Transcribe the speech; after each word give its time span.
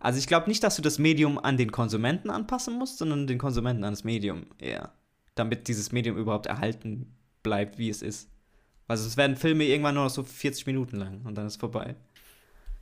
Also 0.00 0.18
ich 0.18 0.26
glaube 0.26 0.48
nicht, 0.48 0.62
dass 0.62 0.76
du 0.76 0.82
das 0.82 0.98
Medium 0.98 1.38
an 1.38 1.56
den 1.56 1.72
Konsumenten 1.72 2.30
anpassen 2.30 2.78
musst, 2.78 2.98
sondern 2.98 3.26
den 3.26 3.38
Konsumenten 3.38 3.84
an 3.84 3.92
das 3.92 4.04
Medium 4.04 4.46
eher. 4.58 4.92
Damit 5.34 5.68
dieses 5.68 5.92
Medium 5.92 6.16
überhaupt 6.16 6.46
erhalten 6.46 7.14
bleibt, 7.42 7.78
wie 7.78 7.88
es 7.88 8.02
ist. 8.02 8.28
Also 8.86 9.06
es 9.06 9.16
werden 9.16 9.36
Filme 9.36 9.64
irgendwann 9.64 9.94
nur 9.94 10.04
noch 10.04 10.10
so 10.10 10.22
40 10.24 10.66
Minuten 10.66 10.96
lang 10.96 11.22
und 11.24 11.34
dann 11.34 11.46
ist 11.46 11.60
vorbei. 11.60 11.96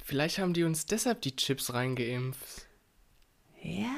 Vielleicht 0.05 0.39
haben 0.39 0.53
die 0.53 0.65
uns 0.65 0.87
deshalb 0.87 1.21
die 1.23 1.35
Chips 1.35 1.75
reingeimpft. 1.75 2.67
Ja. 3.63 3.91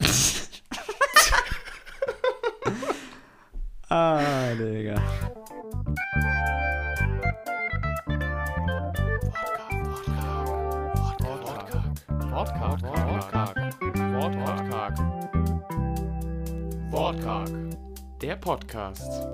ah, 3.88 4.54
Digga. 4.54 5.39
Wortkarg. 12.40 12.82
Wortkarg. 12.82 13.56
Wortkarg. 14.14 14.98
Wortkarg. 16.90 17.50
Der 18.22 18.36
Podcast. 18.36 19.28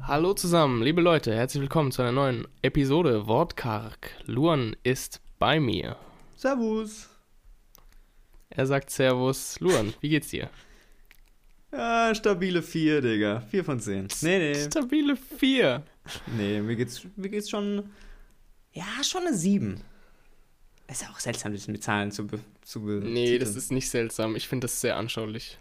Hallo 0.00 0.34
zusammen, 0.34 0.82
liebe 0.82 1.00
Leute, 1.00 1.32
herzlich 1.32 1.60
willkommen 1.60 1.92
zu 1.92 2.02
einer 2.02 2.10
neuen 2.10 2.48
Episode 2.62 3.28
Wortkarg. 3.28 4.10
Luan 4.26 4.74
ist 4.82 5.20
bei 5.38 5.60
mir. 5.60 5.94
Servus. 6.34 7.08
Er 8.50 8.66
sagt 8.66 8.90
Servus. 8.90 9.60
Luan, 9.60 9.94
wie 10.00 10.08
geht's 10.08 10.30
dir? 10.30 10.50
Ja, 11.70 12.12
stabile 12.16 12.62
4, 12.62 13.00
Digga. 13.00 13.42
4 13.42 13.64
von 13.64 13.78
10. 13.78 14.08
Nee, 14.22 14.38
nee. 14.40 14.54
Stabile 14.56 15.14
4. 15.14 15.84
Nee, 16.36 16.60
mir 16.62 16.74
geht's, 16.74 17.06
mir 17.14 17.28
geht's 17.28 17.48
schon. 17.48 17.88
Ja, 18.72 18.84
schon 19.02 19.26
eine 19.26 19.36
7. 19.36 19.80
Ist 20.88 21.08
auch 21.08 21.18
seltsam, 21.18 21.52
das 21.52 21.68
mit 21.68 21.82
Zahlen 21.82 22.10
zu, 22.10 22.26
be, 22.26 22.38
zu 22.62 22.80
Nee, 22.80 23.38
das 23.38 23.56
ist 23.56 23.72
nicht 23.72 23.88
seltsam. 23.88 24.36
Ich 24.36 24.48
finde 24.48 24.66
das 24.66 24.80
sehr 24.80 24.96
anschaulich. 24.96 25.58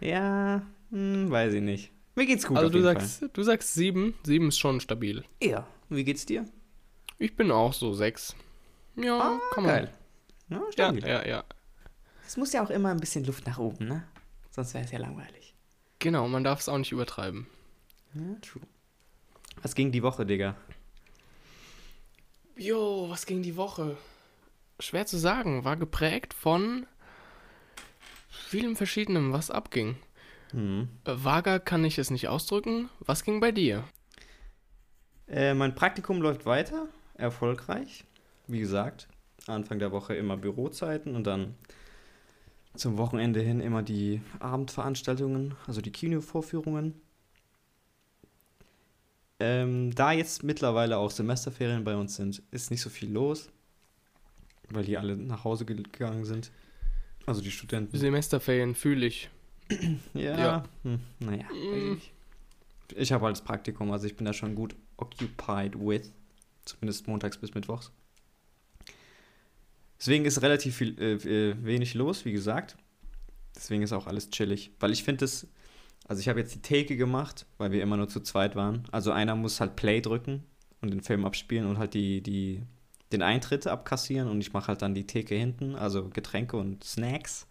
Ja, 0.00 0.62
hm, 0.90 1.30
weiß 1.30 1.54
ich 1.54 1.62
nicht. 1.62 1.90
Mir 2.14 2.26
geht's 2.26 2.46
gut. 2.46 2.58
Also 2.58 2.68
du 2.68 2.82
sagst, 2.82 3.20
Fall. 3.20 3.30
du 3.32 3.42
sagst 3.42 3.74
7. 3.74 4.14
7 4.24 4.48
ist 4.48 4.58
schon 4.58 4.80
stabil. 4.80 5.24
Ja. 5.42 5.66
Wie 5.88 6.04
geht's 6.04 6.26
dir? 6.26 6.44
Ich 7.18 7.36
bin 7.36 7.50
auch 7.50 7.72
so 7.72 7.94
6. 7.94 8.34
Ja, 8.96 9.18
ah, 9.18 9.40
kann 9.54 9.64
man. 9.64 9.74
Geil. 9.74 9.92
Ja, 10.48 10.62
stabil. 10.72 11.02
ja, 11.02 11.08
ja, 11.08 11.26
ja. 11.26 11.44
Es 12.26 12.36
muss 12.36 12.52
ja 12.52 12.64
auch 12.64 12.70
immer 12.70 12.90
ein 12.90 13.00
bisschen 13.00 13.24
Luft 13.24 13.46
nach 13.46 13.58
oben, 13.58 13.88
ne? 13.88 14.04
Sonst 14.50 14.74
wäre 14.74 14.84
es 14.84 14.90
ja 14.90 14.98
langweilig. 14.98 15.54
Genau, 15.98 16.28
man 16.28 16.44
darf 16.44 16.60
es 16.60 16.68
auch 16.68 16.78
nicht 16.78 16.92
übertreiben. 16.92 17.46
Ja, 18.14 18.36
true. 18.42 18.62
Was 19.62 19.74
ging 19.74 19.92
die 19.92 20.02
Woche, 20.02 20.26
Digga? 20.26 20.56
Jo, 22.62 23.10
was 23.10 23.26
ging 23.26 23.42
die 23.42 23.56
Woche? 23.56 23.96
Schwer 24.78 25.04
zu 25.04 25.18
sagen, 25.18 25.64
war 25.64 25.76
geprägt 25.76 26.32
von 26.32 26.86
vielem 28.28 28.76
Verschiedenem, 28.76 29.32
was 29.32 29.50
abging. 29.50 29.96
Hm. 30.52 30.88
Vager 31.04 31.58
kann 31.58 31.84
ich 31.84 31.98
es 31.98 32.10
nicht 32.10 32.28
ausdrücken. 32.28 32.88
Was 33.00 33.24
ging 33.24 33.40
bei 33.40 33.50
dir? 33.50 33.82
Äh, 35.26 35.54
mein 35.54 35.74
Praktikum 35.74 36.22
läuft 36.22 36.46
weiter, 36.46 36.86
erfolgreich. 37.14 38.04
Wie 38.46 38.60
gesagt, 38.60 39.08
Anfang 39.48 39.80
der 39.80 39.90
Woche 39.90 40.14
immer 40.14 40.36
Bürozeiten 40.36 41.16
und 41.16 41.26
dann 41.26 41.56
zum 42.76 42.96
Wochenende 42.96 43.40
hin 43.40 43.58
immer 43.58 43.82
die 43.82 44.22
Abendveranstaltungen, 44.38 45.56
also 45.66 45.80
die 45.80 45.90
Kinovorführungen. 45.90 47.01
Ähm, 49.44 49.92
da 49.92 50.12
jetzt 50.12 50.44
mittlerweile 50.44 50.98
auch 50.98 51.10
Semesterferien 51.10 51.82
bei 51.82 51.96
uns 51.96 52.14
sind, 52.14 52.40
ist 52.52 52.70
nicht 52.70 52.80
so 52.80 52.90
viel 52.90 53.10
los, 53.10 53.50
weil 54.70 54.84
die 54.84 54.96
alle 54.96 55.16
nach 55.16 55.42
Hause 55.42 55.64
gegangen 55.64 56.24
sind. 56.24 56.52
Also 57.26 57.40
die 57.40 57.50
Studenten. 57.50 57.98
Semesterferien 57.98 58.76
fühle 58.76 59.04
ich. 59.04 59.30
ja. 60.14 60.38
ja. 60.38 60.62
Hm, 60.84 61.00
naja. 61.18 61.44
Mm. 61.50 62.00
Ich 62.94 63.10
habe 63.10 63.24
halt 63.24 63.36
das 63.36 63.42
Praktikum, 63.42 63.90
also 63.90 64.06
ich 64.06 64.14
bin 64.16 64.26
da 64.26 64.32
schon 64.32 64.54
gut 64.54 64.76
occupied 64.96 65.74
with. 65.76 66.12
Zumindest 66.64 67.08
montags 67.08 67.36
bis 67.36 67.52
mittwochs. 67.52 67.90
Deswegen 69.98 70.24
ist 70.24 70.40
relativ 70.40 70.76
viel, 70.76 70.96
äh, 71.00 71.14
äh 71.14 71.56
wenig 71.64 71.94
los, 71.94 72.24
wie 72.24 72.32
gesagt. 72.32 72.76
Deswegen 73.56 73.82
ist 73.82 73.92
auch 73.92 74.06
alles 74.06 74.30
chillig. 74.30 74.70
Weil 74.78 74.92
ich 74.92 75.02
finde 75.02 75.24
es 75.24 75.48
also 76.08 76.20
ich 76.20 76.28
habe 76.28 76.40
jetzt 76.40 76.54
die 76.54 76.62
Theke 76.62 76.96
gemacht, 76.96 77.46
weil 77.58 77.72
wir 77.72 77.82
immer 77.82 77.96
nur 77.96 78.08
zu 78.08 78.20
zweit 78.20 78.56
waren. 78.56 78.84
Also 78.90 79.12
einer 79.12 79.36
muss 79.36 79.60
halt 79.60 79.76
Play 79.76 80.00
drücken 80.00 80.44
und 80.80 80.90
den 80.90 81.00
Film 81.00 81.24
abspielen 81.24 81.66
und 81.66 81.78
halt 81.78 81.94
die, 81.94 82.20
die, 82.22 82.62
den 83.12 83.22
Eintritt 83.22 83.66
abkassieren 83.66 84.28
und 84.28 84.40
ich 84.40 84.52
mache 84.52 84.68
halt 84.68 84.82
dann 84.82 84.94
die 84.94 85.06
Theke 85.06 85.34
hinten, 85.34 85.76
also 85.76 86.08
Getränke 86.08 86.56
und 86.56 86.84
Snacks. 86.84 87.46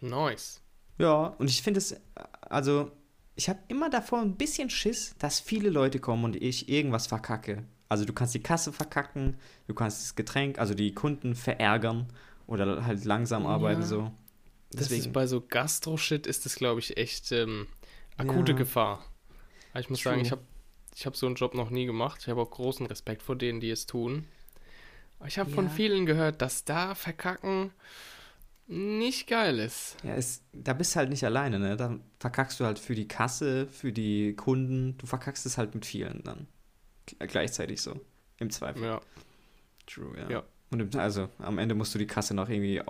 Nice. 0.00 0.60
Ja, 0.98 1.34
und 1.38 1.50
ich 1.50 1.62
finde 1.62 1.78
es, 1.78 1.96
also 2.42 2.90
ich 3.34 3.48
habe 3.48 3.58
immer 3.68 3.90
davor 3.90 4.20
ein 4.20 4.36
bisschen 4.36 4.70
Schiss, 4.70 5.14
dass 5.18 5.40
viele 5.40 5.68
Leute 5.68 5.98
kommen 5.98 6.24
und 6.24 6.36
ich 6.36 6.68
irgendwas 6.68 7.06
verkacke. 7.06 7.64
Also 7.88 8.04
du 8.04 8.12
kannst 8.12 8.34
die 8.34 8.42
Kasse 8.42 8.72
verkacken, 8.72 9.36
du 9.68 9.74
kannst 9.74 10.02
das 10.02 10.14
Getränk, 10.14 10.58
also 10.58 10.74
die 10.74 10.94
Kunden 10.94 11.34
verärgern 11.34 12.06
oder 12.46 12.84
halt 12.84 13.04
langsam 13.04 13.46
arbeiten 13.46 13.82
ja. 13.82 13.86
so. 13.86 14.10
Deswegen. 14.78 15.00
Das 15.00 15.06
ist 15.06 15.12
bei 15.12 15.26
so 15.26 15.40
Gastro-Shit 15.40 16.26
ist 16.26 16.44
das, 16.44 16.56
glaube 16.56 16.80
ich, 16.80 16.96
echt 16.96 17.32
ähm, 17.32 17.66
akute 18.16 18.52
ja. 18.52 18.58
Gefahr. 18.58 19.04
Aber 19.72 19.80
ich 19.80 19.90
muss 19.90 20.00
True. 20.00 20.12
sagen, 20.12 20.22
ich 20.22 20.32
habe 20.32 20.42
ich 20.94 21.04
hab 21.04 21.16
so 21.16 21.26
einen 21.26 21.34
Job 21.34 21.54
noch 21.54 21.70
nie 21.70 21.86
gemacht. 21.86 22.20
Ich 22.22 22.28
habe 22.28 22.40
auch 22.40 22.50
großen 22.50 22.86
Respekt 22.86 23.22
vor 23.22 23.36
denen, 23.36 23.60
die 23.60 23.70
es 23.70 23.86
tun. 23.86 24.24
Aber 25.18 25.28
ich 25.28 25.38
habe 25.38 25.50
ja. 25.50 25.54
von 25.54 25.68
vielen 25.68 26.06
gehört, 26.06 26.40
dass 26.40 26.64
da 26.64 26.94
Verkacken 26.94 27.70
nicht 28.66 29.26
geil 29.28 29.58
ist. 29.58 29.96
Ja, 30.02 30.14
ist, 30.14 30.42
da 30.52 30.72
bist 30.72 30.94
du 30.94 30.98
halt 30.98 31.10
nicht 31.10 31.24
alleine, 31.24 31.58
ne? 31.58 31.76
Da 31.76 31.98
verkackst 32.18 32.58
du 32.58 32.64
halt 32.64 32.78
für 32.78 32.94
die 32.94 33.06
Kasse, 33.06 33.68
für 33.68 33.92
die 33.92 34.34
Kunden. 34.34 34.96
Du 34.98 35.06
verkackst 35.06 35.46
es 35.46 35.58
halt 35.58 35.74
mit 35.74 35.86
vielen 35.86 36.22
dann. 36.24 36.48
Gleichzeitig 37.18 37.80
so. 37.80 38.00
Im 38.38 38.50
Zweifel. 38.50 38.82
Ja. 38.82 39.00
True, 39.86 40.18
ja. 40.18 40.30
ja. 40.30 40.42
Und 40.70 40.96
also 40.96 41.28
am 41.38 41.58
Ende 41.58 41.74
musst 41.74 41.94
du 41.94 41.98
die 41.98 42.08
Kasse 42.08 42.34
noch 42.34 42.48
irgendwie 42.48 42.82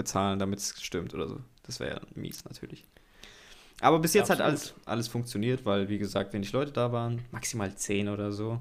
bezahlen, 0.00 0.38
damit 0.38 0.60
es 0.60 0.82
stimmt 0.82 1.12
oder 1.14 1.28
so. 1.28 1.40
Das 1.64 1.78
wäre 1.78 1.96
ja 1.96 2.00
mies 2.14 2.42
natürlich. 2.44 2.84
Aber 3.82 3.98
bis 3.98 4.14
jetzt 4.14 4.30
Absolut. 4.30 4.40
hat 4.40 4.48
alles, 4.48 4.74
alles 4.86 5.08
funktioniert, 5.08 5.66
weil, 5.66 5.88
wie 5.88 5.98
gesagt, 5.98 6.32
wenig 6.32 6.52
Leute 6.52 6.72
da 6.72 6.90
waren. 6.90 7.22
Maximal 7.30 7.74
zehn 7.74 8.08
oder 8.08 8.32
so. 8.32 8.60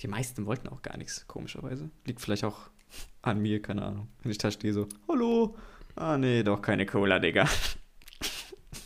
Die 0.00 0.08
meisten 0.08 0.46
wollten 0.46 0.68
auch 0.68 0.82
gar 0.82 0.96
nichts, 0.96 1.26
komischerweise. 1.26 1.90
Liegt 2.04 2.20
vielleicht 2.20 2.44
auch 2.44 2.70
an 3.22 3.40
mir, 3.40 3.60
keine 3.60 3.82
Ahnung. 3.82 4.08
Wenn 4.22 4.30
ich 4.30 4.38
da 4.38 4.50
stehe 4.50 4.72
so, 4.72 4.86
hallo. 5.08 5.56
Ah, 5.96 6.16
nee, 6.16 6.44
doch 6.44 6.62
keine 6.62 6.86
Cola, 6.86 7.18
Digga. 7.18 7.48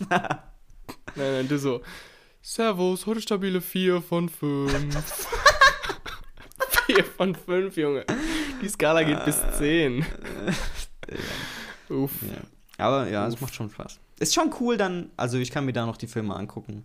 nein, 0.09 0.39
nein, 1.15 1.49
du 1.49 1.59
so, 1.59 1.83
Servus, 2.41 3.07
heute 3.07 3.21
stabile 3.21 3.61
4 3.61 4.01
von 4.01 4.29
5. 4.29 4.83
4 6.87 7.05
von 7.17 7.35
5, 7.35 7.77
Junge. 7.77 8.05
Die 8.63 8.69
Skala 8.69 9.03
geht 9.03 9.25
bis 9.25 9.41
10. 9.59 10.05
Uff. 11.93 12.23
Ja. 12.23 12.43
Aber 12.85 13.09
ja, 13.09 13.27
es 13.27 13.41
macht 13.41 13.55
schon 13.55 13.71
Spaß. 13.71 14.01
Ist 14.19 14.35
schon 14.35 14.53
cool 14.61 14.77
dann, 14.77 15.11
also 15.17 15.39
ich 15.39 15.51
kann 15.51 15.65
mir 15.65 15.73
da 15.73 15.87
noch 15.87 15.97
die 15.97 16.07
Filme 16.07 16.35
angucken. 16.35 16.85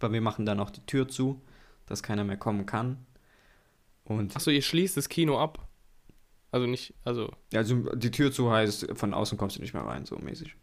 Weil 0.00 0.12
wir 0.12 0.20
machen 0.20 0.44
dann 0.44 0.60
auch 0.60 0.70
die 0.70 0.84
Tür 0.86 1.08
zu, 1.08 1.40
dass 1.86 2.02
keiner 2.02 2.24
mehr 2.24 2.36
kommen 2.36 2.66
kann. 2.66 3.04
Und 4.04 4.36
Achso, 4.36 4.50
ihr 4.50 4.62
schließt 4.62 4.96
das 4.96 5.08
Kino 5.08 5.38
ab. 5.38 5.66
Also 6.50 6.66
nicht, 6.66 6.94
also. 7.04 7.32
Ja, 7.52 7.60
also 7.60 7.94
die 7.94 8.10
Tür 8.10 8.30
zu 8.30 8.50
heißt, 8.50 8.88
von 8.94 9.14
außen 9.14 9.38
kommst 9.38 9.56
du 9.56 9.60
nicht 9.60 9.74
mehr 9.74 9.84
rein, 9.84 10.04
so 10.04 10.16
mäßig. 10.16 10.56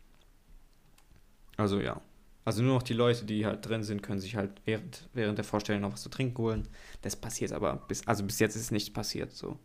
Also 1.57 1.79
ja. 1.79 1.99
Also 2.43 2.63
nur 2.63 2.75
noch 2.75 2.83
die 2.83 2.93
Leute, 2.93 3.25
die 3.25 3.45
halt 3.45 3.67
drin 3.67 3.83
sind, 3.83 4.01
können 4.01 4.19
sich 4.19 4.35
halt 4.35 4.61
während, 4.65 5.09
während 5.13 5.37
der 5.37 5.45
Vorstellung 5.45 5.81
noch 5.81 5.93
was 5.93 6.01
zu 6.01 6.09
trinken 6.09 6.37
holen. 6.37 6.67
Das 7.01 7.15
passiert 7.15 7.51
aber 7.51 7.75
bis, 7.87 8.07
also 8.07 8.23
bis 8.23 8.39
jetzt 8.39 8.55
ist 8.55 8.63
es 8.63 8.71
nicht 8.71 8.93
passiert, 8.93 9.31
so. 9.31 9.59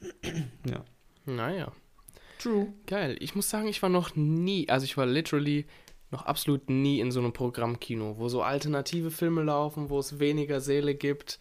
ja. 0.64 0.84
Naja. 1.26 1.72
True. 2.40 2.72
Geil. 2.86 3.16
Ich 3.20 3.34
muss 3.34 3.50
sagen, 3.50 3.68
ich 3.68 3.82
war 3.82 3.90
noch 3.90 4.16
nie, 4.16 4.68
also 4.68 4.84
ich 4.84 4.96
war 4.96 5.06
literally 5.06 5.66
noch 6.10 6.24
absolut 6.24 6.70
nie 6.70 7.00
in 7.00 7.12
so 7.12 7.20
einem 7.20 7.32
Programmkino, 7.32 8.16
wo 8.18 8.28
so 8.28 8.42
alternative 8.42 9.10
Filme 9.10 9.42
laufen, 9.42 9.90
wo 9.90 9.98
es 9.98 10.18
weniger 10.18 10.60
Säle 10.60 10.94
gibt. 10.94 11.38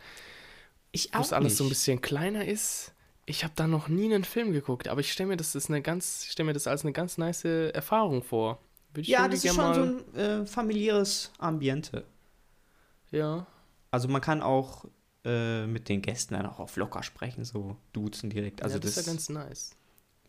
Ich 0.91 1.13
auch. 1.13 1.19
Wo 1.19 1.23
es 1.23 1.33
alles 1.33 1.53
nicht. 1.53 1.57
so 1.57 1.63
ein 1.63 1.69
bisschen 1.69 2.01
kleiner 2.01 2.45
ist. 2.45 2.93
Ich 3.25 3.43
habe 3.43 3.53
da 3.55 3.67
noch 3.67 3.87
nie 3.87 4.05
einen 4.05 4.23
Film 4.23 4.51
geguckt, 4.51 4.87
aber 4.87 5.01
ich 5.01 5.11
stelle 5.11 5.29
mir 5.29 5.37
das 5.37 5.55
ist 5.55 5.69
eine 5.69 5.81
ganz, 5.81 6.23
ich 6.25 6.31
stelle 6.31 6.47
mir 6.47 6.53
das 6.53 6.67
als 6.67 6.83
eine 6.83 6.93
ganz 6.93 7.17
nice 7.17 7.45
Erfahrung 7.45 8.23
vor. 8.23 8.59
ja, 8.97 9.27
das 9.27 9.45
ist 9.45 9.55
schon 9.55 9.73
so 9.73 9.81
ein 9.81 10.15
äh, 10.15 10.45
familiäres 10.45 11.31
Ambiente. 11.37 12.05
Ja. 13.11 13.47
Also 13.91 14.07
man 14.07 14.21
kann 14.21 14.41
auch 14.41 14.85
äh, 15.23 15.65
mit 15.65 15.89
den 15.89 16.01
Gästen 16.01 16.33
dann 16.33 16.45
auch 16.45 16.59
auf 16.59 16.75
locker 16.75 17.03
sprechen, 17.03 17.45
so 17.45 17.77
duzen 17.93 18.29
direkt. 18.29 18.63
Also 18.63 18.75
ja, 18.75 18.79
das, 18.79 18.95
das 18.95 19.01
ist 19.01 19.07
ja 19.07 19.13
ganz 19.13 19.29
nice. 19.29 19.75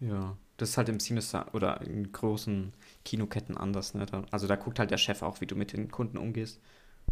Ja. 0.01 0.37
Das 0.61 0.69
ist 0.69 0.77
halt 0.77 0.91
im 0.91 1.01
Sinister 1.01 1.47
oder 1.55 1.81
in 1.81 2.13
großen 2.13 2.75
Kinoketten 3.07 3.57
anders. 3.57 3.95
Ne? 3.95 4.05
Also 4.31 4.47
da 4.47 4.57
guckt 4.57 4.79
halt 4.79 4.91
der 4.91 4.99
Chef 4.99 5.23
auch, 5.23 5.41
wie 5.41 5.47
du 5.47 5.57
mit 5.57 5.73
den 5.73 5.91
Kunden 5.91 6.19
umgehst. 6.19 6.61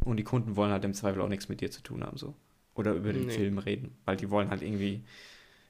Und 0.04 0.18
die 0.18 0.24
Kunden 0.24 0.54
wollen 0.54 0.70
halt 0.70 0.84
im 0.84 0.92
Zweifel 0.92 1.22
auch 1.22 1.28
nichts 1.28 1.48
mit 1.48 1.62
dir 1.62 1.70
zu 1.70 1.82
tun 1.82 2.04
haben. 2.04 2.18
so. 2.18 2.34
oder 2.74 2.92
über 2.92 3.10
den 3.10 3.24
nee. 3.24 3.32
Film 3.32 3.56
reden, 3.56 3.96
weil 4.04 4.18
die 4.18 4.28
wollen 4.30 4.50
halt 4.50 4.60
irgendwie 4.60 5.02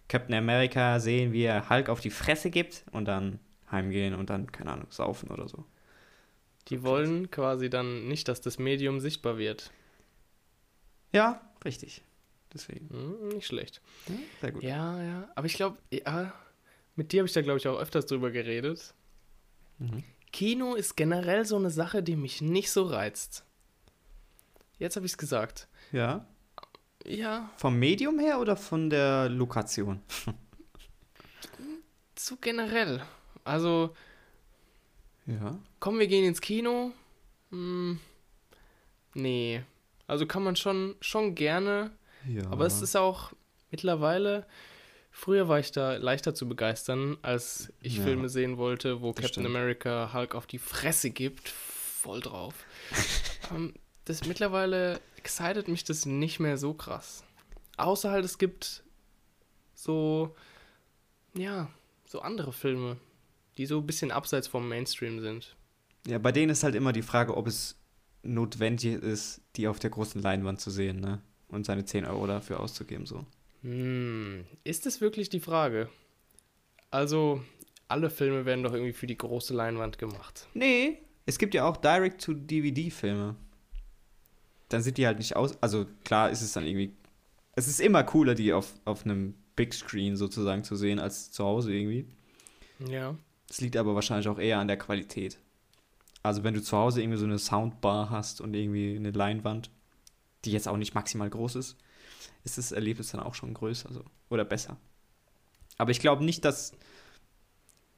Captain 0.08 0.34
America 0.34 0.98
sehen, 0.98 1.32
wie 1.32 1.44
er 1.44 1.70
Hulk 1.70 1.88
auf 1.88 2.00
die 2.00 2.10
Fresse 2.10 2.50
gibt 2.50 2.84
und 2.90 3.04
dann 3.04 3.38
heimgehen 3.70 4.14
und 4.14 4.28
dann, 4.28 4.50
keine 4.50 4.72
Ahnung, 4.72 4.88
saufen 4.90 5.30
oder 5.30 5.48
so. 5.48 5.64
Die 6.66 6.82
wollen 6.82 7.30
quasi 7.30 7.70
dann 7.70 8.08
nicht, 8.08 8.26
dass 8.26 8.40
das 8.40 8.58
Medium 8.58 8.98
sichtbar 8.98 9.38
wird. 9.38 9.70
Ja, 11.12 11.40
richtig. 11.64 12.02
Deswegen. 12.52 12.88
Hm, 12.90 13.28
nicht 13.28 13.46
schlecht. 13.46 13.80
Ja, 14.08 14.14
sehr 14.40 14.52
gut. 14.52 14.62
Ja, 14.64 15.00
ja. 15.00 15.28
Aber 15.36 15.46
ich 15.46 15.54
glaube, 15.54 15.78
ja, 15.92 16.32
mit 16.98 17.12
dir 17.12 17.20
habe 17.20 17.28
ich 17.28 17.32
da, 17.32 17.42
glaube 17.42 17.58
ich, 17.58 17.68
auch 17.68 17.78
öfters 17.78 18.06
drüber 18.06 18.32
geredet. 18.32 18.92
Mhm. 19.78 20.02
Kino 20.32 20.74
ist 20.74 20.96
generell 20.96 21.44
so 21.44 21.54
eine 21.54 21.70
Sache, 21.70 22.02
die 22.02 22.16
mich 22.16 22.42
nicht 22.42 22.72
so 22.72 22.82
reizt. 22.82 23.44
Jetzt 24.80 24.96
habe 24.96 25.06
ich 25.06 25.12
es 25.12 25.18
gesagt. 25.18 25.68
Ja. 25.92 26.26
Ja. 27.06 27.50
Vom 27.56 27.78
Medium 27.78 28.18
her 28.18 28.40
oder 28.40 28.56
von 28.56 28.90
der 28.90 29.28
Lokation? 29.28 30.00
so 32.18 32.36
generell. 32.40 33.00
Also. 33.44 33.94
Ja. 35.26 35.56
Komm, 35.78 36.00
wir 36.00 36.08
gehen 36.08 36.24
ins 36.24 36.40
Kino. 36.40 36.90
Hm, 37.50 38.00
nee. 39.14 39.62
Also 40.08 40.26
kann 40.26 40.42
man 40.42 40.56
schon, 40.56 40.96
schon 41.00 41.36
gerne. 41.36 41.92
Ja. 42.26 42.42
Aber 42.50 42.66
es 42.66 42.82
ist 42.82 42.96
auch 42.96 43.32
mittlerweile. 43.70 44.46
Früher 45.18 45.48
war 45.48 45.58
ich 45.58 45.72
da 45.72 45.96
leichter 45.96 46.32
zu 46.32 46.48
begeistern, 46.48 47.18
als 47.22 47.72
ich 47.80 47.96
ja, 47.96 48.04
Filme 48.04 48.28
sehen 48.28 48.56
wollte, 48.56 49.02
wo 49.02 49.12
Captain 49.12 49.28
stimmt. 49.30 49.46
America 49.48 50.12
Hulk 50.12 50.36
auf 50.36 50.46
die 50.46 50.60
Fresse 50.60 51.10
gibt. 51.10 51.48
Voll 51.48 52.20
drauf. 52.20 52.54
ähm, 53.50 53.74
das 54.04 54.26
mittlerweile 54.26 55.00
excited 55.16 55.66
mich 55.66 55.82
das 55.82 56.06
nicht 56.06 56.38
mehr 56.38 56.56
so 56.56 56.72
krass. 56.72 57.24
Außer 57.78 58.12
halt, 58.12 58.24
es 58.24 58.38
gibt 58.38 58.84
so, 59.74 60.36
ja, 61.34 61.68
so 62.06 62.20
andere 62.20 62.52
Filme, 62.52 62.96
die 63.56 63.66
so 63.66 63.78
ein 63.78 63.86
bisschen 63.86 64.12
abseits 64.12 64.46
vom 64.46 64.68
Mainstream 64.68 65.18
sind. 65.18 65.56
Ja, 66.06 66.18
bei 66.18 66.30
denen 66.30 66.50
ist 66.50 66.62
halt 66.62 66.76
immer 66.76 66.92
die 66.92 67.02
Frage, 67.02 67.36
ob 67.36 67.48
es 67.48 67.76
notwendig 68.22 69.02
ist, 69.02 69.40
die 69.56 69.66
auf 69.66 69.80
der 69.80 69.90
großen 69.90 70.22
Leinwand 70.22 70.60
zu 70.60 70.70
sehen, 70.70 71.00
ne? 71.00 71.20
Und 71.48 71.66
seine 71.66 71.84
10 71.84 72.04
Euro 72.04 72.28
dafür 72.28 72.60
auszugeben, 72.60 73.04
so. 73.04 73.26
Hm, 73.62 74.44
ist 74.64 74.86
es 74.86 75.00
wirklich 75.00 75.28
die 75.28 75.40
Frage? 75.40 75.88
Also, 76.90 77.42
alle 77.88 78.10
Filme 78.10 78.44
werden 78.44 78.64
doch 78.64 78.72
irgendwie 78.72 78.92
für 78.92 79.06
die 79.06 79.18
große 79.18 79.54
Leinwand 79.54 79.98
gemacht. 79.98 80.48
Nee, 80.54 80.98
es 81.26 81.38
gibt 81.38 81.54
ja 81.54 81.64
auch 81.64 81.76
Direct-to-DVD-Filme 81.76 83.36
dann 84.68 84.82
sieht 84.82 84.98
die 84.98 85.06
halt 85.06 85.18
nicht 85.18 85.36
aus. 85.36 85.60
Also 85.62 85.86
klar 86.04 86.30
ist 86.30 86.42
es 86.42 86.52
dann 86.52 86.66
irgendwie. 86.66 86.92
Es 87.54 87.66
ist 87.66 87.80
immer 87.80 88.04
cooler, 88.04 88.34
die 88.34 88.52
auf, 88.52 88.74
auf 88.84 89.04
einem 89.04 89.34
Big 89.56 89.74
Screen 89.74 90.16
sozusagen 90.16 90.62
zu 90.62 90.76
sehen, 90.76 90.98
als 90.98 91.32
zu 91.32 91.44
Hause 91.44 91.72
irgendwie. 91.74 92.06
Ja. 92.88 93.16
Das 93.48 93.60
liegt 93.60 93.76
aber 93.76 93.94
wahrscheinlich 93.94 94.28
auch 94.28 94.38
eher 94.38 94.58
an 94.58 94.68
der 94.68 94.76
Qualität. 94.76 95.38
Also 96.22 96.44
wenn 96.44 96.54
du 96.54 96.62
zu 96.62 96.76
Hause 96.76 97.02
irgendwie 97.02 97.18
so 97.18 97.24
eine 97.24 97.38
Soundbar 97.38 98.10
hast 98.10 98.40
und 98.40 98.54
irgendwie 98.54 98.94
eine 98.94 99.10
Leinwand, 99.10 99.70
die 100.44 100.52
jetzt 100.52 100.68
auch 100.68 100.76
nicht 100.76 100.94
maximal 100.94 101.30
groß 101.30 101.56
ist, 101.56 101.76
ist 102.44 102.58
das 102.58 102.72
Erlebnis 102.72 103.10
dann 103.10 103.20
auch 103.20 103.34
schon 103.34 103.54
größer 103.54 103.92
so. 103.92 104.04
oder 104.28 104.44
besser. 104.44 104.76
Aber 105.76 105.90
ich 105.90 106.00
glaube 106.00 106.24
nicht, 106.24 106.44
dass. 106.44 106.72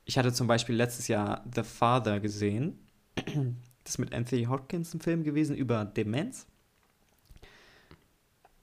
Ich 0.04 0.18
hatte 0.18 0.32
zum 0.32 0.46
Beispiel 0.46 0.74
letztes 0.74 1.08
Jahr 1.08 1.44
The 1.54 1.62
Father 1.62 2.20
gesehen. 2.20 2.78
Das 3.82 3.94
ist 3.94 3.98
mit 3.98 4.12
Anthony 4.12 4.44
Hopkins 4.44 4.92
ein 4.92 5.00
Film 5.00 5.24
gewesen 5.24 5.56
über 5.56 5.84
Demenz. 5.84 6.46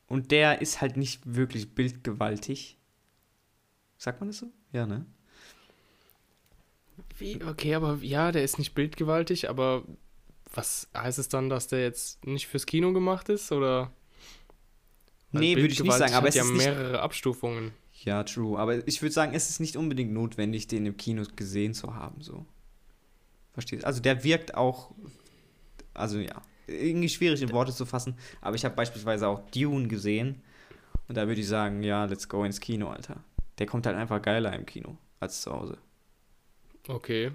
Und 0.07 0.31
der 0.31 0.61
ist 0.61 0.79
halt 0.79 0.95
nicht 0.95 1.21
wirklich 1.25 1.73
bildgewaltig. 1.73 2.77
Sagt 3.97 4.19
man 4.19 4.29
das 4.29 4.37
so? 4.37 4.51
Ja, 4.71 4.85
ne? 4.85 5.05
Wie? 7.17 7.43
Okay, 7.43 7.75
aber 7.75 7.97
ja, 8.01 8.31
der 8.31 8.43
ist 8.43 8.59
nicht 8.59 8.73
bildgewaltig, 8.73 9.49
aber 9.49 9.83
was 10.53 10.87
heißt 10.95 11.19
es 11.19 11.29
dann, 11.29 11.49
dass 11.49 11.67
der 11.67 11.81
jetzt 11.81 12.25
nicht 12.25 12.47
fürs 12.47 12.65
Kino 12.65 12.93
gemacht 12.93 13.29
ist? 13.29 13.51
Oder? 13.51 13.91
Weil 15.31 15.41
nee, 15.41 15.55
würde 15.55 15.73
ich 15.73 15.83
nicht 15.83 15.93
sagen, 15.93 16.13
aber 16.13 16.29
es 16.29 16.35
ja 16.35 16.43
ist 16.43 16.53
mehrere 16.53 16.91
nicht... 16.91 17.01
Abstufungen. 17.01 17.71
Ja, 18.03 18.23
true. 18.23 18.57
Aber 18.57 18.87
ich 18.87 19.01
würde 19.01 19.13
sagen, 19.13 19.33
es 19.33 19.49
ist 19.49 19.59
nicht 19.59 19.75
unbedingt 19.75 20.13
notwendig, 20.13 20.67
den 20.67 20.85
im 20.85 20.97
Kino 20.97 21.23
gesehen 21.35 21.73
zu 21.73 21.95
haben. 21.95 22.21
So. 22.21 22.45
Verstehst 23.53 23.85
Also 23.85 24.01
der 24.01 24.23
wirkt 24.23 24.55
auch. 24.55 24.91
Also 25.93 26.19
ja 26.19 26.41
irgendwie 26.67 27.09
schwierig 27.09 27.41
in 27.41 27.51
Worte 27.51 27.73
zu 27.73 27.85
fassen, 27.85 28.17
aber 28.41 28.55
ich 28.55 28.65
habe 28.65 28.75
beispielsweise 28.75 29.27
auch 29.27 29.49
Dune 29.51 29.87
gesehen 29.87 30.41
und 31.07 31.15
da 31.15 31.27
würde 31.27 31.41
ich 31.41 31.47
sagen, 31.47 31.81
ja, 31.81 32.05
let's 32.05 32.27
go 32.27 32.43
ins 32.43 32.59
Kino, 32.59 32.89
Alter. 32.89 33.23
Der 33.57 33.65
kommt 33.65 33.85
halt 33.85 33.95
einfach 33.95 34.21
geiler 34.21 34.53
im 34.53 34.65
Kino 34.65 34.97
als 35.19 35.41
zu 35.41 35.51
Hause. 35.51 35.77
Okay. 36.87 37.31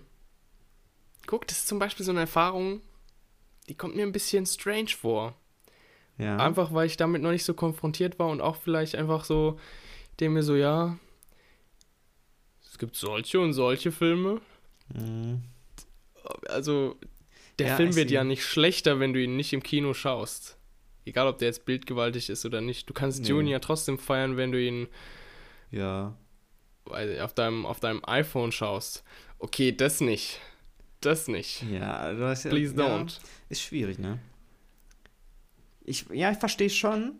Guck, 1.26 1.46
das 1.46 1.58
ist 1.58 1.68
zum 1.68 1.78
Beispiel 1.78 2.04
so 2.04 2.12
eine 2.12 2.20
Erfahrung, 2.20 2.80
die 3.68 3.74
kommt 3.74 3.96
mir 3.96 4.02
ein 4.02 4.12
bisschen 4.12 4.46
strange 4.46 4.90
vor. 4.90 5.34
Ja. 6.22 6.36
Einfach, 6.36 6.72
weil 6.72 6.86
ich 6.86 6.96
damit 6.96 7.22
noch 7.22 7.30
nicht 7.30 7.44
so 7.44 7.54
konfrontiert 7.54 8.18
war 8.18 8.28
und 8.28 8.40
auch 8.40 8.56
vielleicht 8.56 8.94
einfach 8.94 9.24
so, 9.24 9.58
dem 10.20 10.34
mir 10.34 10.42
so, 10.42 10.54
ja, 10.54 10.98
es 12.70 12.78
gibt 12.78 12.96
solche 12.96 13.40
und 13.40 13.52
solche 13.52 13.92
Filme. 13.92 14.40
Mhm. 14.94 15.42
Also, 16.48 16.96
der 17.58 17.68
ja, 17.68 17.76
Film 17.76 17.94
wird 17.96 18.10
ja 18.10 18.24
nicht 18.24 18.44
schlechter, 18.44 19.00
wenn 19.00 19.12
du 19.12 19.22
ihn 19.22 19.36
nicht 19.36 19.52
im 19.52 19.62
Kino 19.62 19.94
schaust. 19.94 20.56
Egal, 21.04 21.26
ob 21.26 21.38
der 21.38 21.48
jetzt 21.48 21.64
bildgewaltig 21.64 22.30
ist 22.30 22.46
oder 22.46 22.60
nicht. 22.60 22.88
Du 22.88 22.94
kannst 22.94 23.22
nee. 23.22 23.28
Dune 23.28 23.50
ja 23.50 23.58
trotzdem 23.58 23.98
feiern, 23.98 24.36
wenn 24.36 24.52
du 24.52 24.62
ihn 24.62 24.88
ja. 25.70 26.16
auf, 26.84 27.34
deinem, 27.34 27.66
auf 27.66 27.80
deinem 27.80 28.02
iPhone 28.04 28.52
schaust. 28.52 29.02
Okay, 29.38 29.72
das 29.72 30.00
nicht. 30.00 30.40
Das 31.00 31.26
nicht. 31.26 31.64
Ja, 31.70 32.12
du 32.12 32.24
hast 32.24 32.44
ja. 32.44 32.50
Please 32.50 32.74
don't. 32.74 33.16
Ja, 33.18 33.22
ist 33.48 33.62
schwierig, 33.62 33.98
ne? 33.98 34.20
Ich, 35.84 36.06
ja, 36.12 36.30
ich 36.30 36.38
verstehe 36.38 36.70
schon. 36.70 37.14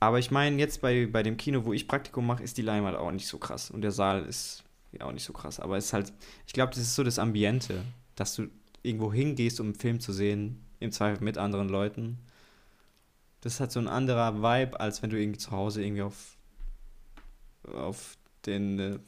Aber 0.00 0.18
ich 0.18 0.30
meine, 0.30 0.58
jetzt 0.58 0.80
bei, 0.80 1.06
bei 1.06 1.22
dem 1.22 1.36
Kino, 1.36 1.64
wo 1.64 1.72
ich 1.72 1.88
Praktikum 1.88 2.26
mache, 2.26 2.42
ist 2.42 2.56
die 2.56 2.62
Leinwand 2.62 2.96
auch 2.96 3.10
nicht 3.10 3.26
so 3.26 3.38
krass. 3.38 3.70
Und 3.70 3.82
der 3.82 3.90
Saal 3.90 4.24
ist 4.24 4.62
ja 4.92 5.06
auch 5.06 5.12
nicht 5.12 5.24
so 5.24 5.32
krass. 5.32 5.58
Aber 5.58 5.76
es 5.76 5.86
ist 5.86 5.92
halt, 5.92 6.12
ich 6.46 6.52
glaube, 6.52 6.70
das 6.70 6.82
ist 6.82 6.94
so 6.94 7.02
das 7.02 7.18
Ambiente, 7.18 7.84
dass 8.14 8.34
du 8.34 8.48
irgendwo 8.82 9.12
hingehst, 9.12 9.60
um 9.60 9.68
einen 9.68 9.74
Film 9.74 10.00
zu 10.00 10.12
sehen, 10.12 10.64
im 10.80 10.92
Zweifel 10.92 11.24
mit 11.24 11.36
anderen 11.36 11.68
Leuten. 11.68 12.18
Das 13.40 13.60
hat 13.60 13.72
so 13.72 13.80
ein 13.80 13.88
anderer 13.88 14.42
Vibe, 14.42 14.78
als 14.78 15.02
wenn 15.02 15.10
du 15.10 15.20
irgendwie 15.20 15.38
zu 15.38 15.50
Hause 15.50 15.82
irgendwie 15.82 16.02
auf, 16.02 16.36
auf 17.72 18.16
den, 18.46 18.78
äh, 18.78 18.98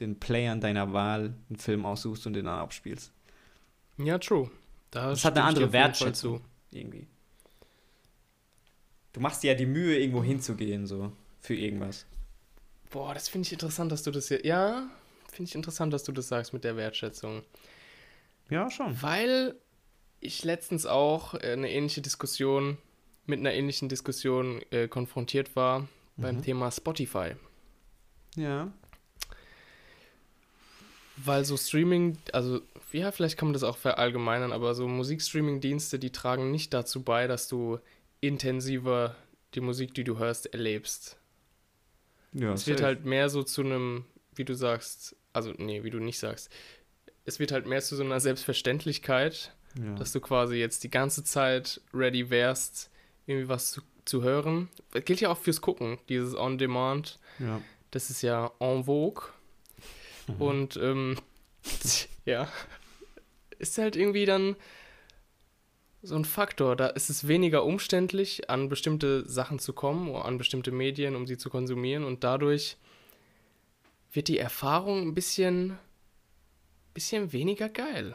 den 0.00 0.18
Playern 0.18 0.60
deiner 0.60 0.92
Wahl 0.92 1.34
einen 1.48 1.58
Film 1.58 1.84
aussuchst 1.84 2.26
und 2.26 2.32
den 2.34 2.46
dann 2.46 2.58
abspielst. 2.58 3.12
Ja, 3.98 4.18
true. 4.18 4.50
Da 4.90 5.10
das 5.10 5.24
hat 5.24 5.36
eine 5.36 5.46
andere 5.46 5.72
Wertschätzung. 5.72 6.40
Irgendwie. 6.70 7.06
Du 9.12 9.20
machst 9.20 9.42
dir 9.42 9.52
ja 9.52 9.56
die 9.56 9.66
Mühe, 9.66 9.98
irgendwo 9.98 10.22
hinzugehen, 10.22 10.86
so, 10.86 11.12
für 11.40 11.54
irgendwas. 11.54 12.06
Boah, 12.90 13.14
das 13.14 13.28
finde 13.28 13.46
ich 13.46 13.52
interessant, 13.52 13.92
dass 13.92 14.02
du 14.02 14.10
das 14.10 14.28
hier. 14.28 14.44
Ja, 14.44 14.88
finde 15.30 15.48
ich 15.48 15.54
interessant, 15.54 15.92
dass 15.92 16.04
du 16.04 16.12
das 16.12 16.28
sagst 16.28 16.52
mit 16.52 16.64
der 16.64 16.76
Wertschätzung. 16.76 17.42
Ja, 18.50 18.70
schon. 18.70 19.00
Weil 19.02 19.56
ich 20.20 20.44
letztens 20.44 20.86
auch 20.86 21.34
äh, 21.34 21.52
eine 21.52 21.70
ähnliche 21.70 22.00
Diskussion, 22.00 22.78
mit 23.26 23.40
einer 23.40 23.52
ähnlichen 23.52 23.88
Diskussion 23.88 24.62
äh, 24.70 24.88
konfrontiert 24.88 25.56
war 25.56 25.80
mhm. 25.80 25.86
beim 26.16 26.42
Thema 26.42 26.70
Spotify. 26.70 27.32
Ja. 28.36 28.72
Weil 31.16 31.44
so 31.44 31.56
Streaming, 31.56 32.18
also 32.32 32.60
ja, 32.92 33.10
vielleicht 33.12 33.38
kann 33.38 33.48
man 33.48 33.52
das 33.52 33.62
auch 33.62 33.76
verallgemeinern, 33.76 34.52
aber 34.52 34.74
so 34.74 34.86
Musikstreaming-Dienste, 34.88 35.98
die 35.98 36.10
tragen 36.10 36.50
nicht 36.50 36.74
dazu 36.74 37.02
bei, 37.02 37.26
dass 37.26 37.48
du 37.48 37.78
intensiver 38.22 39.14
die 39.54 39.60
Musik, 39.60 39.92
die 39.92 40.04
du 40.04 40.18
hörst, 40.18 40.46
erlebst. 40.54 41.18
Ja, 42.32 42.54
es 42.54 42.66
wird 42.66 42.80
halt 42.80 43.04
mehr 43.04 43.28
so 43.28 43.42
zu 43.42 43.60
einem, 43.60 44.06
wie 44.34 44.44
du 44.44 44.54
sagst, 44.54 45.14
also 45.34 45.52
nee, 45.58 45.84
wie 45.84 45.90
du 45.90 45.98
nicht 45.98 46.18
sagst, 46.18 46.50
es 47.26 47.38
wird 47.38 47.52
halt 47.52 47.66
mehr 47.66 47.82
zu 47.82 47.94
so 47.94 48.02
einer 48.02 48.20
Selbstverständlichkeit, 48.20 49.54
ja. 49.78 49.94
dass 49.96 50.12
du 50.12 50.20
quasi 50.20 50.56
jetzt 50.56 50.84
die 50.84 50.90
ganze 50.90 51.24
Zeit 51.24 51.82
ready 51.92 52.30
wärst, 52.30 52.90
irgendwie 53.26 53.48
was 53.48 53.72
zu, 53.72 53.82
zu 54.06 54.22
hören. 54.22 54.68
Das 54.92 55.04
gilt 55.04 55.20
ja 55.20 55.28
auch 55.28 55.38
fürs 55.38 55.60
Gucken, 55.60 55.98
dieses 56.08 56.34
On-Demand. 56.34 57.18
Ja. 57.38 57.60
Das 57.90 58.08
ist 58.08 58.22
ja 58.22 58.50
en 58.58 58.84
vogue. 58.84 59.28
Mhm. 60.26 60.34
Und 60.42 60.76
ähm, 60.78 61.16
ja, 62.24 62.48
ist 63.58 63.78
halt 63.78 63.96
irgendwie 63.96 64.26
dann 64.26 64.56
so 66.02 66.16
ein 66.16 66.24
Faktor. 66.24 66.76
Da 66.76 66.88
ist 66.88 67.10
es 67.10 67.28
weniger 67.28 67.64
umständlich, 67.64 68.50
an 68.50 68.68
bestimmte 68.68 69.28
Sachen 69.28 69.58
zu 69.58 69.72
kommen 69.72 70.10
oder 70.10 70.24
an 70.24 70.38
bestimmte 70.38 70.72
Medien, 70.72 71.16
um 71.16 71.26
sie 71.26 71.38
zu 71.38 71.48
konsumieren. 71.48 72.04
Und 72.04 72.24
dadurch 72.24 72.76
wird 74.12 74.28
die 74.28 74.38
Erfahrung 74.38 75.02
ein 75.02 75.14
bisschen 75.14 75.78
bisschen 76.94 77.32
weniger 77.32 77.68
geil. 77.68 78.14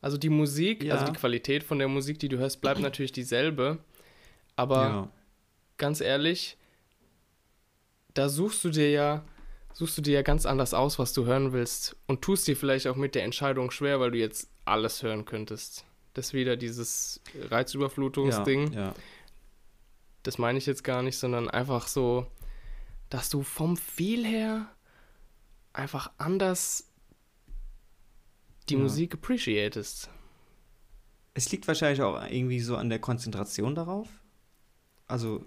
Also 0.00 0.16
die 0.16 0.28
Musik, 0.28 0.82
ja. 0.82 0.94
also 0.94 1.12
die 1.12 1.18
Qualität 1.18 1.62
von 1.62 1.78
der 1.78 1.88
Musik, 1.88 2.18
die 2.18 2.28
du 2.28 2.38
hörst, 2.38 2.60
bleibt 2.60 2.80
natürlich 2.80 3.12
dieselbe. 3.12 3.78
Aber 4.56 4.82
ja. 4.82 5.08
ganz 5.76 6.00
ehrlich, 6.00 6.56
da 8.14 8.28
suchst 8.28 8.64
du 8.64 8.70
dir 8.70 8.90
ja, 8.90 9.24
suchst 9.72 9.98
du 9.98 10.02
dir 10.02 10.14
ja 10.14 10.22
ganz 10.22 10.46
anders 10.46 10.74
aus, 10.74 10.98
was 10.98 11.12
du 11.12 11.26
hören 11.26 11.52
willst 11.52 11.96
und 12.06 12.22
tust 12.22 12.48
dir 12.48 12.56
vielleicht 12.56 12.86
auch 12.86 12.96
mit 12.96 13.14
der 13.14 13.24
Entscheidung 13.24 13.70
schwer, 13.70 14.00
weil 14.00 14.10
du 14.10 14.18
jetzt 14.18 14.50
alles 14.64 15.02
hören 15.02 15.24
könntest. 15.24 15.84
Das 16.14 16.32
wieder 16.32 16.56
dieses 16.56 17.20
Reizüberflutungsding. 17.50 18.72
Ja, 18.72 18.80
ja. 18.80 18.94
Das 20.22 20.38
meine 20.38 20.58
ich 20.58 20.66
jetzt 20.66 20.84
gar 20.84 21.02
nicht, 21.02 21.16
sondern 21.16 21.48
einfach 21.48 21.86
so, 21.86 22.26
dass 23.08 23.30
du 23.30 23.42
vom 23.42 23.76
Feel 23.76 24.24
her 24.24 24.68
einfach 25.72 26.10
anders 26.18 26.90
die 28.68 28.74
ja. 28.74 28.80
Musik 28.80 29.14
appreciatest. 29.14 30.10
Es 31.34 31.50
liegt 31.52 31.66
wahrscheinlich 31.68 32.02
auch 32.02 32.22
irgendwie 32.28 32.60
so 32.60 32.76
an 32.76 32.90
der 32.90 32.98
Konzentration 32.98 33.74
darauf. 33.74 34.08
Also, 35.06 35.44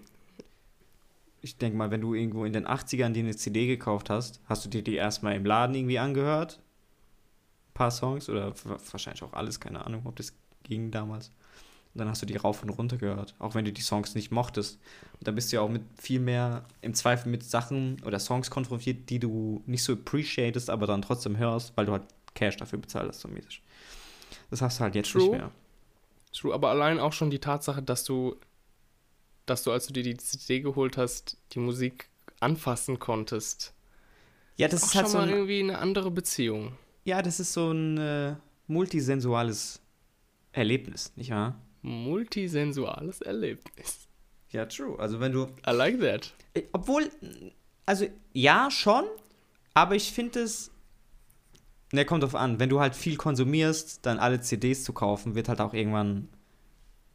ich 1.40 1.56
denke 1.56 1.76
mal, 1.76 1.90
wenn 1.90 2.00
du 2.00 2.14
irgendwo 2.14 2.44
in 2.44 2.52
den 2.52 2.66
80ern 2.66 3.10
dir 3.10 3.22
eine 3.22 3.36
CD 3.36 3.66
gekauft 3.66 4.10
hast, 4.10 4.40
hast 4.46 4.64
du 4.64 4.68
dir 4.68 4.82
die 4.82 4.94
erstmal 4.94 5.36
im 5.36 5.44
Laden 5.44 5.74
irgendwie 5.74 5.98
angehört. 5.98 6.60
Ein 7.68 7.74
paar 7.74 7.90
Songs 7.90 8.28
oder 8.28 8.54
wahrscheinlich 8.64 9.22
auch 9.22 9.32
alles, 9.32 9.60
keine 9.60 9.84
Ahnung, 9.84 10.02
ob 10.04 10.16
das 10.16 10.32
ging 10.64 10.90
damals. 10.90 11.30
Und 11.94 12.00
dann 12.00 12.08
hast 12.08 12.22
du 12.22 12.26
die 12.26 12.36
rauf 12.36 12.62
und 12.64 12.70
runter 12.70 12.96
gehört, 12.96 13.36
auch 13.38 13.54
wenn 13.54 13.64
du 13.64 13.72
die 13.72 13.80
Songs 13.80 14.16
nicht 14.16 14.32
mochtest. 14.32 14.80
Und 15.12 15.28
dann 15.28 15.36
bist 15.36 15.52
du 15.52 15.56
ja 15.56 15.62
auch 15.62 15.68
mit 15.68 15.82
viel 15.96 16.18
mehr 16.18 16.64
im 16.80 16.92
Zweifel 16.92 17.30
mit 17.30 17.44
Sachen 17.44 18.02
oder 18.04 18.18
Songs 18.18 18.50
konfrontiert, 18.50 19.08
die 19.10 19.20
du 19.20 19.62
nicht 19.66 19.84
so 19.84 19.92
appreciatest, 19.92 20.70
aber 20.70 20.88
dann 20.88 21.02
trotzdem 21.02 21.36
hörst, 21.36 21.76
weil 21.76 21.86
du 21.86 21.92
halt 21.92 22.02
Cash 22.34 22.56
dafür 22.56 22.80
bezahlt 22.80 23.08
hast, 23.08 23.20
so 23.20 23.28
mäßig. 23.28 23.62
Das 24.50 24.60
hast 24.60 24.80
du 24.80 24.82
halt 24.82 24.96
jetzt 24.96 25.12
True. 25.12 25.22
nicht 25.22 25.30
mehr. 25.30 25.52
True, 26.32 26.52
aber 26.52 26.70
allein 26.70 26.98
auch 26.98 27.12
schon 27.12 27.30
die 27.30 27.38
Tatsache, 27.38 27.80
dass 27.80 28.02
du, 28.02 28.34
dass 29.46 29.62
du, 29.62 29.70
als 29.70 29.86
du 29.86 29.92
dir 29.92 30.02
die 30.02 30.16
CD 30.16 30.60
geholt 30.60 30.96
hast, 30.96 31.36
die 31.52 31.60
Musik 31.60 32.08
anfassen 32.40 32.98
konntest. 32.98 33.72
Ja, 34.56 34.66
das 34.66 34.82
ist, 34.82 34.88
ist 34.88 34.94
halt 34.96 35.04
schon 35.04 35.12
so 35.12 35.18
mal 35.18 35.28
ein, 35.28 35.30
irgendwie 35.30 35.60
eine 35.60 35.78
andere 35.78 36.10
Beziehung. 36.10 36.76
Ja, 37.04 37.22
das 37.22 37.38
ist 37.38 37.52
so 37.52 37.70
ein 37.70 37.98
äh, 37.98 38.34
multisensuales 38.66 39.80
Erlebnis, 40.54 41.12
nicht 41.16 41.30
wahr? 41.30 41.60
Multisensuales 41.82 43.20
Erlebnis. 43.20 44.08
Ja, 44.50 44.66
true. 44.66 44.98
Also 44.98 45.20
wenn 45.20 45.32
du. 45.32 45.48
I 45.66 45.72
like 45.72 46.00
that. 46.00 46.32
Äh, 46.54 46.62
obwohl, 46.72 47.10
also 47.84 48.06
ja, 48.32 48.70
schon, 48.70 49.04
aber 49.74 49.96
ich 49.96 50.12
finde 50.12 50.40
es. 50.40 50.70
Ne, 51.92 52.04
kommt 52.04 52.22
drauf 52.22 52.34
an. 52.34 52.58
Wenn 52.58 52.70
du 52.70 52.80
halt 52.80 52.96
viel 52.96 53.16
konsumierst, 53.16 54.06
dann 54.06 54.18
alle 54.18 54.40
CDs 54.40 54.84
zu 54.84 54.92
kaufen, 54.92 55.34
wird 55.34 55.48
halt 55.48 55.60
auch 55.60 55.74
irgendwann 55.74 56.28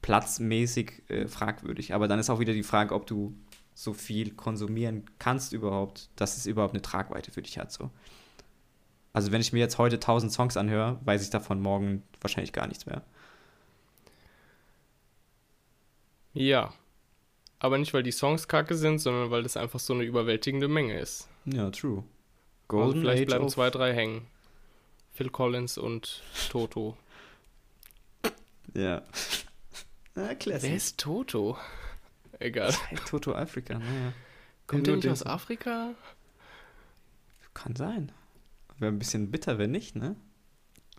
platzmäßig 0.02 1.04
äh, 1.10 1.28
fragwürdig. 1.28 1.94
Aber 1.94 2.08
dann 2.08 2.20
ist 2.20 2.30
auch 2.30 2.40
wieder 2.40 2.54
die 2.54 2.64
Frage, 2.64 2.94
ob 2.94 3.08
du 3.08 3.36
so 3.74 3.94
viel 3.94 4.32
konsumieren 4.32 5.06
kannst 5.20 5.54
überhaupt, 5.54 6.10
dass 6.16 6.38
es 6.38 6.46
überhaupt 6.46 6.74
eine 6.74 6.82
Tragweite 6.82 7.32
für 7.32 7.42
dich 7.42 7.58
hat. 7.58 7.72
So. 7.72 7.90
Also 9.14 9.32
wenn 9.32 9.42
ich 9.42 9.54
mir 9.54 9.60
jetzt 9.60 9.78
heute 9.78 9.96
1000 9.96 10.32
Songs 10.32 10.58
anhöre, 10.58 11.00
weiß 11.06 11.24
ich 11.24 11.30
davon 11.30 11.62
morgen 11.62 12.04
wahrscheinlich 12.22 12.54
gar 12.54 12.68
nichts 12.68 12.86
mehr. 12.86 13.04
Ja. 16.34 16.74
Aber 17.60 17.78
nicht, 17.78 17.94
weil 17.94 18.04
die 18.04 18.12
Songs 18.12 18.48
kacke 18.48 18.76
sind, 18.76 19.00
sondern 19.00 19.32
weil 19.32 19.44
das 19.44 19.58
einfach 19.58 19.80
so 19.80 19.94
eine 19.94 20.04
überwältigende 20.04 20.68
Menge 20.68 21.00
ist. 21.00 21.28
Ja, 21.46 21.70
true. 21.72 21.98
Also 21.98 22.08
Golden 22.68 22.88
also 22.90 23.02
vielleicht 23.02 23.22
Age 23.24 23.28
bleiben 23.28 23.50
zwei, 23.50 23.70
drei 23.70 23.94
hängen. 23.94 24.28
Phil 25.12 25.30
Collins 25.30 25.78
und 25.78 26.22
Toto. 26.50 26.98
Ja. 28.74 29.02
Na, 30.16 30.30
Wer 30.46 30.76
ist 30.76 31.00
Toto? 31.00 31.58
Egal. 32.40 32.74
Toto 33.10 33.34
Afrika, 33.34 33.80
naja. 33.80 34.14
Kommt 34.68 34.88
der 34.88 34.96
nicht 34.96 35.10
aus 35.10 35.26
Afrika? 35.26 35.94
Kann 37.54 37.76
sein. 37.76 38.12
Wäre 38.78 38.92
ein 38.92 39.00
bisschen 39.00 39.32
bitter, 39.32 39.58
wenn 39.58 39.72
nicht, 39.72 39.96
ne? 39.96 40.16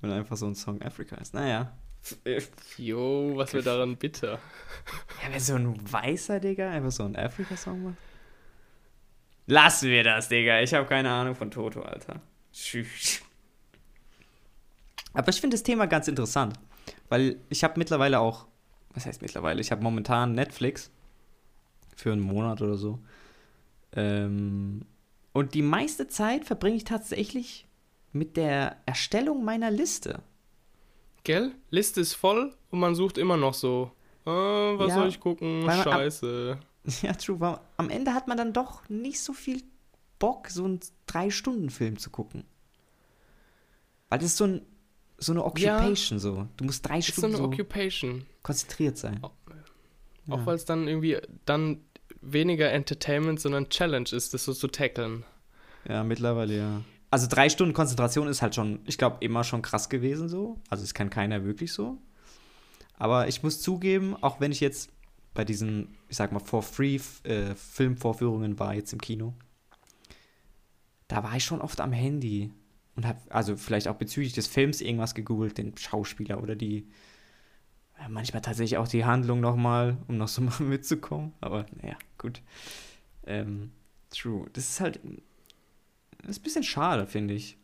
Wenn 0.01 0.11
einfach 0.11 0.37
so 0.37 0.47
ein 0.47 0.55
Song 0.55 0.83
Afrika 0.83 1.17
ist. 1.17 1.33
Naja. 1.33 1.73
Jo, 2.79 3.33
was 3.37 3.53
wäre 3.53 3.63
daran 3.63 3.97
bitter? 3.97 4.39
Ja, 5.23 5.33
wenn 5.33 5.41
so 5.41 5.55
ein 5.55 5.93
weißer, 5.93 6.41
Digga, 6.41 6.71
einfach 6.71 6.91
so 6.91 7.05
ein 7.05 7.17
Afrika-Song 7.17 7.83
macht. 7.83 7.97
Lassen 9.47 9.91
wir 9.91 10.05
das, 10.05 10.29
Digga. 10.29 10.61
Ich 10.61 10.73
habe 10.75 10.87
keine 10.87 11.11
Ahnung 11.11 11.35
von 11.35 11.51
Toto, 11.51 11.83
Alter. 11.83 12.21
Tschüss. 12.53 13.23
Aber 15.13 15.29
ich 15.29 15.41
finde 15.41 15.55
das 15.55 15.63
Thema 15.63 15.87
ganz 15.87 16.09
interessant, 16.09 16.59
weil 17.09 17.41
ich 17.49 17.65
habe 17.65 17.79
mittlerweile 17.79 18.21
auch, 18.21 18.47
was 18.95 19.07
heißt 19.07 19.23
mittlerweile, 19.23 19.61
ich 19.61 19.71
habe 19.73 19.83
momentan 19.83 20.35
Netflix 20.35 20.91
für 21.97 22.13
einen 22.13 22.21
Monat 22.21 22.63
oder 22.63 22.77
so. 22.77 23.01
Ähm, 23.93 24.87
und 25.33 25.55
die 25.55 25.63
meiste 25.63 26.09
Zeit 26.09 26.45
verbringe 26.45 26.77
ich 26.77 26.85
tatsächlich 26.85 27.67
mit 28.13 28.37
der 28.37 28.77
Erstellung 28.87 29.45
meiner 29.45 29.71
Liste. 29.71 30.23
Gell? 31.25 31.53
Liste 31.71 32.01
ist 32.01 32.15
voll 32.15 32.55
und 32.71 32.81
man 32.81 32.95
sucht 32.95 33.19
immer 33.19 33.37
noch 33.37 33.55
so. 33.55 33.91
Oh, 34.27 34.79
was 34.79 34.89
ja, 34.89 34.95
soll 34.95 35.09
ich 35.09 35.21
gucken? 35.21 35.63
Scheiße. 35.65 36.59
Am, 36.61 36.93
ja, 37.03 37.13
true. 37.15 37.61
Am 37.77 37.91
Ende 37.91 38.15
hat 38.15 38.29
man 38.29 38.37
dann 38.37 38.53
doch 38.53 38.89
nicht 38.89 39.21
so 39.21 39.33
viel 39.33 39.63
Bock, 40.19 40.49
so 40.49 40.65
einen 40.65 40.81
Drei-Stunden-Film 41.07 41.99
zu 41.99 42.11
gucken. 42.11 42.45
Weil 44.09 44.19
das 44.19 44.29
ist 44.29 44.37
so, 44.37 44.45
ein, 44.45 44.63
so 45.19 45.33
eine 45.33 45.45
Occupation 45.45 46.19
ja, 46.19 46.23
so. 46.23 46.49
Du 46.57 46.65
musst 46.65 46.87
drei 46.87 47.01
Stunden 47.01 47.37
so, 47.37 47.45
Occupation. 47.45 48.27
konzentriert 48.43 48.99
sein. 48.99 49.23
Auch, 49.23 49.33
ja. 50.27 50.45
weil 50.45 50.57
es 50.57 50.65
dann 50.65 50.89
irgendwie 50.89 51.19
dann 51.45 51.81
weniger 52.21 52.71
Entertainment, 52.71 53.41
sondern 53.41 53.69
Challenge 53.69 54.09
ist, 54.11 54.35
das 54.35 54.45
so 54.45 54.53
zu 54.53 54.69
tackeln. 54.69 55.25
Ja, 55.89 56.05
mittlerweile 56.05 56.57
ja 56.57 56.83
also 57.11 57.27
drei 57.29 57.49
Stunden 57.49 57.75
Konzentration 57.75 58.29
ist 58.29 58.41
halt 58.41 58.55
schon, 58.55 58.81
ich 58.87 58.97
glaube, 58.97 59.19
immer 59.21 59.45
schon 59.45 59.63
krass 59.63 59.89
gewesen 59.89 60.29
so. 60.29 60.59
Also 60.69 60.85
es 60.85 60.95
kann 60.95 61.11
keiner 61.11 61.45
wirklich 61.45 61.73
so. 61.73 61.99
Aber 62.99 63.29
ich 63.29 63.43
muss 63.43 63.61
zugeben, 63.61 64.17
auch 64.21 64.41
wenn 64.41 64.53
ich 64.53 64.61
jetzt 64.61 64.91
bei 65.35 65.45
diesen, 65.45 65.97
ich 66.09 66.17
sag 66.17 66.33
mal, 66.33 66.41
for 66.41 66.63
free 66.63 67.01
äh, 67.25 67.55
Filmvorführungen 67.55 68.59
war 68.59 68.75
jetzt 68.75 68.93
im 68.93 69.01
Kino, 69.01 69.35
da 71.09 71.25
war 71.25 71.35
ich 71.37 71.45
schon 71.45 71.61
oft 71.61 71.81
am 71.81 71.93
Handy 71.93 72.53
und 72.95 73.07
habe 73.07 73.19
also 73.31 73.57
vielleicht 73.57 73.89
auch 73.89 73.97
bezüglich 73.97 74.33
des 74.33 74.47
Films 74.47 74.81
irgendwas 74.81 75.15
gegoogelt, 75.15 75.59
den 75.59 75.77
Schauspieler 75.77 76.43
oder 76.43 76.55
die 76.55 76.89
ja, 77.99 78.09
manchmal 78.09 78.43
tatsächlich 78.43 78.79
auch 78.79 78.89
die 78.89 79.05
Handlung 79.05 79.41
nochmal, 79.41 79.97
um 80.07 80.17
noch 80.17 80.29
so 80.29 80.43
mal 80.43 80.61
mitzukommen. 80.61 81.33
Aber 81.41 81.67
naja, 81.81 81.97
gut. 82.19 82.43
Ähm, 83.27 83.73
true. 84.11 84.49
Das 84.53 84.69
ist 84.69 84.81
halt 84.81 85.01
ist 86.29 86.41
ein 86.41 86.43
bisschen 86.43 86.65
schade, 86.65 87.07
finde 87.07 87.35
ich. 87.35 87.57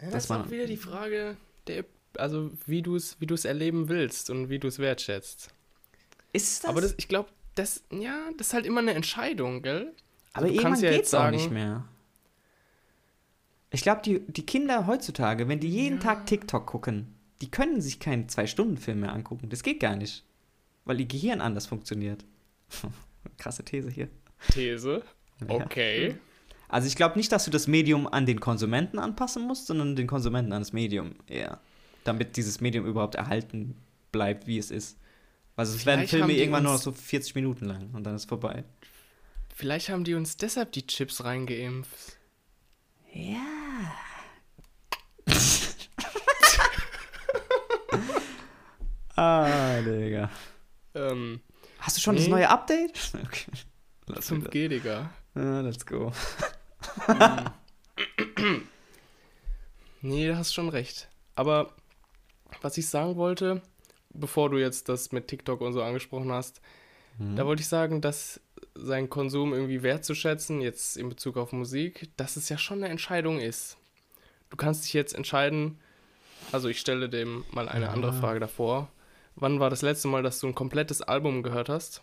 Ja, 0.00 0.10
das 0.10 0.24
ist 0.24 0.30
auch 0.30 0.50
wieder 0.50 0.66
die 0.66 0.76
Frage, 0.76 1.36
der, 1.66 1.84
also 2.16 2.50
wie 2.66 2.82
du 2.82 2.96
es 2.96 3.20
wie 3.20 3.48
erleben 3.48 3.88
willst 3.88 4.30
und 4.30 4.48
wie 4.48 4.58
du 4.58 4.68
es 4.68 4.78
wertschätzt. 4.78 5.50
Ist 6.32 6.64
das? 6.64 6.70
Aber 6.70 6.80
das, 6.80 6.94
ich 6.98 7.08
glaube, 7.08 7.30
das, 7.54 7.82
ja, 7.90 8.30
das 8.36 8.48
ist 8.48 8.54
halt 8.54 8.66
immer 8.66 8.80
eine 8.80 8.94
Entscheidung, 8.94 9.62
gell? 9.62 9.92
Aber 10.32 10.46
also, 10.46 10.58
irgendwann 10.58 10.82
ja 10.82 10.90
geht's 10.90 11.10
sagen, 11.10 11.36
auch 11.36 11.40
nicht 11.40 11.50
mehr. 11.50 11.84
Ich 13.70 13.82
glaube, 13.82 14.02
die, 14.04 14.20
die 14.20 14.46
Kinder 14.46 14.86
heutzutage, 14.86 15.48
wenn 15.48 15.60
die 15.60 15.68
jeden 15.68 15.96
ja. 15.96 16.02
Tag 16.02 16.26
TikTok 16.26 16.66
gucken, 16.66 17.14
die 17.40 17.50
können 17.50 17.80
sich 17.80 18.00
keinen 18.00 18.28
Zwei-Stunden-Film 18.28 19.00
mehr 19.00 19.12
angucken. 19.12 19.48
Das 19.50 19.62
geht 19.62 19.80
gar 19.80 19.96
nicht. 19.96 20.24
Weil 20.84 21.00
ihr 21.00 21.06
Gehirn 21.06 21.40
anders 21.40 21.66
funktioniert. 21.66 22.24
Krasse 23.38 23.64
These 23.64 23.90
hier. 23.90 24.08
These? 24.52 25.02
Okay. 25.46 26.08
Ja. 26.08 26.14
Also 26.68 26.86
ich 26.86 26.96
glaube 26.96 27.16
nicht, 27.16 27.32
dass 27.32 27.46
du 27.46 27.50
das 27.50 27.66
Medium 27.66 28.06
an 28.06 28.26
den 28.26 28.40
Konsumenten 28.40 28.98
anpassen 28.98 29.46
musst, 29.46 29.66
sondern 29.66 29.96
den 29.96 30.06
Konsumenten 30.06 30.52
an 30.52 30.60
das 30.60 30.72
Medium 30.72 31.14
eher. 31.26 31.60
Damit 32.04 32.36
dieses 32.36 32.60
Medium 32.60 32.86
überhaupt 32.86 33.14
erhalten 33.14 33.76
bleibt, 34.12 34.46
wie 34.46 34.58
es 34.58 34.70
ist. 34.70 34.98
Also 35.56 35.74
es 35.74 35.86
werden 35.86 36.06
Filme 36.06 36.34
irgendwann 36.34 36.62
nur 36.62 36.74
noch 36.74 36.80
so 36.80 36.92
40 36.92 37.34
Minuten 37.34 37.64
lang 37.64 37.90
und 37.92 38.04
dann 38.04 38.14
ist 38.14 38.28
vorbei. 38.28 38.64
Vielleicht 39.54 39.88
haben 39.88 40.04
die 40.04 40.14
uns 40.14 40.36
deshalb 40.36 40.72
die 40.72 40.86
Chips 40.86 41.24
reingeimpft. 41.24 42.18
Ja. 43.12 43.40
ah, 49.16 49.80
Digga. 49.80 50.30
Ähm, 50.94 51.40
Hast 51.80 51.96
du 51.96 52.00
schon 52.00 52.14
nee. 52.14 52.20
das 52.20 52.28
neue 52.28 52.48
Update? 52.48 53.10
Okay. 53.24 53.50
5G, 54.08 54.68
Digga. 54.68 55.10
Ah, 55.34 55.60
let's 55.60 55.84
go. 55.84 56.12
nee, 60.02 60.26
du 60.26 60.36
hast 60.36 60.54
schon 60.54 60.68
recht. 60.68 61.08
Aber 61.34 61.72
was 62.62 62.78
ich 62.78 62.88
sagen 62.88 63.16
wollte, 63.16 63.62
bevor 64.10 64.50
du 64.50 64.58
jetzt 64.58 64.88
das 64.88 65.12
mit 65.12 65.28
TikTok 65.28 65.60
und 65.60 65.72
so 65.72 65.82
angesprochen 65.82 66.32
hast, 66.32 66.60
mhm. 67.18 67.36
da 67.36 67.46
wollte 67.46 67.62
ich 67.62 67.68
sagen, 67.68 68.00
dass 68.00 68.40
sein 68.74 69.08
Konsum 69.10 69.52
irgendwie 69.52 69.82
wertzuschätzen, 69.82 70.60
jetzt 70.60 70.96
in 70.96 71.08
Bezug 71.08 71.36
auf 71.36 71.52
Musik, 71.52 72.10
dass 72.16 72.36
es 72.36 72.48
ja 72.48 72.58
schon 72.58 72.78
eine 72.78 72.88
Entscheidung 72.88 73.40
ist. 73.40 73.76
Du 74.50 74.56
kannst 74.56 74.84
dich 74.84 74.92
jetzt 74.92 75.14
entscheiden, 75.14 75.78
also 76.52 76.68
ich 76.68 76.80
stelle 76.80 77.08
dem 77.08 77.44
mal 77.50 77.68
eine 77.68 77.86
ja. 77.86 77.92
andere 77.92 78.12
Frage 78.12 78.40
davor. 78.40 78.90
Wann 79.34 79.60
war 79.60 79.70
das 79.70 79.82
letzte 79.82 80.08
Mal, 80.08 80.22
dass 80.22 80.40
du 80.40 80.46
ein 80.46 80.54
komplettes 80.54 81.02
Album 81.02 81.42
gehört 81.42 81.68
hast? 81.68 82.02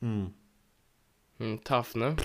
Hm. 0.00 0.32
Hm. 1.40 1.64
Tough, 1.64 1.94
ne? 1.94 2.16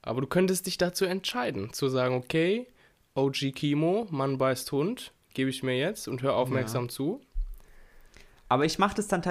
Aber 0.00 0.20
du 0.20 0.26
könntest 0.26 0.66
dich 0.66 0.78
dazu 0.78 1.04
entscheiden, 1.04 1.72
zu 1.72 1.88
sagen, 1.88 2.14
okay, 2.14 2.66
OG 3.14 3.52
Kimo, 3.54 4.08
Mann 4.10 4.38
beißt 4.38 4.72
Hund, 4.72 5.12
gebe 5.34 5.50
ich 5.50 5.62
mir 5.62 5.78
jetzt 5.78 6.08
und 6.08 6.22
hör 6.22 6.34
aufmerksam 6.34 6.84
ja. 6.84 6.88
zu. 6.88 7.20
Aber 8.48 8.64
ich 8.64 8.78
mache 8.78 8.96
das 8.96 9.08
dann, 9.08 9.22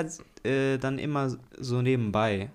äh, 0.44 0.78
dann 0.78 0.98
immer 0.98 1.38
so 1.58 1.82
nebenbei. 1.82 2.52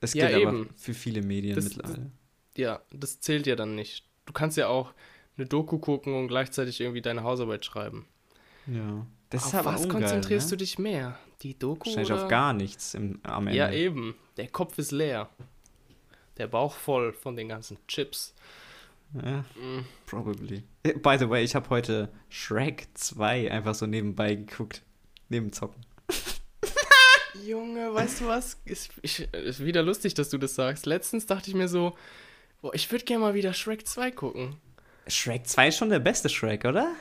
Es 0.00 0.14
ja, 0.14 0.28
gilt 0.28 0.40
eben. 0.40 0.48
aber 0.48 0.66
für 0.76 0.94
viele 0.94 1.22
Medien 1.22 1.56
das, 1.56 1.64
mittlerweile. 1.64 2.10
Ja, 2.56 2.80
das 2.92 3.20
zählt 3.20 3.46
ja 3.46 3.56
dann 3.56 3.74
nicht. 3.74 4.04
Du 4.26 4.32
kannst 4.32 4.56
ja 4.56 4.68
auch 4.68 4.92
eine 5.36 5.46
Doku 5.46 5.78
gucken 5.78 6.14
und 6.14 6.28
gleichzeitig 6.28 6.80
irgendwie 6.80 7.02
deine 7.02 7.22
Hausarbeit 7.22 7.64
schreiben. 7.64 8.06
Ja. 8.66 9.06
Das 9.30 9.54
auf 9.54 9.64
was 9.64 9.84
ungeil, 9.84 10.00
konzentrierst 10.00 10.46
ne? 10.48 10.50
du 10.50 10.56
dich 10.56 10.78
mehr? 10.78 11.18
Die 11.42 11.58
Doku 11.58 11.86
Wahrscheinlich 11.86 12.12
oder? 12.12 12.22
auf 12.24 12.28
gar 12.28 12.52
nichts 12.52 12.94
im, 12.94 13.20
am 13.22 13.46
Ende. 13.46 13.58
Ja, 13.58 13.70
eben. 13.70 14.14
Der 14.36 14.48
Kopf 14.48 14.76
ist 14.78 14.92
leer. 14.92 15.28
Der 16.36 16.46
Bauch 16.46 16.74
voll 16.74 17.12
von 17.12 17.36
den 17.36 17.48
ganzen 17.48 17.78
Chips. 17.86 18.34
Ja, 19.14 19.44
mm. 19.60 19.84
probably. 20.06 20.62
By 20.82 21.16
the 21.18 21.28
way, 21.28 21.42
ich 21.42 21.54
habe 21.54 21.68
heute 21.70 22.10
Shrek 22.28 22.88
2 22.94 23.50
einfach 23.50 23.74
so 23.74 23.86
nebenbei 23.86 24.34
geguckt. 24.36 24.82
Neben 25.28 25.52
Zocken. 25.52 25.84
Junge, 27.46 27.92
weißt 27.92 28.20
du 28.20 28.26
was? 28.26 28.60
Ist, 28.64 28.90
ich, 29.02 29.20
ist 29.32 29.64
wieder 29.64 29.82
lustig, 29.82 30.14
dass 30.14 30.28
du 30.28 30.38
das 30.38 30.54
sagst. 30.54 30.86
Letztens 30.86 31.26
dachte 31.26 31.50
ich 31.50 31.56
mir 31.56 31.68
so, 31.68 31.96
boah, 32.60 32.74
ich 32.74 32.90
würde 32.90 33.04
gerne 33.04 33.24
mal 33.24 33.34
wieder 33.34 33.52
Shrek 33.52 33.86
2 33.86 34.10
gucken. 34.10 34.56
Shrek 35.06 35.46
2 35.46 35.68
ist 35.68 35.76
schon 35.78 35.90
der 35.90 35.98
beste 35.98 36.28
Shrek, 36.28 36.64
oder? 36.64 36.94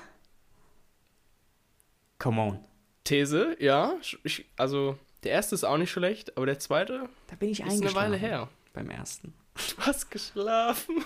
Come 2.17 2.41
on. 2.41 2.68
These, 3.09 3.57
ja. 3.59 3.95
Ich, 4.23 4.45
also, 4.55 4.97
der 5.23 5.31
erste 5.31 5.55
ist 5.55 5.63
auch 5.63 5.77
nicht 5.77 5.91
schlecht, 5.91 6.37
aber 6.37 6.45
der 6.45 6.59
zweite 6.59 7.09
da 7.27 7.35
bin 7.35 7.49
ich 7.49 7.61
ist 7.61 7.81
eine 7.81 7.95
Weile 7.95 8.17
her. 8.17 8.49
Beim 8.73 8.89
ersten. 8.91 9.33
Du 9.55 9.83
hast 9.85 10.11
geschlafen. 10.11 11.03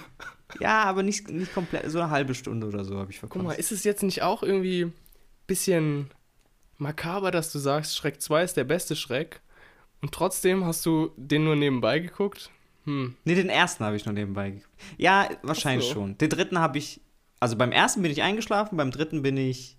Ja, 0.59 0.83
aber 0.83 1.01
nicht, 1.01 1.29
nicht 1.29 1.53
komplett, 1.53 1.89
so 1.89 1.99
eine 1.99 2.11
halbe 2.11 2.35
Stunde 2.35 2.67
oder 2.67 2.83
so 2.83 2.97
habe 2.97 3.09
ich 3.09 3.19
verkauft. 3.19 3.39
Guck 3.39 3.47
mal, 3.47 3.53
ist 3.53 3.71
es 3.71 3.83
jetzt 3.83 4.03
nicht 4.03 4.21
auch 4.21 4.43
irgendwie 4.43 4.85
ein 4.85 4.93
bisschen 5.47 6.11
makaber, 6.77 7.31
dass 7.31 7.51
du 7.51 7.57
sagst, 7.57 7.95
Schreck 7.95 8.21
2 8.21 8.43
ist 8.43 8.57
der 8.57 8.65
beste 8.65 8.95
Schreck 8.95 9.39
und 10.01 10.11
trotzdem 10.11 10.65
hast 10.65 10.85
du 10.85 11.11
den 11.15 11.45
nur 11.45 11.55
nebenbei 11.55 11.99
geguckt? 11.99 12.51
Hm. 12.83 13.15
Nee, 13.23 13.35
den 13.35 13.49
ersten 13.49 13.85
habe 13.85 13.95
ich 13.95 14.05
nur 14.05 14.13
nebenbei 14.13 14.51
geguckt. 14.51 14.69
Ja, 14.97 15.29
wahrscheinlich 15.41 15.87
so. 15.87 15.93
schon. 15.93 16.17
Den 16.17 16.29
dritten 16.29 16.59
habe 16.59 16.77
ich, 16.77 17.01
also 17.39 17.55
beim 17.55 17.71
ersten 17.71 18.01
bin 18.01 18.11
ich 18.11 18.21
eingeschlafen, 18.21 18.77
beim 18.77 18.91
dritten 18.91 19.21
bin 19.23 19.37
ich, 19.37 19.77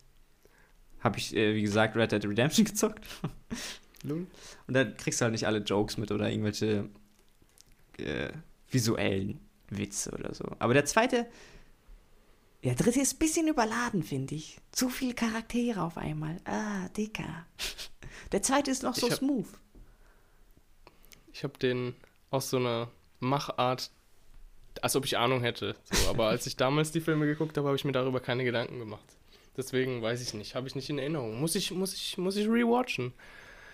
habe 1.04 1.18
ich, 1.18 1.37
äh, 1.37 1.54
wie 1.54 1.62
gesagt, 1.62 1.94
Red 1.94 2.11
Dead 2.11 2.25
Redemption 2.25 2.64
gezockt. 2.64 3.04
und 4.02 4.28
da 4.66 4.84
kriegst 4.84 5.20
du 5.20 5.25
halt 5.25 5.32
nicht 5.32 5.46
alle 5.46 5.58
Jokes 5.58 5.99
mit 5.99 6.11
oder 6.11 6.30
irgendwelche 6.30 6.88
äh, 7.99 8.32
visuellen 8.70 9.38
Witze 9.68 10.11
oder 10.12 10.34
so. 10.34 10.44
Aber 10.58 10.75
der 10.75 10.87
zweite, 10.87 11.26
der 12.64 12.75
dritte 12.75 13.00
ist 13.00 13.14
ein 13.14 13.18
bisschen 13.18 13.49
überladen, 13.49 14.02
finde 14.02 14.34
ich. 14.34 14.58
Zu 14.73 14.88
viele 14.88 15.14
Charaktere 15.14 15.82
auf 15.82 15.99
einmal. 15.99 16.38
Ah, 16.44 16.88
dicker. 16.96 17.46
Der 18.32 18.42
zweite 18.42 18.70
ist 18.70 18.82
noch 18.82 18.94
so 18.94 19.08
hab, 19.08 19.18
smooth. 19.18 19.46
Ich 21.32 21.44
habe 21.44 21.58
den 21.58 21.94
aus 22.30 22.50
so 22.50 22.56
einer 22.56 22.88
Machart, 23.20 23.90
als 24.80 24.96
ob 24.96 25.04
ich 25.04 25.18
Ahnung 25.18 25.42
hätte. 25.42 25.76
So, 25.84 26.08
aber 26.11 26.28
als 26.28 26.46
ich 26.46 26.56
damals 26.56 26.90
die 26.90 27.00
Filme 27.00 27.26
geguckt 27.26 27.56
habe, 27.56 27.68
habe 27.68 27.76
ich 27.76 27.84
mir 27.84 27.92
darüber 27.92 28.20
keine 28.20 28.44
Gedanken 28.44 28.78
gemacht. 28.78 29.04
Deswegen 29.56 30.02
weiß 30.02 30.20
ich 30.20 30.34
nicht, 30.34 30.54
habe 30.54 30.66
ich 30.66 30.75
nicht 30.75 30.90
in 30.90 30.99
Erinnerung. 30.99 31.40
Muss 31.40 31.54
ich, 31.54 31.70
muss 31.70 31.94
ich, 31.94 32.18
muss 32.18 32.37
ich 32.37 32.49
rewatchen. 32.49 33.12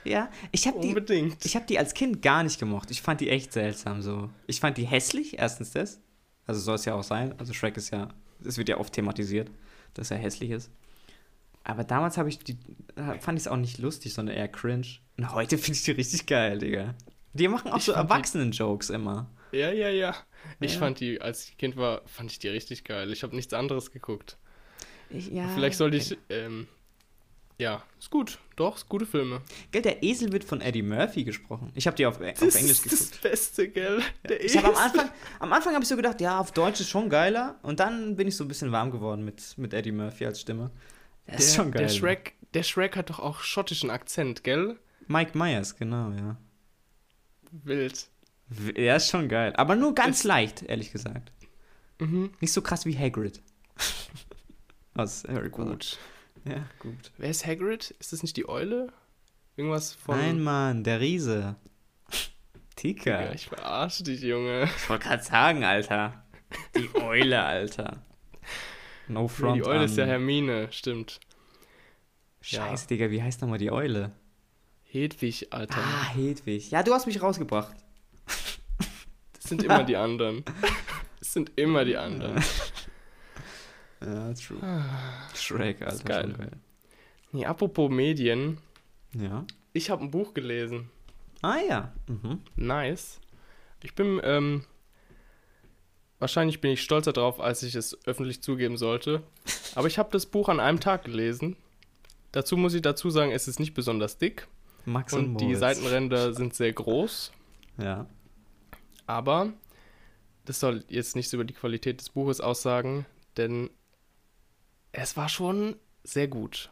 Ja, 0.04 0.30
ich 0.52 0.66
habe 0.66 0.80
die, 0.80 1.34
ich 1.44 1.56
habe 1.56 1.66
die 1.66 1.78
als 1.78 1.94
Kind 1.94 2.22
gar 2.22 2.42
nicht 2.42 2.58
gemocht. 2.58 2.90
Ich 2.90 3.02
fand 3.02 3.20
die 3.20 3.28
echt 3.28 3.52
seltsam 3.52 4.00
so. 4.00 4.30
Ich 4.46 4.60
fand 4.60 4.78
die 4.78 4.86
hässlich, 4.86 5.38
erstens 5.38 5.72
das. 5.72 6.00
Also 6.46 6.60
soll 6.60 6.76
es 6.76 6.84
ja 6.86 6.94
auch 6.94 7.02
sein. 7.02 7.34
Also 7.38 7.52
Shrek 7.52 7.76
ist 7.76 7.90
ja 7.90 8.08
es 8.44 8.58
wird 8.58 8.68
ja 8.68 8.78
oft 8.78 8.92
thematisiert, 8.92 9.50
dass 9.94 10.10
er 10.10 10.18
hässlich 10.18 10.50
ist. 10.50 10.70
Aber 11.64 11.84
damals 11.84 12.16
habe 12.16 12.28
ich 12.28 12.38
die, 12.38 12.56
fand 12.96 13.38
ich 13.38 13.44
es 13.44 13.48
auch 13.48 13.56
nicht 13.56 13.78
lustig, 13.78 14.14
sondern 14.14 14.36
eher 14.36 14.48
cringe. 14.48 14.86
Und 15.18 15.32
heute 15.32 15.58
finde 15.58 15.78
ich 15.78 15.84
die 15.84 15.90
richtig 15.92 16.26
geil, 16.26 16.58
Digga. 16.58 16.94
Die 17.34 17.48
machen 17.48 17.70
auch 17.70 17.76
ich 17.76 17.84
so 17.84 17.92
Erwachsenen-Jokes 17.92 18.90
immer. 18.90 19.30
Ja, 19.52 19.70
ja, 19.70 19.88
ja. 19.88 20.16
Ich 20.58 20.74
ja. 20.74 20.78
fand 20.78 21.00
die, 21.00 21.20
als 21.20 21.48
ich 21.48 21.58
Kind 21.58 21.76
war, 21.76 22.02
fand 22.06 22.32
ich 22.32 22.38
die 22.38 22.48
richtig 22.48 22.84
geil. 22.84 23.12
Ich 23.12 23.22
habe 23.22 23.36
nichts 23.36 23.52
anderes 23.52 23.90
geguckt. 23.90 24.38
Ich, 25.10 25.28
ja, 25.28 25.48
Vielleicht 25.48 25.76
sollte 25.76 25.96
ich 25.96 26.16
ähm, 26.28 26.66
ja, 27.60 27.82
ist 27.98 28.10
gut. 28.10 28.38
Doch, 28.56 28.76
ist 28.76 28.88
gute 28.88 29.04
Filme. 29.04 29.42
Gell, 29.70 29.82
der 29.82 30.02
Esel 30.02 30.32
wird 30.32 30.44
von 30.44 30.62
Eddie 30.62 30.80
Murphy 30.80 31.24
gesprochen. 31.24 31.70
Ich 31.74 31.86
habe 31.86 31.94
die 31.94 32.06
auf, 32.06 32.16
auf 32.16 32.22
Englisch 32.22 32.80
geguckt. 32.80 32.92
Das 32.92 33.00
ist 33.00 33.12
das 33.12 33.20
Beste, 33.20 33.68
gell? 33.68 34.02
Der 34.26 34.42
ich 34.42 34.58
am 34.58 34.74
Anfang, 34.74 35.10
am 35.38 35.52
Anfang 35.52 35.74
habe 35.74 35.82
ich 35.82 35.88
so 35.88 35.94
gedacht, 35.94 36.22
ja, 36.22 36.40
auf 36.40 36.52
Deutsch 36.52 36.80
ist 36.80 36.88
schon 36.88 37.10
geiler. 37.10 37.58
Und 37.62 37.78
dann 37.78 38.16
bin 38.16 38.28
ich 38.28 38.36
so 38.36 38.44
ein 38.44 38.48
bisschen 38.48 38.72
warm 38.72 38.90
geworden 38.90 39.26
mit, 39.26 39.58
mit 39.58 39.74
Eddie 39.74 39.92
Murphy 39.92 40.24
als 40.24 40.40
Stimme. 40.40 40.70
Der, 41.26 41.36
der 41.36 41.38
ist 41.38 41.54
schon 41.54 41.70
geil. 41.70 41.82
Der 41.82 41.88
Shrek, 41.90 42.34
der 42.54 42.62
Shrek 42.62 42.96
hat 42.96 43.10
doch 43.10 43.18
auch 43.18 43.40
schottischen 43.40 43.90
Akzent, 43.90 44.42
gell? 44.42 44.78
Mike 45.06 45.36
Myers, 45.36 45.76
genau, 45.76 46.12
ja. 46.12 46.38
Wild. 47.50 48.08
Er 48.74 48.96
ist 48.96 49.10
schon 49.10 49.28
geil. 49.28 49.52
Aber 49.56 49.76
nur 49.76 49.94
ganz 49.94 50.20
ist 50.20 50.24
leicht, 50.24 50.62
ehrlich 50.62 50.92
gesagt. 50.92 51.30
Mhm. 51.98 52.30
Nicht 52.40 52.54
so 52.54 52.62
krass 52.62 52.86
wie 52.86 52.96
Hagrid. 52.96 53.42
Aus 54.94 55.24
Harry 55.28 55.48
Potter. 55.50 55.70
Gut. 55.70 55.98
Ja, 56.44 56.66
gut. 56.78 57.12
Wer 57.18 57.30
ist 57.30 57.46
Hagrid? 57.46 57.90
Ist 57.98 58.12
das 58.12 58.22
nicht 58.22 58.36
die 58.36 58.48
Eule? 58.48 58.92
Irgendwas 59.56 59.92
von. 59.92 60.16
Nein, 60.16 60.40
Mann, 60.42 60.84
der 60.84 61.00
Riese. 61.00 61.56
Tika. 62.76 63.24
Ja, 63.24 63.32
ich 63.32 63.48
verarsche 63.48 64.02
dich, 64.04 64.22
Junge. 64.22 64.64
Ich 64.64 64.88
wollte 64.88 65.06
gerade 65.06 65.22
sagen, 65.22 65.64
Alter. 65.64 66.24
Die 66.76 66.88
Eule, 66.94 67.42
Alter. 67.42 68.02
No 69.06 69.28
front. 69.28 69.56
Nee, 69.56 69.62
die 69.62 69.68
Eule 69.68 69.80
an. 69.80 69.84
ist 69.84 69.96
ja 69.98 70.06
Hermine, 70.06 70.68
stimmt. 70.72 71.20
Scheiße, 72.40 72.84
ja. 72.84 72.88
Digga, 72.88 73.10
wie 73.10 73.22
heißt 73.22 73.42
nochmal 73.42 73.58
die 73.58 73.70
Eule? 73.70 74.12
Hedwig, 74.84 75.52
Alter. 75.52 75.78
Ah, 75.78 76.14
Hedwig. 76.14 76.70
Ja, 76.70 76.82
du 76.82 76.94
hast 76.94 77.06
mich 77.06 77.20
rausgebracht. 77.20 77.76
Das 78.26 79.44
sind 79.44 79.62
immer 79.62 79.84
die 79.84 79.96
anderen. 79.96 80.44
Das 81.18 81.32
sind 81.32 81.52
immer 81.56 81.84
die 81.84 81.96
anderen. 81.96 82.42
Ja, 84.02 84.32
true. 84.34 84.84
Shrek, 85.34 85.82
Alter. 85.82 85.94
Ist 85.94 86.06
geil. 86.06 86.34
geil. 86.36 86.52
Nee, 87.32 87.46
apropos 87.46 87.90
Medien. 87.90 88.58
Ja. 89.12 89.44
Ich 89.72 89.90
habe 89.90 90.02
ein 90.02 90.10
Buch 90.10 90.34
gelesen. 90.34 90.90
Ah 91.42 91.58
ja. 91.68 91.92
Mhm. 92.06 92.40
Nice. 92.56 93.20
Ich 93.82 93.94
bin, 93.94 94.20
ähm, 94.24 94.64
wahrscheinlich 96.18 96.60
bin 96.60 96.72
ich 96.72 96.82
stolzer 96.82 97.12
drauf, 97.12 97.40
als 97.40 97.62
ich 97.62 97.74
es 97.74 97.98
öffentlich 98.06 98.42
zugeben 98.42 98.76
sollte. 98.76 99.22
Aber 99.74 99.86
ich 99.86 99.98
habe 99.98 100.10
das 100.12 100.26
Buch 100.26 100.48
an 100.48 100.60
einem 100.60 100.80
Tag 100.80 101.04
gelesen. 101.04 101.56
Dazu 102.32 102.56
muss 102.56 102.74
ich 102.74 102.82
dazu 102.82 103.10
sagen, 103.10 103.32
es 103.32 103.48
ist 103.48 103.60
nicht 103.60 103.74
besonders 103.74 104.18
dick. 104.18 104.46
Max 104.84 105.12
und, 105.12 105.26
und 105.26 105.40
die 105.40 105.54
Seitenränder 105.54 106.32
sind 106.32 106.54
sehr 106.54 106.72
groß. 106.72 107.32
Ja. 107.78 108.06
Aber 109.06 109.52
das 110.44 110.60
soll 110.60 110.84
jetzt 110.88 111.16
nichts 111.16 111.32
über 111.32 111.44
die 111.44 111.54
Qualität 111.54 112.00
des 112.00 112.10
Buches 112.10 112.40
aussagen, 112.40 113.06
denn 113.36 113.70
es 114.92 115.16
war 115.16 115.28
schon 115.28 115.76
sehr 116.04 116.28
gut. 116.28 116.70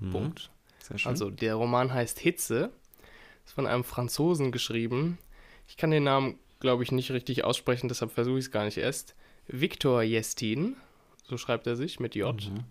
Mhm. 0.00 0.10
Punkt. 0.10 0.50
Sehr 0.80 1.06
also 1.06 1.30
der 1.30 1.54
Roman 1.54 1.92
heißt 1.92 2.18
Hitze, 2.18 2.70
ist 3.44 3.54
von 3.54 3.66
einem 3.66 3.84
Franzosen 3.84 4.52
geschrieben. 4.52 5.18
Ich 5.68 5.76
kann 5.76 5.90
den 5.90 6.04
Namen, 6.04 6.38
glaube 6.60 6.82
ich, 6.82 6.92
nicht 6.92 7.10
richtig 7.10 7.44
aussprechen, 7.44 7.88
deshalb 7.88 8.12
versuche 8.12 8.38
ich 8.38 8.46
es 8.46 8.50
gar 8.50 8.64
nicht 8.64 8.78
erst. 8.78 9.14
Victor 9.48 10.02
Jestin, 10.02 10.76
so 11.24 11.36
schreibt 11.38 11.66
er 11.66 11.76
sich 11.76 12.00
mit 12.00 12.14
J. 12.14 12.34
Mhm. 12.34 12.64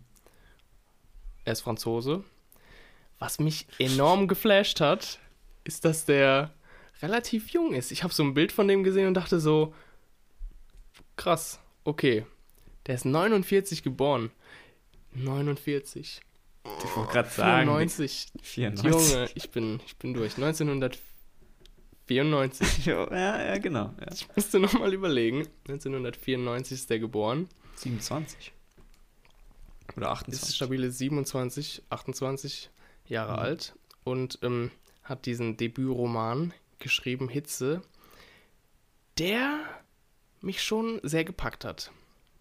Er 1.44 1.54
ist 1.54 1.62
Franzose. 1.62 2.24
Was 3.20 3.40
mich 3.40 3.68
enorm 3.80 4.28
geflasht 4.28 4.82
hat, 4.82 5.20
ist, 5.64 5.86
dass 5.86 6.06
der 6.06 6.54
relativ 7.02 7.50
jung 7.50 7.74
ist. 7.74 7.92
Ich 7.92 8.04
habe 8.04 8.14
so 8.14 8.24
ein 8.24 8.34
Bild 8.34 8.52
von 8.52 8.68
dem 8.68 8.84
gesehen 8.84 9.08
und 9.08 9.14
dachte 9.14 9.40
so, 9.40 9.74
krass, 11.16 11.60
okay. 11.84 12.26
Der 12.88 12.96
ist 12.96 13.06
49 13.06 13.84
geboren. 13.84 14.32
49. 15.16 16.22
Ich 16.84 16.96
wollte 16.96 17.12
gerade 17.12 17.30
sagen. 17.30 17.68
94. 17.68 18.28
94. 18.42 18.92
Junge, 18.92 19.30
ich 19.36 19.52
bin, 19.52 19.80
ich 19.86 19.98
bin 19.98 20.14
durch. 20.14 20.36
1994. 20.36 22.86
ja, 22.86 23.12
ja, 23.12 23.58
genau. 23.58 23.94
Ja. 24.00 24.08
Ich 24.12 24.28
musste 24.36 24.60
nochmal 24.60 24.94
überlegen. 24.94 25.48
1994 25.68 26.78
ist 26.78 26.90
der 26.90 27.00
geboren. 27.00 27.50
27. 27.76 28.54
Oder 29.96 30.12
28. 30.12 30.50
Ist 30.50 30.56
stabile 30.56 30.92
27, 30.92 31.84
28 31.90 32.70
Jahre 33.08 33.34
mhm. 33.34 33.40
alt 33.40 33.76
und 34.04 34.40
ähm, 34.42 34.72
hat 35.04 35.26
diesen 35.26 35.58
Debütroman 35.58 36.54
geschrieben, 36.80 37.30
Hitze, 37.30 37.82
der 39.18 39.60
mich 40.42 40.64
schon 40.64 41.00
sehr 41.04 41.24
gepackt 41.24 41.66
hat. 41.66 41.92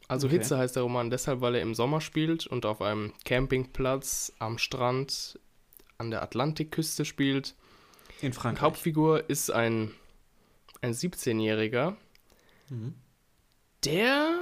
Also 0.08 0.26
okay. 0.26 0.36
Hitze 0.36 0.58
heißt 0.58 0.76
der 0.76 0.82
Roman 0.82 1.10
deshalb, 1.10 1.40
weil 1.40 1.54
er 1.54 1.62
im 1.62 1.74
Sommer 1.74 2.00
spielt 2.00 2.46
und 2.46 2.66
auf 2.66 2.82
einem 2.82 3.12
Campingplatz 3.24 4.32
am 4.38 4.58
Strand 4.58 5.38
an 5.98 6.10
der 6.10 6.22
Atlantikküste 6.22 7.04
spielt. 7.04 7.54
In 8.20 8.32
Frankreich. 8.32 8.58
Die 8.58 8.64
Hauptfigur 8.64 9.30
ist 9.30 9.50
ein, 9.50 9.92
ein 10.82 10.92
17-Jähriger, 10.92 11.96
mhm. 12.68 12.94
der, 13.84 14.34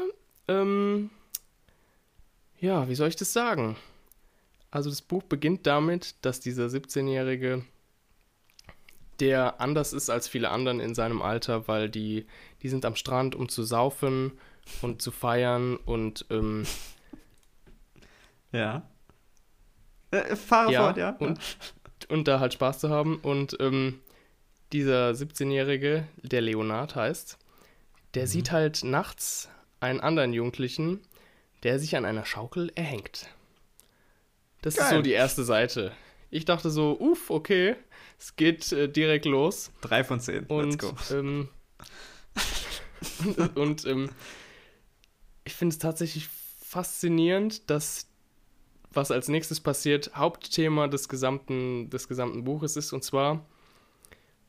ähm, 0.49 1.11
ja, 2.59 2.89
wie 2.89 2.95
soll 2.95 3.09
ich 3.09 3.17
das 3.17 3.33
sagen? 3.33 3.77
Also 4.71 4.91
das 4.91 5.03
Buch 5.03 5.23
beginnt 5.23 5.67
damit, 5.67 6.17
dass 6.23 6.41
dieser 6.41 6.67
17-Jährige, 6.67 7.65
der 9.21 9.61
anders 9.61 9.93
ist 9.93 10.11
als 10.11 10.29
viele 10.29 10.51
anderen 10.51 10.81
in 10.81 10.95
seinem 10.95 11.23
Alter, 11.23 11.69
weil 11.69 11.89
die, 11.89 12.27
die 12.63 12.69
sind 12.69 12.85
am 12.85 12.97
Strand, 12.97 13.35
um 13.35 13.49
zu 13.49 13.63
saufen 13.63 14.33
und 14.81 15.03
zu 15.03 15.11
feiern 15.11 15.77
und 15.77 16.27
ähm, 16.31 16.65
ja. 18.53 18.83
Äh, 20.11 20.37
fahre 20.37 20.73
ja, 20.73 20.83
fort, 20.85 20.97
ja. 20.99 21.11
Und, 21.19 21.41
und 22.09 22.29
da 22.29 22.41
halt 22.41 22.55
Spaß 22.55 22.79
zu 22.79 22.91
haben. 22.91 23.17
Und 23.17 23.57
ähm, 23.61 24.01
dieser 24.73 25.11
17-Jährige, 25.11 26.07
der 26.23 26.41
Leonard 26.41 26.95
heißt, 26.95 27.39
der 28.15 28.23
mhm. 28.25 28.29
sieht 28.29 28.53
halt 28.53 28.85
nachts 28.85 29.49
einen 29.81 30.01
anderen 30.01 30.33
Jugendlichen, 30.33 31.01
der 31.63 31.79
sich 31.79 31.97
an 31.97 32.05
einer 32.05 32.25
Schaukel 32.25 32.71
erhängt. 32.75 33.29
Das 34.61 34.77
Geil. 34.77 34.85
ist 34.85 34.91
so 34.91 35.03
die 35.03 35.13
erste 35.13 35.45
Seite. 35.45 35.93
Ich 36.31 36.45
dachte 36.45 36.71
so, 36.71 36.99
uff, 36.99 37.31
okay, 37.31 37.77
es 38.19 38.37
geht 38.37 38.73
äh, 38.73 38.89
direkt 38.89 39.25
los. 39.25 39.73
Drei 39.81 40.05
von 40.05 40.21
zehn. 40.21 40.45
Und, 40.47 40.71
Let's 40.71 40.79
go. 40.79 41.15
Ähm, 41.15 41.49
und, 43.37 43.57
und 43.57 43.87
ähm, 43.87 44.11
ich 45.45 45.55
finde 45.55 45.73
es 45.73 45.79
tatsächlich 45.79 46.29
faszinierend, 46.29 47.69
dass 47.71 48.07
was 48.95 49.11
als 49.11 49.29
nächstes 49.29 49.61
passiert, 49.61 50.13
Hauptthema 50.15 50.89
des 50.89 51.09
gesamten, 51.09 51.91
des 51.91 52.09
gesamten 52.09 52.45
Buches 52.45 52.77
ist. 52.77 52.93
Und 52.93 53.03
zwar 53.03 53.45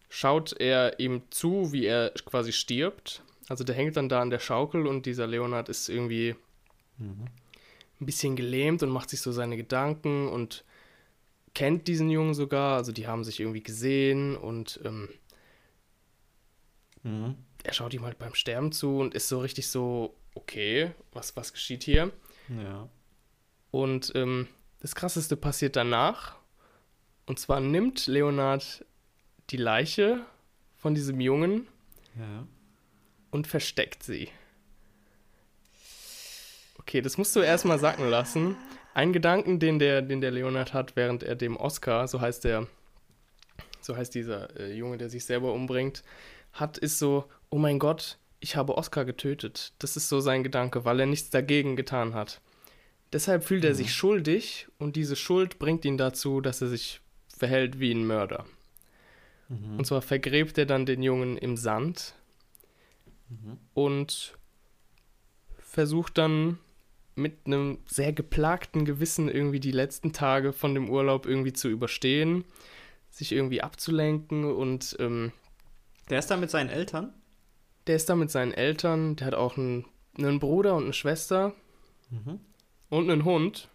schaut 0.09 0.53
er 0.59 0.99
ihm 0.99 1.23
zu, 1.29 1.71
wie 1.71 1.85
er 1.85 2.11
quasi 2.11 2.51
stirbt. 2.51 3.23
Also 3.49 3.63
der 3.63 3.75
hängt 3.75 3.97
dann 3.97 4.09
da 4.09 4.21
an 4.21 4.29
der 4.29 4.39
Schaukel 4.39 4.87
und 4.87 5.05
dieser 5.05 5.27
Leonard 5.27 5.69
ist 5.69 5.89
irgendwie 5.89 6.35
mhm. 6.97 7.25
ein 7.99 8.05
bisschen 8.05 8.35
gelähmt 8.35 8.83
und 8.83 8.89
macht 8.89 9.09
sich 9.09 9.21
so 9.21 9.31
seine 9.31 9.57
Gedanken 9.57 10.27
und 10.27 10.63
kennt 11.53 11.87
diesen 11.87 12.09
Jungen 12.09 12.33
sogar. 12.33 12.77
Also 12.77 12.91
die 12.91 13.07
haben 13.07 13.23
sich 13.23 13.39
irgendwie 13.39 13.63
gesehen 13.63 14.35
und 14.35 14.79
ähm, 14.83 15.09
mhm. 17.03 17.35
er 17.63 17.73
schaut 17.73 17.93
ihm 17.93 18.05
halt 18.05 18.17
beim 18.17 18.35
Sterben 18.35 18.71
zu 18.71 18.97
und 18.97 19.13
ist 19.13 19.27
so 19.27 19.39
richtig 19.39 19.67
so, 19.67 20.15
okay, 20.35 20.91
was, 21.11 21.35
was 21.35 21.53
geschieht 21.53 21.83
hier? 21.83 22.11
Ja. 22.49 22.89
Und 23.71 24.11
ähm, 24.15 24.47
das 24.81 24.95
Krasseste 24.95 25.35
passiert 25.35 25.75
danach. 25.75 26.35
Und 27.25 27.39
zwar 27.39 27.59
nimmt 27.59 28.07
Leonard 28.07 28.85
die 29.49 29.57
Leiche 29.57 30.25
von 30.75 30.93
diesem 30.93 31.21
Jungen 31.21 31.67
ja. 32.19 32.45
und 33.31 33.47
versteckt 33.47 34.03
sie. 34.03 34.29
Okay, 36.79 37.01
das 37.01 37.17
musst 37.17 37.35
du 37.35 37.39
erstmal 37.39 37.79
sacken 37.79 38.09
lassen. 38.09 38.57
Ein 38.93 39.13
Gedanken, 39.13 39.59
den 39.59 39.79
der, 39.79 40.01
den 40.01 40.21
der 40.21 40.31
Leonard 40.31 40.73
hat, 40.73 40.95
während 40.95 41.23
er 41.23 41.35
dem 41.35 41.55
Oscar, 41.55 42.07
so 42.07 42.19
heißt 42.19 42.43
der, 42.43 42.67
so 43.79 43.95
heißt 43.95 44.13
dieser 44.13 44.59
äh, 44.59 44.73
Junge, 44.73 44.97
der 44.97 45.09
sich 45.09 45.25
selber 45.25 45.53
umbringt, 45.53 46.03
hat, 46.51 46.77
ist 46.77 46.99
so, 46.99 47.29
oh 47.49 47.57
mein 47.57 47.79
Gott, 47.79 48.17
ich 48.43 48.57
habe 48.57 48.77
Oscar 48.77 49.05
getötet. 49.05 49.71
Das 49.79 49.95
ist 49.95 50.09
so 50.09 50.19
sein 50.19 50.43
Gedanke, 50.43 50.83
weil 50.83 50.99
er 50.99 51.05
nichts 51.05 51.29
dagegen 51.29 51.77
getan 51.77 52.13
hat. 52.13 52.41
Deshalb 53.13 53.45
fühlt 53.45 53.63
er 53.63 53.73
sich 53.73 53.87
mhm. 53.87 53.91
schuldig 53.91 54.67
und 54.77 54.97
diese 54.97 55.15
Schuld 55.15 55.59
bringt 55.59 55.85
ihn 55.85 55.97
dazu, 55.97 56.41
dass 56.41 56.61
er 56.61 56.67
sich 56.67 56.99
verhält 57.29 57.79
wie 57.79 57.93
ein 57.93 58.05
Mörder. 58.05 58.45
Mhm. 59.47 59.77
Und 59.77 59.87
zwar 59.87 60.01
vergräbt 60.01 60.57
er 60.57 60.65
dann 60.65 60.85
den 60.85 61.01
Jungen 61.01 61.37
im 61.37 61.55
Sand 61.55 62.15
mhm. 63.29 63.59
und 63.73 64.37
versucht 65.59 66.17
dann 66.17 66.59
mit 67.15 67.45
einem 67.45 67.77
sehr 67.85 68.11
geplagten 68.11 68.83
Gewissen 68.83 69.29
irgendwie 69.29 69.61
die 69.61 69.71
letzten 69.71 70.11
Tage 70.11 70.51
von 70.51 70.73
dem 70.73 70.89
Urlaub 70.89 71.25
irgendwie 71.27 71.53
zu 71.53 71.69
überstehen, 71.69 72.43
sich 73.09 73.31
irgendwie 73.31 73.61
abzulenken 73.61 74.43
und 74.43 74.97
ähm, 74.99 75.31
der 76.09 76.19
ist 76.19 76.29
da 76.29 76.35
mit 76.35 76.49
seinen 76.49 76.69
Eltern? 76.69 77.13
Der 77.87 77.95
ist 77.95 78.09
da 78.09 78.15
mit 78.15 78.31
seinen 78.31 78.53
Eltern, 78.53 79.15
der 79.15 79.27
hat 79.27 79.35
auch 79.35 79.57
einen, 79.57 79.85
einen 80.17 80.39
Bruder 80.39 80.75
und 80.75 80.85
eine 80.85 80.93
Schwester. 80.93 81.53
Mhm 82.09 82.39
und 82.93 83.09
einen 83.09 83.25
Hund. 83.25 83.69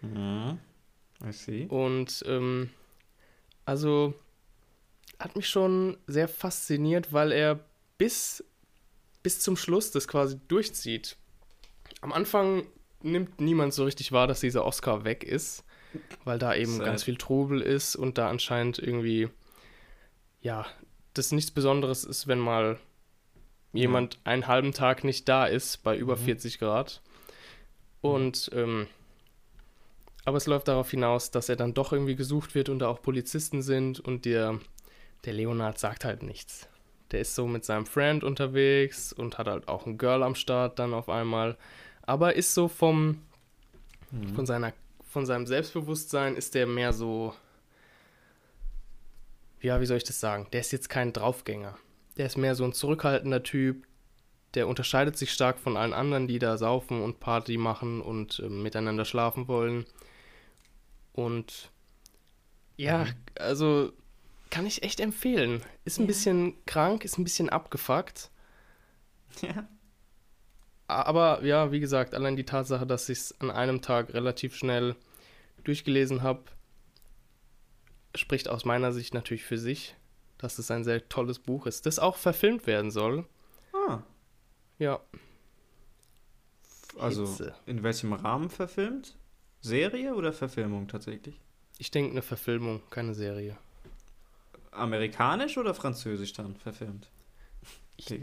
Mhm. 0.00 0.58
I 1.24 1.32
see. 1.32 1.66
Und 1.66 2.24
ähm, 2.26 2.70
also 3.64 4.14
hat 5.20 5.36
mich 5.36 5.48
schon 5.48 5.96
sehr 6.08 6.26
fasziniert, 6.26 7.12
weil 7.12 7.30
er 7.30 7.60
bis, 7.96 8.42
bis 9.22 9.38
zum 9.38 9.56
Schluss 9.56 9.92
das 9.92 10.08
quasi 10.08 10.40
durchzieht. 10.48 11.16
Am 12.00 12.12
Anfang 12.12 12.66
nimmt 13.02 13.40
niemand 13.40 13.72
so 13.72 13.84
richtig 13.84 14.10
wahr, 14.10 14.26
dass 14.26 14.40
dieser 14.40 14.64
Oscar 14.64 15.04
weg 15.04 15.22
ist, 15.22 15.62
weil 16.24 16.40
da 16.40 16.56
eben 16.56 16.78
Sad. 16.78 16.86
ganz 16.86 17.04
viel 17.04 17.16
Trubel 17.16 17.60
ist 17.60 17.94
und 17.94 18.18
da 18.18 18.28
anscheinend 18.28 18.80
irgendwie, 18.80 19.28
ja, 20.40 20.66
das 21.14 21.30
nichts 21.30 21.52
Besonderes 21.52 22.02
ist, 22.02 22.26
wenn 22.26 22.40
mal 22.40 22.80
jemand 23.74 24.18
einen 24.24 24.46
halben 24.46 24.72
Tag 24.72 25.04
nicht 25.04 25.28
da 25.28 25.46
ist 25.46 25.82
bei 25.82 25.96
über 25.96 26.16
mhm. 26.16 26.20
40 26.20 26.58
Grad. 26.58 27.02
Und 28.00 28.50
ähm, 28.54 28.86
aber 30.24 30.38
es 30.38 30.46
läuft 30.46 30.68
darauf 30.68 30.90
hinaus, 30.90 31.30
dass 31.30 31.48
er 31.48 31.56
dann 31.56 31.74
doch 31.74 31.92
irgendwie 31.92 32.16
gesucht 32.16 32.54
wird 32.54 32.68
und 32.68 32.78
da 32.78 32.88
auch 32.88 33.02
Polizisten 33.02 33.62
sind 33.62 34.00
und 34.00 34.24
der, 34.24 34.58
der 35.24 35.34
Leonard 35.34 35.78
sagt 35.78 36.04
halt 36.04 36.22
nichts. 36.22 36.68
Der 37.10 37.20
ist 37.20 37.34
so 37.34 37.46
mit 37.46 37.64
seinem 37.64 37.84
Friend 37.84 38.24
unterwegs 38.24 39.12
und 39.12 39.36
hat 39.36 39.48
halt 39.48 39.68
auch 39.68 39.86
ein 39.86 39.98
Girl 39.98 40.22
am 40.22 40.34
Start 40.34 40.78
dann 40.78 40.94
auf 40.94 41.08
einmal. 41.08 41.56
Aber 42.02 42.34
ist 42.34 42.54
so 42.54 42.68
vom, 42.68 43.22
mhm. 44.10 44.34
von, 44.34 44.46
seiner, 44.46 44.72
von 45.02 45.26
seinem 45.26 45.46
Selbstbewusstsein 45.46 46.36
ist 46.36 46.54
der 46.54 46.66
mehr 46.66 46.94
so, 46.94 47.34
ja, 49.60 49.80
wie 49.80 49.86
soll 49.86 49.98
ich 49.98 50.04
das 50.04 50.20
sagen? 50.20 50.46
Der 50.52 50.60
ist 50.60 50.72
jetzt 50.72 50.88
kein 50.88 51.12
Draufgänger. 51.12 51.76
Der 52.16 52.26
ist 52.26 52.36
mehr 52.36 52.54
so 52.54 52.64
ein 52.64 52.72
zurückhaltender 52.72 53.42
Typ, 53.42 53.86
der 54.54 54.68
unterscheidet 54.68 55.16
sich 55.16 55.32
stark 55.32 55.58
von 55.58 55.76
allen 55.76 55.92
anderen, 55.92 56.28
die 56.28 56.38
da 56.38 56.56
saufen 56.56 57.02
und 57.02 57.20
Party 57.20 57.56
machen 57.58 58.00
und 58.00 58.38
äh, 58.38 58.48
miteinander 58.48 59.04
schlafen 59.04 59.48
wollen. 59.48 59.84
Und 61.12 61.70
ja, 62.76 63.04
mhm. 63.04 63.14
also 63.38 63.92
kann 64.50 64.66
ich 64.66 64.82
echt 64.82 65.00
empfehlen. 65.00 65.62
Ist 65.84 65.98
ein 65.98 66.02
ja. 66.02 66.06
bisschen 66.08 66.54
krank, 66.66 67.04
ist 67.04 67.18
ein 67.18 67.24
bisschen 67.24 67.50
abgefuckt. 67.50 68.30
Ja. 69.42 69.68
Aber 70.86 71.42
ja, 71.44 71.72
wie 71.72 71.80
gesagt, 71.80 72.14
allein 72.14 72.36
die 72.36 72.44
Tatsache, 72.44 72.86
dass 72.86 73.08
ich 73.08 73.18
es 73.18 73.40
an 73.40 73.50
einem 73.50 73.80
Tag 73.80 74.12
relativ 74.12 74.54
schnell 74.54 74.94
durchgelesen 75.64 76.22
habe, 76.22 76.44
spricht 78.14 78.48
aus 78.48 78.64
meiner 78.64 78.92
Sicht 78.92 79.14
natürlich 79.14 79.44
für 79.44 79.58
sich, 79.58 79.96
dass 80.38 80.58
es 80.58 80.70
ein 80.70 80.84
sehr 80.84 81.08
tolles 81.08 81.38
Buch 81.38 81.66
ist, 81.66 81.86
das 81.86 81.98
auch 81.98 82.16
verfilmt 82.16 82.66
werden 82.66 82.90
soll. 82.90 83.26
Ah. 83.72 84.02
Ja. 84.78 85.00
Also 86.98 87.26
Hitze. 87.26 87.54
in 87.66 87.82
welchem 87.82 88.12
Rahmen 88.12 88.50
verfilmt? 88.50 89.16
Serie 89.60 90.14
oder 90.14 90.32
Verfilmung 90.32 90.88
tatsächlich? 90.88 91.40
Ich 91.78 91.90
denke 91.90 92.12
eine 92.12 92.22
Verfilmung, 92.22 92.82
keine 92.90 93.14
Serie. 93.14 93.56
Amerikanisch 94.70 95.56
oder 95.58 95.74
französisch 95.74 96.32
dann 96.32 96.56
verfilmt? 96.56 97.08
Ich, 97.96 98.14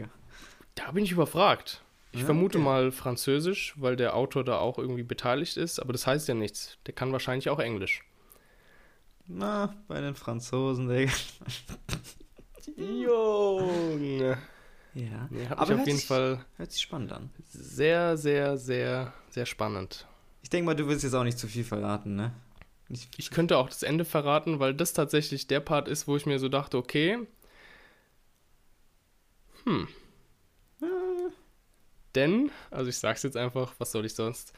da 0.74 0.92
bin 0.92 1.04
ich 1.04 1.12
überfragt. 1.12 1.82
Ich 2.12 2.20
ja, 2.20 2.26
vermute 2.26 2.58
okay. 2.58 2.64
mal 2.64 2.92
französisch, 2.92 3.74
weil 3.76 3.96
der 3.96 4.14
Autor 4.14 4.44
da 4.44 4.58
auch 4.58 4.78
irgendwie 4.78 5.02
beteiligt 5.02 5.56
ist, 5.56 5.80
aber 5.80 5.92
das 5.92 6.06
heißt 6.06 6.28
ja 6.28 6.34
nichts. 6.34 6.78
Der 6.86 6.94
kann 6.94 7.12
wahrscheinlich 7.12 7.48
auch 7.48 7.58
Englisch. 7.58 8.04
Na, 9.26 9.74
bei 9.88 10.00
den 10.00 10.14
Franzosen, 10.14 10.88
Digga. 10.88 11.12
Junge. 12.76 14.38
Ja, 14.94 15.26
nee, 15.30 15.46
hat 15.46 15.58
aber 15.58 15.72
mich 15.72 15.80
auf 15.80 15.86
jeden 15.86 15.98
sich, 15.98 16.06
Fall. 16.06 16.44
Hört 16.56 16.72
sich 16.72 16.82
spannend 16.82 17.12
an. 17.12 17.30
Sehr, 17.48 18.16
sehr, 18.16 18.58
sehr, 18.58 19.12
sehr 19.30 19.46
spannend. 19.46 20.06
Ich 20.42 20.50
denke 20.50 20.66
mal, 20.66 20.74
du 20.74 20.86
willst 20.86 21.04
jetzt 21.04 21.14
auch 21.14 21.24
nicht 21.24 21.38
zu 21.38 21.46
viel 21.46 21.64
verraten, 21.64 22.14
ne? 22.16 22.32
Ich, 22.88 23.08
ich 23.16 23.30
könnte 23.30 23.56
auch 23.56 23.68
das 23.68 23.82
Ende 23.82 24.04
verraten, 24.04 24.60
weil 24.60 24.74
das 24.74 24.92
tatsächlich 24.92 25.46
der 25.46 25.60
Part 25.60 25.88
ist, 25.88 26.06
wo 26.08 26.16
ich 26.16 26.26
mir 26.26 26.38
so 26.38 26.48
dachte, 26.48 26.76
okay. 26.76 27.26
Hm. 29.64 29.88
Äh. 30.82 30.86
Denn, 32.14 32.50
also 32.70 32.90
ich 32.90 32.98
sag's 32.98 33.22
jetzt 33.22 33.36
einfach, 33.36 33.74
was 33.78 33.92
soll 33.92 34.04
ich 34.04 34.14
sonst? 34.14 34.52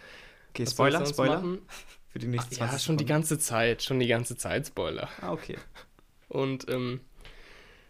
Okay, 0.51 0.67
Spoiler, 0.67 0.99
sonst 0.99 1.11
Spoiler. 1.11 1.37
Machen? 1.37 1.63
Für 2.15 2.21
die 2.21 2.29
nächsten 2.29 2.63
Ach, 2.63 2.73
Ja, 2.73 2.79
schon 2.79 2.97
die 2.97 3.07
ganze 3.07 3.41
Zeit, 3.41 3.83
schon 3.83 3.99
die 3.99 4.07
ganze 4.07 4.37
Zeit 4.37 4.69
Spoiler. 4.69 5.09
Ah, 5.21 5.33
okay. 5.33 5.59
Und, 6.29 6.69
ähm. 6.71 7.01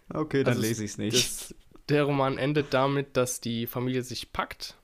Okay, 0.08 0.44
dann 0.44 0.54
also 0.54 0.66
lese 0.66 0.82
ich's 0.82 0.96
nicht. 0.96 1.14
Das, 1.14 1.54
der 1.90 2.04
Roman 2.04 2.38
endet 2.38 2.72
damit, 2.72 3.18
dass 3.18 3.42
die 3.42 3.66
Familie 3.66 4.02
sich 4.02 4.32
packt 4.32 4.78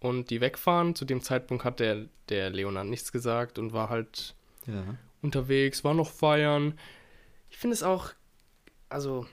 und 0.00 0.30
die 0.30 0.40
wegfahren. 0.40 0.96
Zu 0.96 1.04
dem 1.04 1.22
Zeitpunkt 1.22 1.62
hat 1.62 1.78
der, 1.78 2.06
der 2.28 2.50
Leonard 2.50 2.88
nichts 2.88 3.12
gesagt 3.12 3.60
und 3.60 3.72
war 3.72 3.88
halt 3.88 4.34
ja. 4.66 4.82
unterwegs, 5.20 5.84
war 5.84 5.94
noch 5.94 6.10
feiern. 6.10 6.76
Ich 7.50 7.58
finde 7.58 7.74
es 7.74 7.84
auch 7.84 8.10
also 8.88 9.26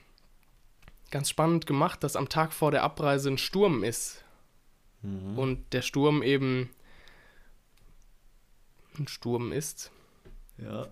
ganz 1.10 1.28
spannend 1.28 1.66
gemacht, 1.66 2.04
dass 2.04 2.16
am 2.16 2.30
Tag 2.30 2.54
vor 2.54 2.70
der 2.70 2.84
Abreise 2.84 3.32
ein 3.32 3.40
Sturm 3.40 3.84
ist. 3.84 4.24
Mhm. 5.02 5.40
Und 5.40 5.74
der 5.74 5.82
Sturm 5.82 6.22
eben 6.22 6.70
Sturm 9.08 9.52
ist. 9.52 9.92
Ja. 10.58 10.88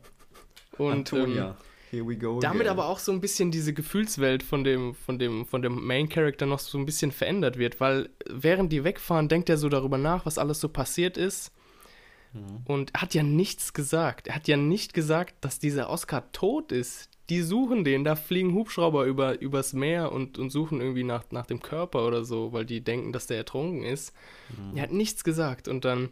Und 0.78 0.92
Antonia. 0.92 1.50
Ähm, 1.50 1.56
Here 1.90 2.06
we 2.06 2.18
go 2.18 2.40
damit 2.42 2.62
again. 2.62 2.72
aber 2.72 2.88
auch 2.88 3.00
so 3.00 3.14
ein 3.14 3.22
bisschen 3.22 3.50
diese 3.50 3.74
Gefühlswelt 3.74 4.44
von 4.44 4.66
dem, 4.66 4.94
von 4.94 5.20
dem, 5.20 5.46
von 5.46 5.62
dem 5.62 5.86
Main 5.86 6.10
Character 6.10 6.46
noch 6.46 6.60
so 6.60 6.78
ein 6.78 6.86
bisschen 6.86 7.14
verändert 7.14 7.58
wird, 7.58 7.80
weil 7.80 8.10
während 8.30 8.74
die 8.74 8.84
wegfahren, 8.84 9.30
denkt 9.30 9.50
er 9.50 9.58
so 9.58 9.70
darüber 9.70 9.98
nach, 9.98 10.26
was 10.26 10.38
alles 10.38 10.60
so 10.60 10.68
passiert 10.68 11.16
ist. 11.16 11.54
Mhm. 12.34 12.64
Und 12.66 12.94
er 12.94 13.02
hat 13.04 13.14
ja 13.14 13.24
nichts 13.24 13.72
gesagt. 13.72 14.28
Er 14.28 14.36
hat 14.36 14.50
ja 14.50 14.58
nicht 14.58 14.94
gesagt, 14.94 15.36
dass 15.42 15.60
dieser 15.60 15.90
Oscar 15.90 16.30
tot 16.34 16.74
ist. 16.74 17.10
Die 17.30 17.42
suchen 17.42 17.86
den, 17.86 18.04
da 18.04 18.16
fliegen 18.16 18.54
Hubschrauber 18.54 19.06
über, 19.06 19.40
übers 19.40 19.74
Meer 19.74 20.12
und, 20.12 20.38
und 20.38 20.50
suchen 20.50 20.82
irgendwie 20.82 21.04
nach, 21.04 21.24
nach 21.32 21.46
dem 21.46 21.62
Körper 21.62 22.06
oder 22.06 22.24
so, 22.26 22.52
weil 22.54 22.66
die 22.66 22.82
denken, 22.82 23.14
dass 23.14 23.28
der 23.28 23.38
ertrunken 23.38 23.84
ist. 23.84 24.14
Mhm. 24.50 24.78
Er 24.78 24.84
hat 24.84 24.92
nichts 24.92 25.24
gesagt 25.24 25.70
und 25.70 25.86
dann 25.86 26.10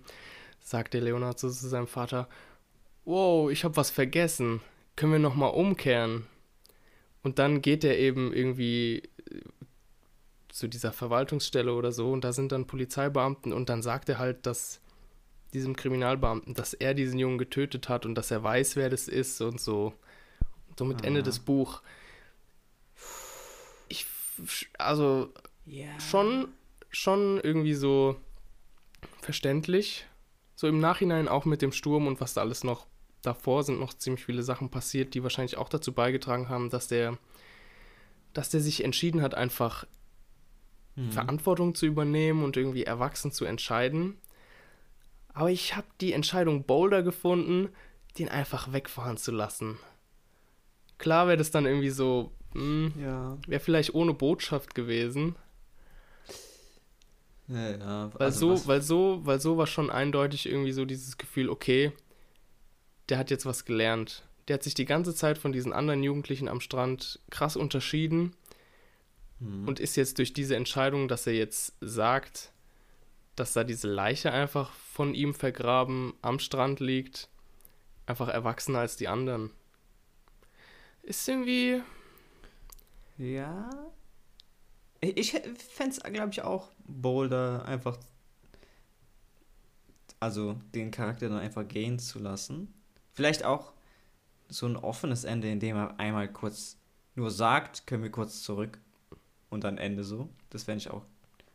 sagt 0.65 0.93
der 0.93 1.01
Leonard 1.01 1.39
zu 1.39 1.47
seinem 1.47 1.87
Vater, 1.87 2.27
wow, 3.05 3.49
ich 3.49 3.63
habe 3.63 3.77
was 3.77 3.89
vergessen 3.89 4.59
können 4.95 5.11
wir 5.11 5.19
nochmal 5.19 5.53
umkehren? 5.53 6.27
Und 7.23 7.39
dann 7.39 7.61
geht 7.61 7.83
er 7.83 7.97
eben 7.97 8.33
irgendwie 8.33 8.99
äh, 9.29 9.41
zu 10.49 10.67
dieser 10.67 10.93
Verwaltungsstelle 10.93 11.73
oder 11.73 11.91
so 11.91 12.11
und 12.11 12.23
da 12.23 12.31
sind 12.33 12.51
dann 12.51 12.67
Polizeibeamten 12.67 13.51
und 13.51 13.69
dann 13.69 13.81
sagt 13.81 14.09
er 14.09 14.19
halt, 14.19 14.45
dass 14.45 14.79
diesem 15.53 15.75
Kriminalbeamten, 15.75 16.53
dass 16.53 16.73
er 16.73 16.93
diesen 16.93 17.19
Jungen 17.19 17.37
getötet 17.37 17.89
hat 17.89 18.05
und 18.05 18.15
dass 18.15 18.31
er 18.31 18.43
weiß, 18.43 18.75
wer 18.75 18.89
das 18.89 19.07
ist 19.07 19.41
und 19.41 19.59
so. 19.59 19.93
Und 20.69 20.79
somit 20.79 21.01
ah. 21.01 21.07
Ende 21.07 21.23
des 21.23 21.39
Buch. 21.39 21.81
Ich, 23.89 24.05
also, 24.77 25.33
yeah. 25.67 25.99
schon, 25.99 26.49
schon 26.89 27.39
irgendwie 27.41 27.73
so 27.73 28.17
verständlich. 29.21 30.05
So 30.55 30.67
im 30.67 30.79
Nachhinein 30.79 31.27
auch 31.27 31.45
mit 31.45 31.61
dem 31.61 31.71
Sturm 31.71 32.07
und 32.07 32.21
was 32.21 32.33
da 32.33 32.41
alles 32.41 32.63
noch 32.63 32.87
davor 33.25 33.63
sind 33.63 33.79
noch 33.79 33.93
ziemlich 33.93 34.23
viele 34.25 34.43
Sachen 34.43 34.69
passiert, 34.69 35.13
die 35.13 35.23
wahrscheinlich 35.23 35.57
auch 35.57 35.69
dazu 35.69 35.93
beigetragen 35.93 36.49
haben, 36.49 36.69
dass 36.69 36.87
der, 36.87 37.17
dass 38.33 38.49
der 38.49 38.61
sich 38.61 38.83
entschieden 38.83 39.21
hat, 39.21 39.35
einfach 39.35 39.85
mhm. 40.95 41.11
Verantwortung 41.11 41.75
zu 41.75 41.85
übernehmen 41.85 42.43
und 42.43 42.57
irgendwie 42.57 42.83
erwachsen 42.83 43.31
zu 43.31 43.45
entscheiden. 43.45 44.17
Aber 45.33 45.49
ich 45.51 45.75
habe 45.75 45.87
die 46.01 46.13
Entscheidung 46.13 46.63
bolder 46.63 47.03
gefunden, 47.03 47.69
den 48.17 48.29
einfach 48.29 48.71
wegfahren 48.71 49.17
zu 49.17 49.31
lassen. 49.31 49.77
Klar 50.97 51.27
wäre 51.27 51.37
das 51.37 51.51
dann 51.51 51.65
irgendwie 51.65 51.89
so, 51.89 52.31
hm, 52.53 52.93
ja. 52.97 53.37
wäre 53.45 53.59
vielleicht 53.59 53.93
ohne 53.93 54.13
Botschaft 54.13 54.75
gewesen. 54.75 55.35
Ja, 57.47 57.71
ja. 57.71 58.13
Weil 58.13 58.21
also 58.21 58.55
so, 58.55 58.67
weil 58.67 58.81
so, 58.81 59.21
weil 59.23 59.39
so 59.39 59.57
war 59.57 59.67
schon 59.67 59.89
eindeutig 59.89 60.47
irgendwie 60.47 60.71
so 60.71 60.85
dieses 60.85 61.17
Gefühl, 61.17 61.49
okay, 61.49 61.91
der 63.09 63.17
hat 63.17 63.29
jetzt 63.29 63.45
was 63.45 63.65
gelernt. 63.65 64.23
Der 64.47 64.55
hat 64.55 64.63
sich 64.63 64.73
die 64.73 64.85
ganze 64.85 65.13
Zeit 65.13 65.37
von 65.37 65.51
diesen 65.51 65.73
anderen 65.73 66.03
Jugendlichen 66.03 66.47
am 66.47 66.59
Strand 66.59 67.19
krass 67.29 67.55
unterschieden 67.55 68.35
mhm. 69.39 69.67
und 69.67 69.79
ist 69.79 69.95
jetzt 69.95 70.17
durch 70.17 70.33
diese 70.33 70.55
Entscheidung, 70.55 71.07
dass 71.07 71.27
er 71.27 71.33
jetzt 71.33 71.73
sagt, 71.81 72.51
dass 73.35 73.53
da 73.53 73.63
diese 73.63 73.87
Leiche 73.87 74.31
einfach 74.31 74.71
von 74.71 75.13
ihm 75.13 75.33
vergraben 75.33 76.13
am 76.21 76.39
Strand 76.39 76.79
liegt, 76.79 77.29
einfach 78.05 78.29
erwachsener 78.29 78.79
als 78.79 78.97
die 78.97 79.07
anderen. 79.07 79.51
Ist 81.03 81.27
irgendwie. 81.27 81.81
Ja. 83.17 83.69
Ich 85.15 85.31
fände 85.31 85.55
es, 85.89 85.99
glaube 85.99 86.31
ich, 86.31 86.41
auch 86.41 86.71
bolder, 86.87 87.65
einfach. 87.65 87.97
Also 90.19 90.55
den 90.73 90.91
Charakter 90.91 91.29
dann 91.29 91.39
einfach 91.39 91.67
gehen 91.67 91.99
zu 91.99 92.19
lassen. 92.19 92.73
Vielleicht 93.13 93.43
auch 93.43 93.73
so 94.47 94.65
ein 94.65 94.75
offenes 94.75 95.23
Ende, 95.23 95.49
in 95.51 95.59
dem 95.59 95.75
er 95.75 95.99
einmal 95.99 96.31
kurz 96.31 96.77
nur 97.15 97.31
sagt, 97.31 97.87
können 97.87 98.03
wir 98.03 98.11
kurz 98.11 98.41
zurück 98.41 98.79
und 99.49 99.63
dann 99.63 99.77
Ende 99.77 100.03
so. 100.03 100.29
Das 100.49 100.63
fände 100.63 100.79
ich 100.79 100.89
auch. 100.89 101.05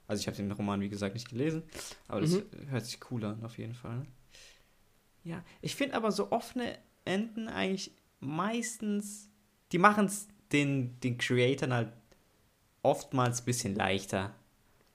Also 0.06 0.20
ich 0.20 0.26
habe 0.26 0.36
den 0.36 0.50
Roman, 0.50 0.80
wie 0.80 0.88
gesagt, 0.88 1.14
nicht 1.14 1.28
gelesen, 1.28 1.62
aber 2.08 2.20
das 2.20 2.32
mhm. 2.32 2.44
hört 2.68 2.84
sich 2.84 2.98
cool 3.10 3.24
an, 3.24 3.44
auf 3.44 3.58
jeden 3.58 3.74
Fall. 3.74 4.04
Ja, 5.22 5.44
ich 5.60 5.76
finde 5.76 5.94
aber 5.94 6.10
so 6.10 6.32
offene 6.32 6.78
Enden 7.04 7.48
eigentlich 7.48 7.92
meistens, 8.18 9.28
die 9.70 9.78
machen 9.78 10.06
es 10.06 10.26
den, 10.52 10.98
den 11.00 11.18
Creatoren 11.18 11.72
halt 11.72 11.92
oftmals 12.82 13.42
ein 13.42 13.44
bisschen 13.44 13.74
leichter, 13.74 14.34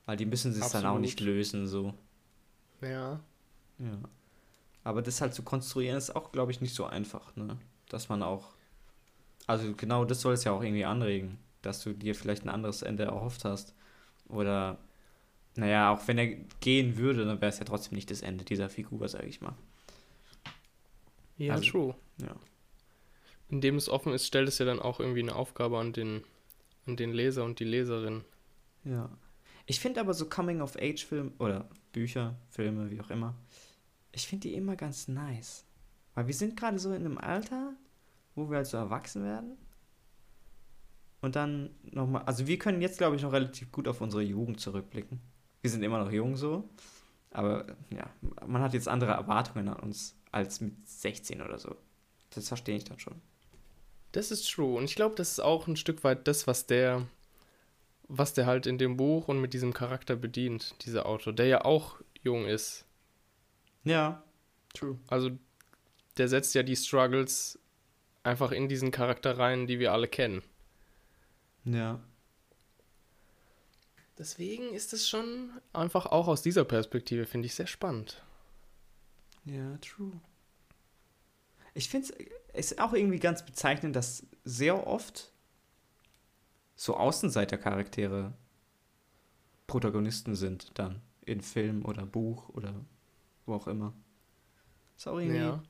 weil 0.06 0.18
die 0.18 0.26
müssen 0.26 0.52
es 0.52 0.72
dann 0.72 0.86
auch 0.86 1.00
nicht 1.00 1.20
lösen, 1.20 1.68
so. 1.68 1.94
Ja. 2.82 3.20
Ja. 3.80 3.98
Aber 4.84 5.02
das 5.02 5.22
halt 5.22 5.34
zu 5.34 5.44
konstruieren 5.44 5.98
ist 5.98 6.16
auch, 6.16 6.32
glaube 6.32 6.52
ich, 6.52 6.62
nicht 6.62 6.76
so 6.76 6.86
einfach, 6.86 7.36
ne? 7.36 7.58
Dass 7.90 8.10
man 8.10 8.24
auch. 8.24 8.54
Also 9.48 9.74
genau 9.76 10.06
das 10.06 10.22
soll 10.22 10.34
es 10.34 10.44
ja 10.44 10.52
auch 10.52 10.62
irgendwie 10.62 10.86
anregen, 10.86 11.38
dass 11.62 11.84
du 11.84 11.94
dir 11.94 12.16
vielleicht 12.16 12.46
ein 12.46 12.50
anderes 12.50 12.82
Ende 12.82 13.04
erhofft 13.04 13.46
hast. 13.46 13.76
Oder, 14.28 14.78
naja, 15.56 15.94
auch 15.94 16.08
wenn 16.08 16.18
er 16.18 16.28
gehen 16.62 16.98
würde, 16.98 17.26
dann 17.26 17.42
wäre 17.42 17.50
es 17.50 17.60
ja 17.60 17.66
trotzdem 17.66 17.96
nicht 17.96 18.10
das 18.10 18.22
Ende 18.22 18.44
dieser 18.44 18.70
Figur, 18.70 19.08
sage 19.08 19.28
ich 19.28 19.42
mal. 19.42 19.56
Ja, 21.38 21.54
also, 21.54 21.70
true. 21.70 21.96
Ja. 22.18 22.36
Indem 23.50 23.76
es 23.76 23.90
offen 23.90 24.14
ist, 24.14 24.26
stellt 24.26 24.48
es 24.48 24.58
ja 24.58 24.66
dann 24.66 24.80
auch 24.80 25.00
irgendwie 25.00 25.22
eine 25.22 25.36
Aufgabe 25.36 25.78
an 25.78 25.94
den, 25.94 26.24
an 26.86 26.98
den 26.98 27.14
Leser 27.14 27.44
und 27.44 27.60
die 27.60 27.66
Leserin. 27.66 28.24
Ja. 28.84 29.10
Ich 29.66 29.80
finde 29.80 30.00
aber 30.00 30.14
so 30.14 30.30
Coming-of-Age-Filme 30.30 31.32
oder 31.40 31.70
Bücher, 31.92 32.36
Filme, 32.50 32.92
wie 32.92 33.02
auch 33.02 33.10
immer, 33.10 33.36
ich 34.12 34.28
finde 34.28 34.48
die 34.48 34.56
immer 34.56 34.76
ganz 34.76 35.08
nice. 35.08 35.66
Weil 36.14 36.28
wir 36.28 36.34
sind 36.34 36.56
gerade 36.58 36.80
so 36.80 36.94
in 36.94 37.06
einem 37.06 37.18
Alter, 37.18 37.74
wo 38.34 38.50
wir 38.50 38.58
halt 38.58 38.68
so 38.68 38.78
erwachsen 38.78 39.24
werden. 39.24 39.58
Und 41.22 41.36
dann 41.36 41.72
nochmal, 41.84 42.24
also 42.24 42.48
wir 42.48 42.58
können 42.58 42.82
jetzt, 42.82 42.98
glaube 42.98 43.16
ich, 43.16 43.24
noch 43.24 43.34
relativ 43.34 43.72
gut 43.72 43.88
auf 43.88 44.00
unsere 44.00 44.22
Jugend 44.22 44.60
zurückblicken. 44.62 45.20
Wir 45.62 45.70
sind 45.70 45.84
immer 45.84 46.04
noch 46.04 46.12
jung 46.12 46.38
so. 46.38 46.70
Aber 47.32 47.66
ja, 47.90 48.10
man 48.46 48.62
hat 48.62 48.74
jetzt 48.74 48.88
andere 48.88 49.12
Erwartungen 49.12 49.68
an 49.68 49.80
uns 49.80 50.16
als 50.32 50.62
mit 50.62 50.88
16 50.88 51.42
oder 51.42 51.58
so. 51.58 51.76
Das 52.30 52.48
verstehe 52.48 52.78
ich 52.78 52.86
dann 52.86 53.00
schon. 53.00 53.16
Das 54.16 54.32
ist 54.32 54.50
true. 54.50 54.78
Und 54.78 54.86
ich 54.86 54.96
glaube, 54.96 55.16
das 55.16 55.32
ist 55.32 55.40
auch 55.42 55.68
ein 55.68 55.76
Stück 55.76 56.06
weit 56.06 56.26
das, 56.26 56.48
was 56.48 56.66
der, 56.66 57.06
was 58.08 58.34
der 58.34 58.46
halt 58.46 58.66
in 58.66 58.78
dem 58.78 58.96
Buch 58.96 59.28
und 59.28 59.42
mit 59.42 59.54
diesem 59.54 59.74
Charakter 59.74 60.16
bedient, 60.16 60.74
dieser 60.86 61.06
Autor, 61.06 61.34
der 61.34 61.48
ja 61.48 61.66
auch 61.66 62.00
jung 62.24 62.46
ist. 62.46 62.86
Ja, 63.84 64.24
true. 64.74 64.98
Also 65.10 65.32
der 66.16 66.30
setzt 66.30 66.56
ja 66.56 66.64
die 66.64 66.78
Struggles 66.78 67.60
einfach 68.24 68.54
in 68.54 68.70
diesen 68.70 68.90
Charakter 68.90 69.38
rein, 69.38 69.68
die 69.68 69.80
wir 69.80 69.92
alle 69.92 70.08
kennen. 70.08 70.44
Ja. 71.66 72.00
Deswegen 74.18 74.74
ist 74.74 74.94
es 74.94 75.10
schon 75.10 75.50
einfach 75.74 76.06
auch 76.06 76.30
aus 76.30 76.42
dieser 76.42 76.64
Perspektive, 76.64 77.26
finde 77.26 77.48
ich, 77.48 77.56
sehr 77.56 77.68
spannend. 77.68 78.24
Ja, 79.44 79.78
true. 79.80 80.22
Ich 81.76 81.90
finde 81.90 82.08
es 82.54 82.72
ist 82.72 82.80
auch 82.80 82.94
irgendwie 82.94 83.20
ganz 83.20 83.46
bezeichnend, 83.46 83.96
dass 83.96 84.26
sehr 84.44 84.88
oft 84.88 85.32
so 86.76 86.96
Außenseitercharaktere 86.98 88.34
Protagonisten 89.68 90.36
sind 90.36 90.72
dann 90.80 91.02
in 91.26 91.42
Film 91.42 91.86
oder 91.86 92.06
Buch 92.06 92.50
oder 92.50 92.74
wo 93.46 93.56
auch 93.56 93.68
immer. 93.68 93.94
Ist 94.98 95.08
auch 95.08 95.20
irgendwie. 95.20 95.40
Ja. 95.40 95.64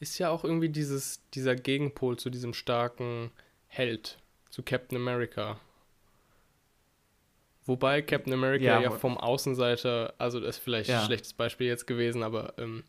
Ist 0.00 0.18
ja 0.18 0.30
auch 0.30 0.44
irgendwie 0.44 0.68
dieses, 0.68 1.28
dieser 1.30 1.54
Gegenpol 1.54 2.18
zu 2.18 2.28
diesem 2.28 2.54
starken 2.54 3.30
Held, 3.68 4.18
zu 4.50 4.62
Captain 4.62 4.96
America. 4.96 5.60
Wobei 7.64 8.02
Captain 8.02 8.32
America 8.32 8.64
ja, 8.64 8.80
ja 8.80 8.90
vom 8.90 9.16
Außenseiter, 9.16 10.14
also 10.18 10.40
das 10.40 10.56
ist 10.56 10.62
vielleicht 10.62 10.90
ja. 10.90 11.00
ein 11.00 11.06
schlechtes 11.06 11.32
Beispiel 11.32 11.68
jetzt 11.68 11.86
gewesen, 11.86 12.24
aber. 12.24 12.54
Ähm, 12.58 12.82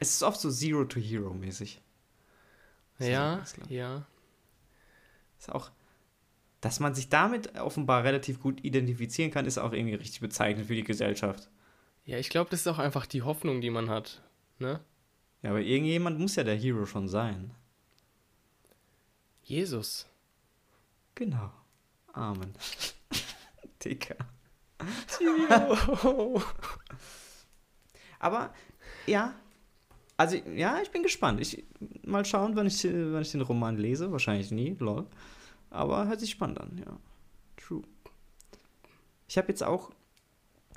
es 0.00 0.10
ist 0.10 0.22
oft 0.22 0.40
so 0.40 0.50
Zero 0.50 0.84
to 0.84 1.00
Hero 1.00 1.32
mäßig. 1.32 1.80
Ja, 3.00 3.42
ja. 3.68 4.06
Ist 5.38 5.50
auch, 5.50 5.70
dass 6.60 6.80
man 6.80 6.94
sich 6.94 7.08
damit 7.08 7.58
offenbar 7.58 8.04
relativ 8.04 8.40
gut 8.40 8.62
identifizieren 8.62 9.30
kann, 9.30 9.46
ist 9.46 9.58
auch 9.58 9.72
irgendwie 9.72 9.94
richtig 9.94 10.20
bezeichnend 10.20 10.66
für 10.66 10.74
die 10.74 10.84
Gesellschaft. 10.84 11.48
Ja, 12.04 12.18
ich 12.18 12.28
glaube, 12.28 12.50
das 12.50 12.60
ist 12.60 12.66
auch 12.66 12.78
einfach 12.78 13.06
die 13.06 13.22
Hoffnung, 13.22 13.60
die 13.60 13.70
man 13.70 13.88
hat. 13.88 14.22
Ne? 14.58 14.80
Ja, 15.42 15.50
aber 15.50 15.60
irgendjemand 15.60 16.18
muss 16.18 16.36
ja 16.36 16.44
der 16.44 16.56
Hero 16.56 16.84
schon 16.84 17.08
sein. 17.08 17.54
Jesus. 19.42 20.06
Genau. 21.14 21.50
Amen. 22.12 22.54
Dicker. 23.84 24.16
aber 28.18 28.54
ja, 29.06 29.34
also 30.20 30.36
ja, 30.54 30.82
ich 30.82 30.90
bin 30.90 31.02
gespannt. 31.02 31.40
Ich 31.40 31.64
mal 32.04 32.26
schauen, 32.26 32.54
wann 32.54 32.66
ich, 32.66 32.84
wann 32.84 33.22
ich 33.22 33.30
den 33.30 33.40
Roman 33.40 33.78
lese. 33.78 34.12
Wahrscheinlich 34.12 34.50
nie, 34.50 34.76
lol. 34.78 35.06
Aber 35.70 36.08
hört 36.08 36.20
sich 36.20 36.32
spannend 36.32 36.60
an, 36.60 36.76
ja. 36.76 36.98
True. 37.56 37.84
Ich 39.26 39.38
habe 39.38 39.48
jetzt 39.48 39.62
auch 39.62 39.90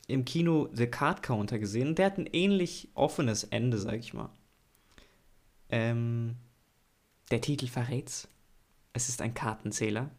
im 0.08 0.23
Kino 0.23 0.69
The 0.71 0.88
Card 0.88 1.23
Counter 1.23 1.60
gesehen. 1.60 1.93
Der 1.93 2.06
hat 2.06 2.17
ein 2.17 2.29
ähnlich 2.32 2.88
offenes 2.93 3.43
Ende, 3.43 3.79
sag 3.79 3.95
ich 3.95 4.13
mal. 4.13 4.29
Ähm, 5.67 6.38
der 7.29 7.41
Titel 7.41 7.67
verrät's. 7.67 8.29
Es 8.93 9.10
ist 9.10 9.21
ein 9.21 9.34
Kartenzähler. 9.34 10.10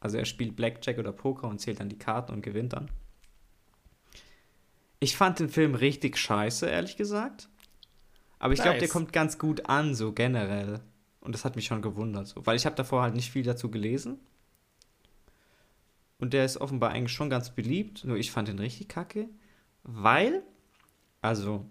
Also 0.00 0.16
er 0.16 0.24
spielt 0.24 0.56
Blackjack 0.56 0.96
oder 0.96 1.12
Poker 1.12 1.46
und 1.46 1.58
zählt 1.58 1.80
dann 1.80 1.90
die 1.90 1.98
Karten 1.98 2.32
und 2.32 2.40
gewinnt 2.40 2.72
dann. 2.72 2.90
Ich 4.98 5.14
fand 5.14 5.40
den 5.40 5.50
Film 5.50 5.74
richtig 5.74 6.16
scheiße, 6.16 6.66
ehrlich 6.66 6.96
gesagt. 6.96 7.50
Aber 8.42 8.52
ich 8.52 8.58
nice. 8.58 8.64
glaube, 8.64 8.78
der 8.80 8.88
kommt 8.88 9.12
ganz 9.12 9.38
gut 9.38 9.66
an, 9.66 9.94
so 9.94 10.12
generell. 10.12 10.80
Und 11.20 11.32
das 11.32 11.44
hat 11.44 11.54
mich 11.54 11.66
schon 11.66 11.80
gewundert, 11.80 12.26
so. 12.26 12.44
weil 12.44 12.56
ich 12.56 12.66
habe 12.66 12.74
davor 12.74 13.02
halt 13.02 13.14
nicht 13.14 13.30
viel 13.30 13.44
dazu 13.44 13.70
gelesen. 13.70 14.18
Und 16.18 16.32
der 16.32 16.44
ist 16.44 16.56
offenbar 16.56 16.90
eigentlich 16.90 17.12
schon 17.12 17.30
ganz 17.30 17.50
beliebt, 17.50 18.04
nur 18.04 18.16
ich 18.16 18.32
fand 18.32 18.48
den 18.48 18.58
richtig 18.58 18.88
kacke, 18.88 19.28
weil, 19.84 20.42
also, 21.20 21.70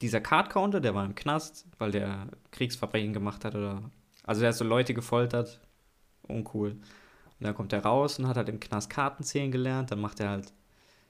dieser 0.00 0.20
Card 0.20 0.50
Counter, 0.50 0.80
der 0.80 0.94
war 0.94 1.04
im 1.04 1.16
Knast, 1.16 1.66
weil 1.78 1.90
der 1.90 2.28
Kriegsverbrechen 2.52 3.12
gemacht 3.12 3.44
hat 3.44 3.56
oder. 3.56 3.90
Also, 4.22 4.42
der 4.42 4.50
hat 4.50 4.56
so 4.56 4.64
Leute 4.64 4.94
gefoltert. 4.94 5.60
Uncool. 6.22 6.70
Und 6.70 6.80
dann 7.40 7.56
kommt 7.56 7.72
er 7.72 7.82
raus 7.82 8.20
und 8.20 8.28
hat 8.28 8.36
halt 8.36 8.48
im 8.48 8.60
Knast 8.60 8.90
Karten 8.90 9.24
zählen 9.24 9.50
gelernt. 9.50 9.90
Dann 9.90 10.00
macht 10.00 10.20
er 10.20 10.30
halt. 10.30 10.52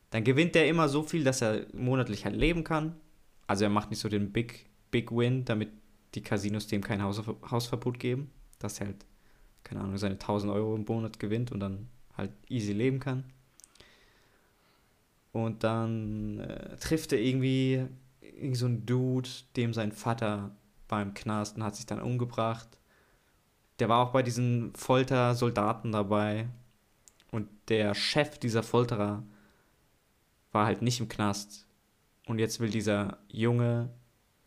Dann 0.08 0.24
gewinnt 0.24 0.56
er 0.56 0.66
immer 0.66 0.88
so 0.88 1.02
viel, 1.02 1.22
dass 1.22 1.42
er 1.42 1.66
monatlich 1.74 2.24
halt 2.24 2.36
leben 2.36 2.64
kann. 2.64 2.96
Also, 3.46 3.64
er 3.64 3.70
macht 3.70 3.90
nicht 3.90 4.00
so 4.00 4.08
den 4.08 4.32
Big, 4.32 4.69
Big 4.90 5.10
Win, 5.10 5.44
damit 5.44 5.70
die 6.14 6.22
Casinos 6.22 6.66
dem 6.66 6.82
kein 6.82 7.02
Haus, 7.02 7.22
Hausverbot 7.50 7.98
geben. 7.98 8.30
Dass 8.58 8.80
er 8.80 8.86
halt, 8.86 9.06
keine 9.64 9.80
Ahnung, 9.80 9.98
seine 9.98 10.14
1000 10.14 10.52
Euro 10.52 10.74
im 10.74 10.84
Monat 10.84 11.18
gewinnt 11.18 11.52
und 11.52 11.60
dann 11.60 11.88
halt 12.16 12.32
easy 12.48 12.72
leben 12.72 13.00
kann. 13.00 13.24
Und 15.32 15.64
dann 15.64 16.40
äh, 16.40 16.76
trifft 16.76 17.12
er 17.12 17.20
irgendwie 17.20 17.86
irgend 18.20 18.56
so 18.56 18.66
ein 18.66 18.84
Dude, 18.84 19.28
dem 19.56 19.72
sein 19.72 19.92
Vater 19.92 20.50
beim 20.88 21.14
Knast 21.14 21.56
und 21.56 21.64
hat 21.64 21.76
sich 21.76 21.86
dann 21.86 22.02
umgebracht. 22.02 22.68
Der 23.78 23.88
war 23.88 23.98
auch 23.98 24.12
bei 24.12 24.22
diesen 24.22 24.74
Foltersoldaten 24.74 25.92
dabei. 25.92 26.48
Und 27.30 27.48
der 27.68 27.94
Chef 27.94 28.38
dieser 28.38 28.62
Folterer 28.62 29.22
war 30.52 30.66
halt 30.66 30.82
nicht 30.82 31.00
im 31.00 31.08
Knast. 31.08 31.66
Und 32.26 32.38
jetzt 32.38 32.60
will 32.60 32.70
dieser 32.70 33.18
Junge 33.28 33.90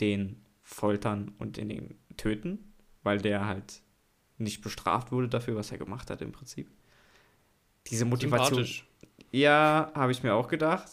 den 0.03 0.41
foltern 0.61 1.33
und 1.39 1.57
den 1.57 1.95
töten, 2.17 2.73
weil 3.03 3.19
der 3.19 3.45
halt 3.45 3.81
nicht 4.37 4.61
bestraft 4.61 5.11
wurde 5.11 5.29
dafür, 5.29 5.55
was 5.55 5.71
er 5.71 5.77
gemacht 5.77 6.09
hat 6.09 6.21
im 6.21 6.31
Prinzip. 6.31 6.69
Diese 7.87 8.05
Motivation. 8.05 8.67
Ja, 9.31 9.91
habe 9.95 10.11
ich 10.11 10.23
mir 10.23 10.33
auch 10.33 10.47
gedacht. 10.47 10.89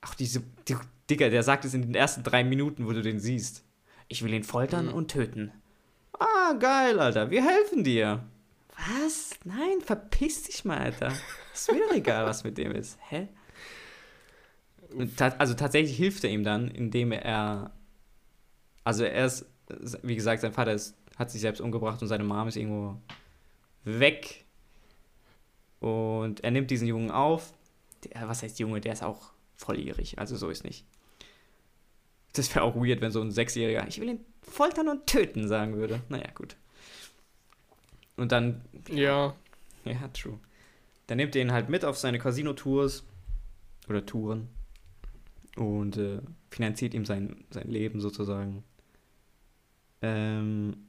Ach, 0.00 0.14
diese, 0.14 0.42
die, 0.68 0.76
Digga, 1.08 1.28
der 1.28 1.42
sagt 1.42 1.64
es 1.64 1.74
in 1.74 1.82
den 1.82 1.94
ersten 1.94 2.22
drei 2.22 2.44
Minuten, 2.44 2.86
wo 2.86 2.92
du 2.92 3.02
den 3.02 3.20
siehst. 3.20 3.64
Ich 4.08 4.22
will 4.22 4.32
ihn 4.32 4.44
foltern 4.44 4.86
mhm. 4.86 4.94
und 4.94 5.08
töten. 5.10 5.52
Ah, 6.18 6.54
geil, 6.58 6.98
Alter. 6.98 7.30
Wir 7.30 7.44
helfen 7.44 7.84
dir. 7.84 8.24
Was? 8.76 9.30
Nein, 9.44 9.80
verpiss 9.84 10.44
dich 10.44 10.64
mal, 10.64 10.78
Alter. 10.78 11.12
Ist 11.52 11.70
mir 11.70 11.80
doch 11.80 11.94
egal, 11.94 12.26
was 12.26 12.44
mit 12.44 12.56
dem 12.58 12.72
ist. 12.72 12.98
Hä? 13.08 13.28
Ta 15.16 15.28
also 15.38 15.54
tatsächlich 15.54 15.96
hilft 15.96 16.24
er 16.24 16.30
ihm 16.30 16.44
dann, 16.44 16.68
indem 16.68 17.12
er. 17.12 17.72
Also 18.84 19.04
er 19.04 19.26
ist, 19.26 19.46
wie 20.02 20.16
gesagt, 20.16 20.40
sein 20.42 20.52
Vater 20.52 20.72
ist, 20.72 20.96
hat 21.16 21.30
sich 21.30 21.40
selbst 21.40 21.60
umgebracht 21.60 22.00
und 22.02 22.08
seine 22.08 22.24
Mom 22.24 22.48
ist 22.48 22.56
irgendwo 22.56 23.00
weg. 23.84 24.44
Und 25.80 26.42
er 26.44 26.50
nimmt 26.50 26.70
diesen 26.70 26.88
Jungen 26.88 27.10
auf. 27.10 27.52
Der, 28.04 28.28
was 28.28 28.42
heißt 28.42 28.58
Junge? 28.58 28.80
Der 28.80 28.92
ist 28.92 29.02
auch 29.02 29.32
volljährig, 29.56 30.18
also 30.18 30.36
so 30.36 30.48
ist 30.48 30.64
nicht. 30.64 30.84
Das 32.32 32.54
wäre 32.54 32.64
auch 32.64 32.76
weird, 32.76 33.00
wenn 33.00 33.10
so 33.10 33.20
ein 33.20 33.30
Sechsjähriger, 33.30 33.86
ich 33.88 34.00
will 34.00 34.08
ihn 34.08 34.20
foltern 34.42 34.88
und 34.88 35.06
töten, 35.06 35.48
sagen 35.48 35.76
würde. 35.76 36.00
Naja, 36.08 36.30
gut. 36.34 36.56
Und 38.16 38.32
dann. 38.32 38.62
Ja. 38.88 39.34
Ja, 39.84 40.08
true. 40.08 40.38
Dann 41.06 41.16
nimmt 41.16 41.34
er 41.34 41.42
ihn 41.42 41.52
halt 41.52 41.68
mit 41.68 41.84
auf 41.84 41.98
seine 41.98 42.18
Casino-Tours 42.18 43.04
oder 43.88 44.06
Touren 44.06 44.48
und 45.56 45.96
äh, 45.96 46.20
finanziert 46.50 46.94
ihm 46.94 47.04
sein, 47.04 47.44
sein 47.50 47.68
Leben 47.68 48.00
sozusagen. 48.00 48.62
Ähm. 50.02 50.86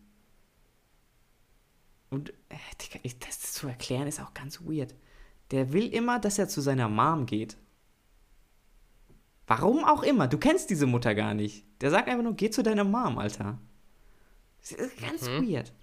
Und 2.10 2.34
äh, 2.50 3.10
das 3.20 3.54
zu 3.54 3.68
erklären 3.68 4.08
ist 4.08 4.20
auch 4.20 4.34
ganz 4.34 4.62
weird. 4.62 4.94
Der 5.52 5.74
will 5.74 5.94
immer, 5.94 6.20
dass 6.20 6.40
er 6.40 6.50
zu 6.50 6.62
seiner 6.62 6.90
Mom 6.90 7.26
geht. 7.26 7.58
Warum 9.48 9.84
auch 9.84 10.04
immer. 10.04 10.28
Du 10.28 10.38
kennst 10.38 10.70
diese 10.70 10.86
Mutter 10.86 11.16
gar 11.16 11.34
nicht. 11.34 11.66
Der 11.82 11.90
sagt 11.90 12.08
einfach 12.08 12.24
nur, 12.24 12.36
geh 12.36 12.50
zu 12.50 12.64
deiner 12.64 12.84
Mom, 12.84 13.18
Alter. 13.18 13.58
Das 14.62 14.72
ist 14.72 15.02
ganz 15.02 15.28
mhm. 15.28 15.50
weird. 15.50 15.74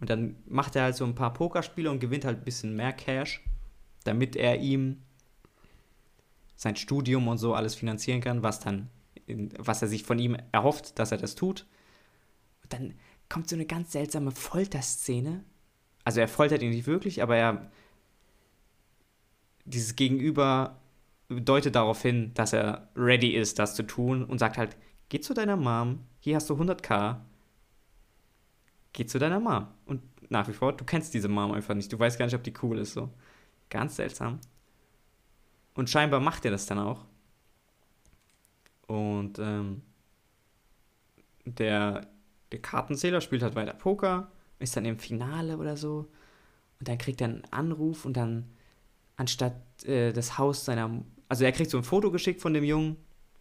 Und 0.00 0.10
dann 0.10 0.36
macht 0.46 0.76
er 0.76 0.84
halt 0.84 0.96
so 0.96 1.04
ein 1.04 1.14
paar 1.14 1.32
Pokerspiele 1.32 1.90
und 1.90 2.00
gewinnt 2.00 2.24
halt 2.24 2.38
ein 2.38 2.44
bisschen 2.44 2.76
mehr 2.76 2.92
Cash, 2.92 3.42
damit 4.04 4.36
er 4.36 4.58
ihm 4.58 5.02
sein 6.56 6.76
Studium 6.76 7.28
und 7.28 7.38
so 7.38 7.54
alles 7.54 7.74
finanzieren 7.74 8.20
kann, 8.20 8.42
was 8.42 8.60
dann, 8.60 8.88
was 9.58 9.82
er 9.82 9.88
sich 9.88 10.04
von 10.04 10.18
ihm 10.18 10.36
erhofft, 10.52 10.98
dass 10.98 11.12
er 11.12 11.18
das 11.18 11.34
tut. 11.34 11.66
Und 12.66 12.72
dann 12.72 12.94
kommt 13.28 13.48
so 13.48 13.54
eine 13.54 13.66
ganz 13.66 13.92
seltsame 13.92 14.32
Folterszene. 14.32 15.44
Also 16.04 16.20
er 16.20 16.26
foltert 16.26 16.62
ihn 16.62 16.70
nicht 16.70 16.88
wirklich, 16.88 17.22
aber 17.22 17.36
er 17.36 17.70
dieses 19.64 19.94
Gegenüber 19.94 20.80
deutet 21.28 21.76
darauf 21.76 22.02
hin, 22.02 22.32
dass 22.34 22.52
er 22.52 22.88
ready 22.96 23.30
ist, 23.30 23.60
das 23.60 23.76
zu 23.76 23.84
tun 23.84 24.24
und 24.24 24.38
sagt 24.38 24.58
halt, 24.58 24.76
geh 25.08 25.20
zu 25.20 25.32
deiner 25.32 25.56
Mom, 25.56 26.00
hier 26.18 26.36
hast 26.36 26.50
du 26.50 26.54
100k, 26.54 27.16
geh 28.92 29.06
zu 29.06 29.18
deiner 29.18 29.40
Mom. 29.40 29.68
Und 29.84 30.02
nach 30.28 30.48
wie 30.48 30.52
vor, 30.52 30.72
du 30.72 30.84
kennst 30.84 31.14
diese 31.14 31.28
Mom 31.28 31.52
einfach 31.52 31.74
nicht, 31.74 31.92
du 31.92 31.98
weißt 31.98 32.18
gar 32.18 32.26
nicht, 32.26 32.34
ob 32.34 32.42
die 32.42 32.54
cool 32.62 32.78
ist, 32.78 32.94
so. 32.94 33.10
Ganz 33.70 33.96
seltsam. 33.96 34.40
Und 35.74 35.90
scheinbar 35.90 36.20
macht 36.20 36.44
er 36.44 36.50
das 36.50 36.66
dann 36.66 36.78
auch. 36.78 37.04
Und 38.86 39.38
ähm, 39.38 39.82
der, 41.44 42.06
der 42.52 42.60
Kartenzähler 42.60 43.20
spielt 43.20 43.42
halt 43.42 43.54
weiter 43.54 43.74
Poker, 43.74 44.30
ist 44.58 44.76
dann 44.76 44.84
im 44.84 44.98
Finale 44.98 45.58
oder 45.58 45.76
so. 45.76 46.08
Und 46.78 46.88
dann 46.88 46.98
kriegt 46.98 47.20
er 47.20 47.28
einen 47.28 47.44
Anruf 47.50 48.04
und 48.04 48.16
dann, 48.16 48.44
anstatt 49.16 49.54
äh, 49.84 50.12
das 50.12 50.38
Haus 50.38 50.64
seiner 50.64 51.02
also 51.28 51.44
er 51.44 51.52
kriegt 51.52 51.70
so 51.70 51.78
ein 51.78 51.84
Foto 51.84 52.10
geschickt 52.10 52.40
von 52.40 52.54
dem 52.54 52.64
Jungen, 52.64 52.96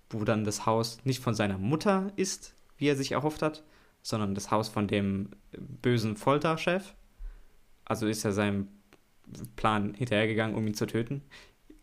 wo 0.09 0.23
dann 0.23 0.43
das 0.43 0.65
Haus 0.65 0.99
nicht 1.03 1.21
von 1.21 1.35
seiner 1.35 1.57
Mutter 1.57 2.11
ist, 2.15 2.53
wie 2.77 2.87
er 2.87 2.95
sich 2.95 3.11
erhofft 3.11 3.41
hat, 3.41 3.63
sondern 4.01 4.35
das 4.35 4.51
Haus 4.51 4.69
von 4.69 4.87
dem 4.87 5.29
bösen 5.51 6.15
Folterchef. 6.15 6.95
Also 7.85 8.07
ist 8.07 8.25
er 8.25 8.31
seinem 8.31 8.67
Plan 9.55 9.93
hinterhergegangen, 9.93 10.55
um 10.55 10.65
ihn 10.67 10.73
zu 10.73 10.87
töten. 10.87 11.21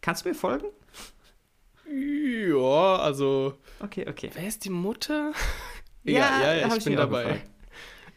Kannst 0.01 0.25
du 0.25 0.31
mir 0.31 0.35
folgen? 0.35 0.67
Ja, 1.89 2.97
also. 2.97 3.59
Okay, 3.81 4.07
okay. 4.09 4.31
Wer 4.35 4.49
ist 4.49 4.65
die 4.65 4.71
Mutter? 4.71 5.33
Ja, 6.05 6.41
ja, 6.41 6.55
ja, 6.55 6.67
ich, 6.67 6.77
ich 6.77 6.85
bin 6.85 6.97
dabei. 6.97 7.23
Gefragt. 7.23 7.51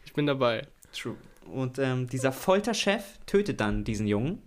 Ich 0.06 0.14
bin 0.14 0.26
dabei. 0.26 0.68
True. 0.94 1.18
Und 1.46 1.78
ähm, 1.80 2.08
dieser 2.08 2.32
Folterchef 2.32 3.20
tötet 3.26 3.60
dann 3.60 3.84
diesen 3.84 4.08
Jungen. 4.08 4.42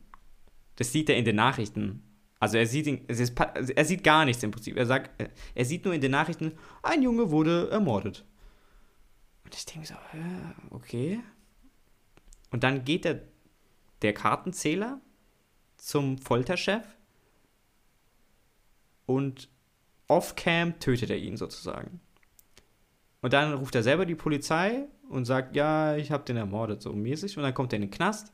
Das 0.77 0.93
sieht 0.93 1.09
er 1.11 1.17
in 1.17 1.25
den 1.25 1.37
Nachrichten 1.37 2.03
also 2.41 2.57
er 2.57 2.67
sieht, 2.67 2.87
ihn, 2.87 3.05
ist, 3.07 3.39
er 3.39 3.85
sieht 3.85 4.05
gar 4.05 4.25
nichts 4.25 4.43
im 4.43 4.51
Prinzip. 4.51 4.77
Er 4.77 4.87
sagt, 4.87 5.11
er 5.55 5.65
sieht 5.65 5.85
nur 5.85 5.95
in 5.95 6.01
den 6.01 6.13
Nachrichten, 6.13 6.53
ein 6.83 7.03
Junge 7.03 7.31
wurde 7.31 7.69
ermordet. 7.71 8.25
Und 9.45 9.55
ich 9.55 9.67
denke 9.67 9.89
so, 9.89 9.95
okay. 10.71 11.21
Und 12.51 12.63
dann 12.63 12.85
geht 12.85 13.05
der, 13.05 13.23
der 14.03 14.13
Kartenzähler 14.13 15.01
zum 15.77 16.19
Folterchef 16.19 16.85
und 19.07 19.49
off-cam 20.07 20.79
tötet 20.79 21.11
er 21.11 21.19
ihn 21.19 21.37
sozusagen. 21.37 22.01
Und 23.21 23.33
dann 23.33 23.55
ruft 23.55 23.75
er 23.75 23.83
selber 23.83 24.07
die 24.07 24.15
Polizei 24.15 24.85
und 25.09 25.25
sagt, 25.25 25.57
ja, 25.57 25.97
ich 25.97 26.11
habe 26.11 26.25
den 26.25 26.37
ermordet, 26.37 26.83
so 26.83 26.93
mäßig. 26.93 27.37
Und 27.37 27.43
dann 27.43 27.55
kommt 27.55 27.73
er 27.73 27.77
in 27.77 27.83
den 27.83 27.91
Knast 27.91 28.33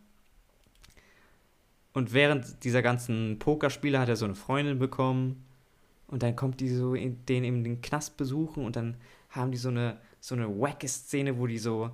und 1.95 2.13
während 2.13 2.65
dieser 2.65 2.83
ganzen 2.83 3.39
Pokerspiele 3.39 3.99
hat 3.99 4.09
er 4.09 4.17
so 4.17 4.25
eine 4.25 4.35
Freundin 4.35 4.79
bekommen. 4.79 5.47
Und 6.09 6.23
dann 6.23 6.37
kommt 6.37 6.61
die 6.61 6.69
so 6.69 6.95
in, 6.95 7.25
den 7.27 7.45
in 7.45 7.65
den 7.65 7.81
Knast 7.81 8.17
besuchen 8.17 8.65
und 8.65 8.77
dann 8.77 8.97
haben 9.31 9.51
die 9.53 9.57
so 9.57 9.71
eine, 9.71 9.99
so 10.21 10.35
eine 10.35 10.49
wacke 10.61 10.87
Szene, 10.87 11.39
wo 11.39 11.47
die 11.47 11.59
so 11.59 11.91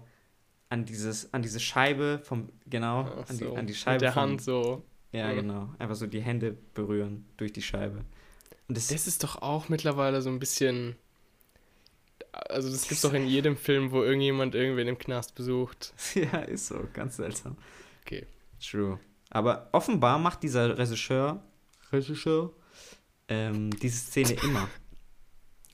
an 0.68 0.84
dieses, 0.84 1.32
an 1.32 1.42
diese 1.42 1.60
Scheibe 1.60 2.20
vom, 2.24 2.48
genau, 2.66 3.02
an, 3.02 3.38
die, 3.38 3.46
an 3.46 3.66
die 3.66 3.74
Scheibe. 3.74 3.94
Mit 3.94 4.02
der 4.02 4.12
vom, 4.12 4.22
Hand 4.22 4.42
so. 4.42 4.82
Ja, 5.12 5.28
ja, 5.28 5.34
genau. 5.34 5.68
Einfach 5.78 5.96
so 5.96 6.06
die 6.06 6.20
Hände 6.20 6.56
berühren 6.74 7.26
durch 7.36 7.52
die 7.52 7.62
Scheibe. 7.62 8.00
Und 8.68 8.76
das, 8.76 8.88
das 8.88 9.06
ist 9.06 9.22
doch 9.22 9.42
auch 9.42 9.68
mittlerweile 9.68 10.22
so 10.22 10.30
ein 10.30 10.38
bisschen. 10.38 10.96
Also, 12.32 12.70
das 12.70 12.82
gibt 12.82 12.92
es 12.92 13.00
doch 13.00 13.12
in 13.12 13.26
jedem 13.26 13.56
Film, 13.56 13.90
wo 13.90 14.02
irgendjemand 14.02 14.54
irgendwen 14.54 14.88
im 14.88 14.98
Knast 14.98 15.34
besucht. 15.34 15.94
Ja, 16.14 16.40
ist 16.40 16.68
so, 16.68 16.86
ganz 16.92 17.16
seltsam. 17.16 17.56
Okay. 18.02 18.26
True. 18.60 19.00
Aber 19.30 19.68
offenbar 19.72 20.18
macht 20.18 20.42
dieser 20.42 20.76
Regisseur, 20.76 21.42
Regisseur 21.92 22.52
ähm, 23.28 23.70
diese 23.70 23.96
Szene 23.96 24.32
immer. 24.42 24.68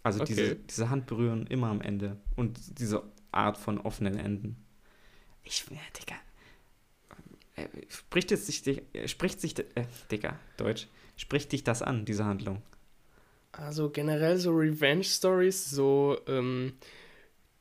Also 0.02 0.20
okay. 0.20 0.34
diese, 0.34 0.56
diese 0.56 0.90
Handberühren 0.90 1.46
immer 1.46 1.68
am 1.68 1.80
Ende. 1.80 2.20
Und 2.36 2.78
diese 2.78 3.02
Art 3.32 3.56
von 3.56 3.80
offenen 3.80 4.16
Enden. 4.18 4.64
Ich, 5.42 5.64
ja, 5.70 5.78
Digga. 5.98 6.16
Äh, 7.56 7.68
spricht 7.88 8.30
es 8.30 8.46
sich, 8.46 8.62
spricht 9.06 9.40
sich, 9.40 9.58
äh, 9.58 9.86
Digga, 10.10 10.38
Deutsch, 10.58 10.86
spricht 11.16 11.50
dich 11.52 11.64
das 11.64 11.82
an, 11.82 12.04
diese 12.04 12.24
Handlung? 12.24 12.62
Also 13.56 13.88
generell 13.90 14.36
so 14.36 14.50
Revenge-Stories, 14.50 15.70
so, 15.70 16.18
ähm, 16.26 16.74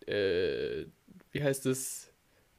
äh, 0.06 0.86
wie 1.32 1.42
heißt 1.44 1.66
es, 1.68 2.12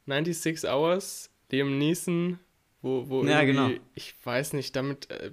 96 0.07 0.65
Hours, 0.65 1.31
Liam 1.51 1.79
Neeson, 1.79 2.39
wo, 2.81 3.09
wo 3.09 3.25
ja, 3.25 3.45
genau. 3.45 3.71
ich 3.95 4.15
weiß 4.25 4.55
nicht, 4.55 4.75
damit 4.75 5.11
äh, 5.11 5.33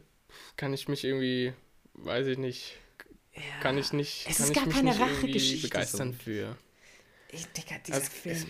kann 0.58 0.74
ich 0.74 0.88
mich 0.90 1.06
irgendwie, 1.06 1.54
weiß 1.94 2.28
ich 2.28 2.38
nicht, 2.38 2.78
ja. 3.34 3.42
kann 3.62 3.78
ich 3.78 3.94
nicht, 3.94 4.28
es 4.28 4.38
kann 4.38 4.48
ist 4.48 4.54
gar 4.54 4.68
keine 4.68 5.00
Rachegeschichte 5.00 5.68
begeistern 5.68 6.12
so. 6.12 6.20
für. 6.20 6.58
Ich, 7.32 7.48
Digga, 7.48 7.78
dieser 7.86 7.98
also, 8.00 8.12
Film, 8.12 8.36
es, 8.36 8.46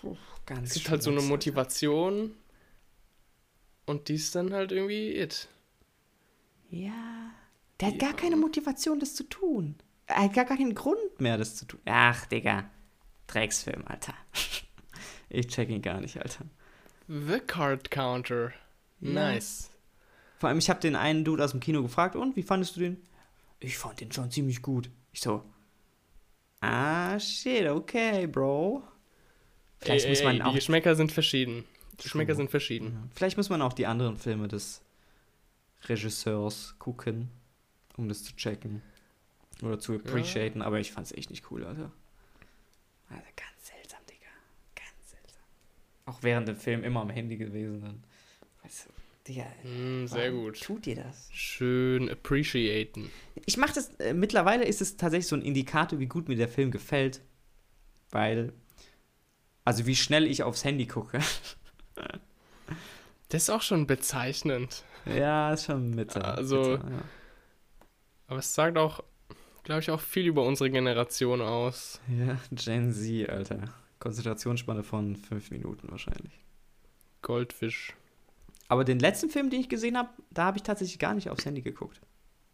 puh, 0.00 0.16
ganz 0.44 0.68
Es 0.68 0.74
gibt 0.74 0.90
halt 0.90 1.02
so 1.02 1.10
eine 1.10 1.22
Motivation 1.22 2.36
und 3.86 4.08
die 4.08 4.14
ist 4.14 4.34
dann 4.34 4.52
halt 4.52 4.70
irgendwie 4.70 5.16
it. 5.16 5.48
Ja. 6.70 7.32
Der 7.80 7.88
hat 7.88 7.98
gar 7.98 8.14
keine 8.14 8.36
Motivation, 8.36 8.98
das 8.98 9.14
zu 9.14 9.24
tun. 9.24 9.76
Er 10.06 10.24
hat 10.24 10.34
gar 10.34 10.44
keinen 10.46 10.74
Grund 10.74 11.20
mehr, 11.20 11.36
das 11.36 11.56
zu 11.56 11.66
tun. 11.66 11.80
Ach, 11.84 12.26
Digga. 12.26 12.70
Drecksfilm, 13.26 13.84
Alter. 13.86 14.14
Ich 15.30 15.48
check 15.48 15.68
ihn 15.68 15.82
gar 15.82 16.00
nicht, 16.00 16.16
Alter. 16.16 16.46
The 17.06 17.38
Card 17.40 17.90
Counter. 17.90 18.52
Nice. 19.00 19.68
Ja. 19.70 19.78
Vor 20.38 20.48
allem, 20.48 20.58
ich 20.58 20.70
habe 20.70 20.80
den 20.80 20.96
einen 20.96 21.22
Dude 21.22 21.44
aus 21.44 21.50
dem 21.50 21.60
Kino 21.60 21.82
gefragt, 21.82 22.16
und 22.16 22.34
wie 22.34 22.42
fandest 22.42 22.76
du 22.76 22.80
den? 22.80 23.02
Ich 23.60 23.76
fand 23.76 24.00
den 24.00 24.10
schon 24.10 24.30
ziemlich 24.30 24.62
gut. 24.62 24.90
Ich 25.12 25.20
so, 25.20 25.42
ah, 26.60 27.18
shit, 27.18 27.68
okay, 27.68 28.26
Bro. 28.26 28.82
Vielleicht 29.80 30.06
ey, 30.06 30.12
muss 30.12 30.22
man 30.22 30.36
ey, 30.36 30.42
auch. 30.42 30.50
Die 30.50 30.56
Geschmäcker 30.56 30.94
sind 30.94 31.12
verschieden. 31.12 31.64
Die 31.98 32.04
Geschmäcker 32.04 32.34
sind 32.34 32.50
verschieden. 32.50 32.92
Ja. 32.92 33.08
Vielleicht 33.14 33.36
muss 33.36 33.50
man 33.50 33.62
auch 33.62 33.72
die 33.72 33.86
anderen 33.86 34.16
Filme 34.16 34.48
des 34.48 34.82
Regisseurs 35.88 36.74
gucken, 36.78 37.30
um 37.98 38.08
das 38.08 38.22
zu 38.22 38.34
checken. 38.36 38.82
Oder 39.62 39.78
zu 39.78 39.94
appreciaten, 39.94 40.60
ja. 40.60 40.66
aber 40.66 40.78
ich 40.78 40.92
fand's 40.92 41.12
echt 41.12 41.30
nicht 41.30 41.50
cool, 41.50 41.64
Alter. 41.64 41.90
Also 43.08 43.24
ganz 43.36 43.66
seltsam, 43.66 43.98
Digga. 44.08 44.30
Ganz 44.76 45.10
seltsam. 45.10 45.42
Auch 46.06 46.22
während 46.22 46.48
dem 46.48 46.56
Film 46.56 46.84
immer 46.84 47.00
am 47.00 47.10
Handy 47.10 47.36
gewesen 47.36 47.80
dann. 47.80 48.04
Weißt 48.62 48.86
du, 48.86 48.90
Digga. 49.26 49.46
Mm, 49.64 50.06
sehr 50.06 50.30
gut. 50.30 50.60
Tut 50.60 50.86
dir 50.86 50.96
das? 50.96 51.28
Schön 51.32 52.08
appreciaten. 52.08 53.10
Ich 53.46 53.56
mach 53.56 53.72
das, 53.72 53.88
äh, 53.96 54.14
mittlerweile 54.14 54.64
ist 54.64 54.80
es 54.80 54.96
tatsächlich 54.96 55.26
so 55.26 55.36
ein 55.36 55.42
Indikator, 55.42 55.98
wie 55.98 56.06
gut 56.06 56.28
mir 56.28 56.36
der 56.36 56.48
Film 56.48 56.70
gefällt. 56.70 57.20
Weil, 58.10 58.52
also 59.64 59.86
wie 59.86 59.96
schnell 59.96 60.26
ich 60.26 60.44
aufs 60.44 60.64
Handy 60.64 60.86
gucke. 60.86 61.18
das 63.28 63.42
ist 63.42 63.50
auch 63.50 63.62
schon 63.62 63.86
bezeichnend. 63.88 64.84
Ja, 65.04 65.52
ist 65.52 65.64
schon 65.64 65.90
Mitte. 65.90 66.24
Also, 66.24 66.60
Mitte, 66.60 66.86
ja. 66.90 67.02
Aber 68.28 68.38
es 68.38 68.54
sagt 68.54 68.78
auch, 68.78 69.02
glaube 69.64 69.80
ich, 69.80 69.90
auch 69.90 70.00
viel 70.00 70.26
über 70.26 70.44
unsere 70.44 70.70
Generation 70.70 71.40
aus. 71.40 72.00
Ja, 72.08 72.38
Gen 72.52 72.92
Z, 72.92 73.28
Alter. 73.28 73.74
Konzentrationsspanne 73.98 74.84
von 74.84 75.16
fünf 75.16 75.50
Minuten 75.50 75.90
wahrscheinlich. 75.90 76.44
Goldfisch. 77.22 77.94
Aber 78.68 78.84
den 78.84 79.00
letzten 79.00 79.30
Film, 79.30 79.50
den 79.50 79.60
ich 79.60 79.68
gesehen 79.68 79.96
habe, 79.98 80.10
da 80.30 80.44
habe 80.44 80.58
ich 80.58 80.62
tatsächlich 80.62 80.98
gar 80.98 81.14
nicht 81.14 81.30
aufs 81.30 81.44
Handy 81.44 81.62
geguckt. 81.62 82.00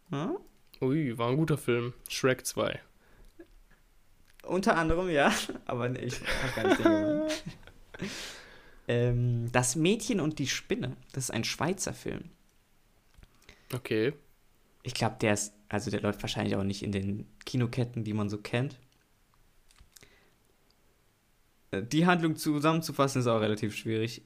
Hm? 0.09 0.37
Ui, 0.81 1.17
war 1.17 1.29
ein 1.29 1.37
guter 1.37 1.57
Film. 1.57 1.93
Shrek 2.09 2.45
2. 2.45 2.79
Unter 4.43 4.77
anderem, 4.77 5.09
ja. 5.09 5.31
Aber 5.65 5.89
nee, 5.89 5.99
ich 5.99 6.19
habe 6.21 6.53
gar 6.55 6.67
nicht 6.67 6.85
den 7.99 8.09
ähm, 8.87 9.51
Das 9.51 9.75
Mädchen 9.75 10.19
und 10.19 10.39
die 10.39 10.47
Spinne. 10.47 10.95
Das 11.13 11.25
ist 11.25 11.31
ein 11.31 11.43
Schweizer 11.43 11.93
Film. 11.93 12.29
Okay. 13.73 14.13
Ich 14.83 14.93
glaube, 14.93 15.17
der 15.19 15.33
ist, 15.33 15.53
also 15.75 15.91
der 15.91 15.99
läuft 15.99 16.23
wahrscheinlich 16.23 16.55
auch 16.55 16.63
nicht 16.63 16.83
in 16.83 16.93
den 16.93 17.27
Kinoketten, 17.45 18.05
die 18.05 18.13
man 18.13 18.29
so 18.29 18.37
kennt. 18.37 18.79
Äh, 21.71 21.83
die 21.83 22.05
Handlung 22.05 22.37
zusammenzufassen 22.37 23.19
ist 23.19 23.27
auch 23.27 23.41
relativ 23.41 23.75
schwierig. 23.75 24.23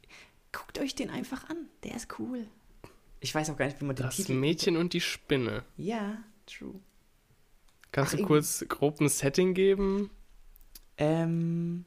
Guckt 0.51 0.77
euch 0.77 0.93
den 0.93 1.09
einfach 1.09 1.49
an. 1.49 1.57
Der 1.83 1.95
ist 1.95 2.19
cool. 2.19 2.47
Ich 3.19 3.33
weiß 3.33 3.49
auch 3.49 3.57
gar 3.57 3.65
nicht, 3.65 3.81
wie 3.81 3.85
man 3.85 3.95
den 3.95 4.05
das 4.05 4.15
Titel... 4.15 4.33
Das 4.33 4.39
Mädchen 4.39 4.77
und 4.77 4.93
die 4.93 5.01
Spinne. 5.01 5.63
Ja, 5.75 6.23
true. 6.45 6.79
Kannst 7.91 8.13
Ach, 8.13 8.19
du 8.19 8.25
kurz 8.25 8.63
grob 8.69 9.01
ein 9.01 9.09
Setting 9.09 9.55
geben? 9.55 10.11
Ähm, 10.97 11.85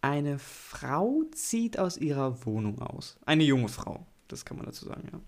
eine 0.00 0.38
Frau 0.38 1.24
zieht 1.32 1.76
aus 1.76 1.98
ihrer 1.98 2.46
Wohnung 2.46 2.80
aus. 2.80 3.18
Eine 3.26 3.42
junge 3.42 3.68
Frau, 3.68 4.06
das 4.28 4.44
kann 4.44 4.56
man 4.56 4.66
dazu 4.66 4.84
sagen, 4.84 5.08
ja. 5.12 5.20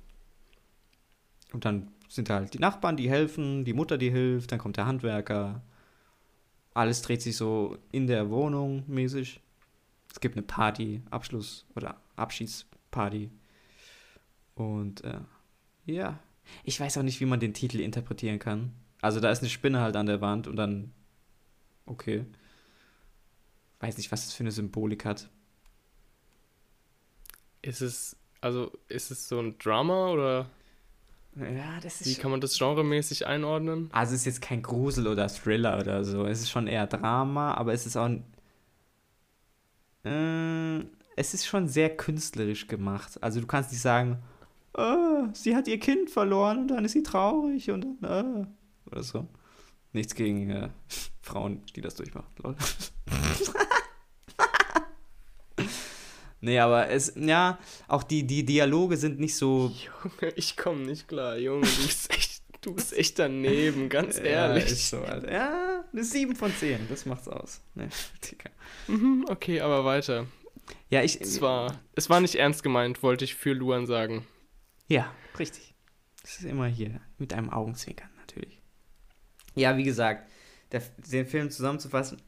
Und 1.53 1.64
dann 1.64 1.91
sind 2.09 2.31
halt 2.31 2.55
die 2.55 2.59
Nachbarn, 2.59 2.97
die 2.97 3.11
helfen, 3.11 3.65
die 3.65 3.73
Mutter, 3.73 3.99
die 3.99 4.11
hilft, 4.11 4.53
dann 4.53 4.59
kommt 4.59 4.77
der 4.77 4.87
Handwerker. 4.87 5.63
Alles 6.75 7.03
dreht 7.03 7.23
sich 7.23 7.37
so 7.37 7.79
in 7.93 8.07
der 8.07 8.31
Wohnung 8.31 8.85
mäßig. 8.87 9.41
Es 10.11 10.21
gibt 10.21 10.37
eine 10.37 10.47
Party, 10.47 11.03
Abschluss 11.11 11.67
oder 11.75 12.01
Abschiedsparty. 12.17 13.31
Und 14.55 15.05
äh, 15.05 15.21
ja, 15.85 16.19
ich 16.65 16.79
weiß 16.81 16.99
auch 16.99 17.03
nicht, 17.03 17.21
wie 17.21 17.27
man 17.27 17.41
den 17.41 17.55
Titel 17.55 17.81
interpretieren 17.81 18.39
kann. 18.39 18.73
Also 19.03 19.21
da 19.21 19.31
ist 19.31 19.41
eine 19.41 19.51
Spinne 19.51 19.81
halt 19.81 19.97
an 19.97 20.07
der 20.07 20.21
Wand 20.21 20.47
und 20.47 20.57
dann, 20.57 20.93
okay. 21.85 22.25
Weiß 23.81 23.99
nicht, 23.99 24.11
was 24.11 24.25
das 24.25 24.33
für 24.33 24.43
eine 24.43 24.53
Symbolik 24.53 25.05
hat. 25.05 25.29
Ist 27.61 27.83
es, 27.83 28.17
also 28.41 28.73
ist 28.89 29.11
es 29.11 29.29
so 29.29 29.39
ein 29.39 29.59
Drama 29.59 30.09
oder? 30.09 30.51
Ja, 31.37 31.78
das 31.82 32.01
ist. 32.01 32.07
Wie 32.07 32.14
kann 32.20 32.30
man 32.30 32.41
das 32.41 32.59
genremäßig 32.59 33.26
einordnen? 33.26 33.91
Also 33.93 34.14
es 34.14 34.20
ist 34.20 34.26
jetzt 34.26 34.43
kein 34.43 34.62
Grusel 34.62 35.07
oder 35.07 35.28
Thriller 35.28 35.78
oder 35.78 36.03
so. 36.05 36.24
Es 36.24 36.41
ist 36.41 36.51
schon 36.51 36.66
eher 36.66 36.87
Drama, 36.87 37.55
aber 37.55 37.74
es 37.74 37.84
ist 37.84 37.97
auch. 37.97 38.09
Äh, 40.05 40.78
es 41.16 41.34
ist 41.34 41.47
schon 41.47 41.68
sehr 41.68 41.95
künstlerisch 41.97 42.66
gemacht. 42.66 43.22
Also 43.22 43.41
du 43.41 43.47
kannst 43.47 43.72
nicht 43.72 43.82
sagen, 43.82 44.18
oh, 44.74 45.28
sie 45.32 45.55
hat 45.55 45.68
ihr 45.68 45.78
Kind 45.78 46.11
verloren 46.11 46.59
und 46.62 46.68
dann 46.68 46.84
ist 46.84 46.93
sie 46.93 47.03
traurig 47.03 47.70
und 47.70 47.87
dann, 48.01 48.47
äh, 48.87 48.91
oder 48.91 49.03
so. 49.03 49.26
Nichts 49.93 50.14
gegen 50.14 50.51
äh, 50.51 50.68
Frauen, 51.20 51.62
die 51.74 51.80
das 51.80 51.97
durchmachen. 51.97 52.28
Lol. 52.43 52.57
Nee, 56.47 56.61
aber 56.61 56.88
es, 56.90 57.12
ja, 57.16 57.59
auch 57.88 58.05
die, 58.05 58.24
die 58.24 58.44
Dialoge 58.44 58.97
sind 58.97 59.18
nicht 59.18 59.34
so. 59.34 59.74
Junge, 60.05 60.32
ich 60.36 60.57
komme 60.57 60.82
nicht 60.82 61.09
klar, 61.09 61.36
Junge, 61.36 61.66
du 61.66 61.82
bist 61.82 62.09
echt, 62.14 62.42
du 62.61 62.72
bist 62.72 62.97
echt 62.97 63.18
daneben, 63.18 63.88
ganz 63.88 64.16
ehrlich. 64.16 64.62
Ja, 64.62 64.70
ist 64.70 64.90
so, 64.90 64.99
Alter. 64.99 65.32
Ja, 65.32 65.84
eine 65.92 66.05
7 66.05 66.36
von 66.36 66.55
10, 66.55 66.86
das 66.88 67.05
macht's 67.05 67.26
aus. 67.26 67.62
Nee, 67.74 67.88
mhm, 68.86 69.24
okay, 69.28 69.61
aber 69.61 69.84
weiter. 69.84 70.26
Ja, 70.88 71.03
ich. 71.03 71.20
Es 71.20 71.40
war, 71.40 71.80
es 71.97 72.09
war 72.11 72.20
nicht 72.20 72.36
ernst 72.36 72.62
gemeint, 72.62 73.03
wollte 73.03 73.24
ich 73.24 73.34
für 73.34 73.53
Luan 73.53 73.86
sagen. 73.86 74.24
Ja, 74.86 75.12
richtig. 75.40 75.74
Das 76.22 76.38
ist 76.38 76.44
immer 76.44 76.68
hier 76.68 77.01
mit 77.18 77.32
einem 77.32 77.51
Augenzwinkern, 77.51 78.11
natürlich. 78.20 78.62
Ja, 79.57 79.76
wie 79.76 79.82
gesagt, 79.82 80.30
der, 80.70 80.82
den 81.11 81.26
Film 81.26 81.51
zusammenzufassen, 81.51 82.22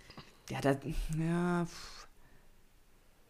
ja, 0.51 0.61
das, 0.61 0.79
ja, 1.17 1.67
pff 1.67 1.98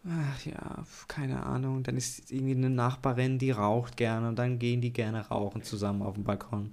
Ach 0.06 0.46
ja, 0.46 0.84
keine 1.06 1.42
Ahnung. 1.44 1.82
Dann 1.82 1.96
ist 1.96 2.30
irgendwie 2.30 2.54
eine 2.54 2.70
Nachbarin, 2.70 3.38
die 3.38 3.50
raucht 3.50 3.96
gerne 3.96 4.28
und 4.28 4.38
dann 4.38 4.58
gehen 4.58 4.80
die 4.80 4.92
gerne 4.92 5.28
rauchen 5.28 5.62
zusammen 5.62 6.02
auf 6.02 6.14
dem 6.14 6.24
Balkon. 6.24 6.70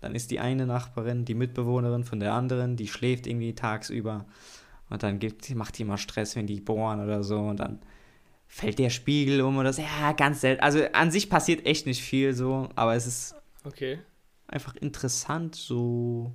Dann 0.00 0.14
ist 0.14 0.30
die 0.30 0.40
eine 0.40 0.66
Nachbarin, 0.66 1.24
die 1.24 1.34
Mitbewohnerin 1.34 2.04
von 2.04 2.20
der 2.20 2.34
anderen, 2.34 2.76
die 2.76 2.86
schläft 2.86 3.26
irgendwie 3.26 3.54
tagsüber 3.54 4.26
und 4.90 5.02
dann 5.02 5.18
gibt, 5.18 5.52
macht 5.54 5.78
die 5.78 5.82
immer 5.82 5.98
Stress, 5.98 6.36
wenn 6.36 6.46
die 6.46 6.60
bohren 6.60 7.00
oder 7.00 7.24
so 7.24 7.40
und 7.40 7.60
dann 7.60 7.80
fällt 8.46 8.78
der 8.78 8.90
Spiegel 8.90 9.40
um 9.40 9.56
oder 9.56 9.72
so. 9.72 9.82
Ja, 9.82 10.12
ganz 10.12 10.42
selten. 10.42 10.62
Also 10.62 10.84
an 10.92 11.10
sich 11.10 11.28
passiert 11.28 11.66
echt 11.66 11.86
nicht 11.86 12.02
viel 12.02 12.34
so, 12.34 12.68
aber 12.76 12.94
es 12.94 13.06
ist 13.06 13.34
okay. 13.64 13.98
einfach 14.46 14.76
interessant, 14.76 15.54
so 15.56 16.32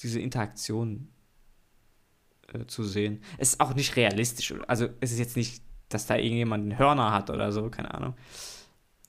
diese 0.00 0.20
Interaktion 0.20 1.08
äh, 2.54 2.66
zu 2.66 2.84
sehen. 2.84 3.22
Es 3.38 3.50
ist 3.50 3.60
auch 3.60 3.74
nicht 3.74 3.96
realistisch. 3.96 4.54
Also 4.66 4.88
es 5.00 5.12
ist 5.12 5.18
jetzt 5.18 5.36
nicht, 5.36 5.62
dass 5.88 6.06
da 6.06 6.16
irgendjemand 6.16 6.62
einen 6.62 6.78
Hörner 6.78 7.12
hat 7.12 7.30
oder 7.30 7.52
so, 7.52 7.68
keine 7.70 7.92
Ahnung. 7.94 8.14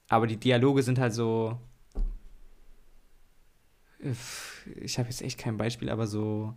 Aber 0.10 0.28
die 0.28 0.38
Dialoge 0.38 0.84
sind 0.84 1.00
halt 1.00 1.14
so. 1.14 1.58
Ich 4.82 5.00
habe 5.00 5.10
jetzt 5.10 5.22
echt 5.22 5.40
kein 5.40 5.58
Beispiel, 5.58 5.90
aber 5.90 6.08
so. 6.08 6.54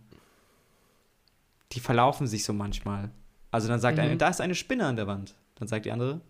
Die 1.71 1.79
verlaufen 1.79 2.27
sich 2.27 2.43
so 2.43 2.53
manchmal. 2.53 3.11
Also 3.51 3.67
dann 3.67 3.79
sagt 3.79 3.97
mhm. 3.97 4.03
eine, 4.03 4.17
da 4.17 4.29
ist 4.29 4.41
eine 4.41 4.55
Spinne 4.55 4.85
an 4.85 4.95
der 4.95 5.07
Wand. 5.07 5.35
Dann 5.55 5.67
sagt 5.67 5.85
die 5.85 5.91
andere, 5.91 6.21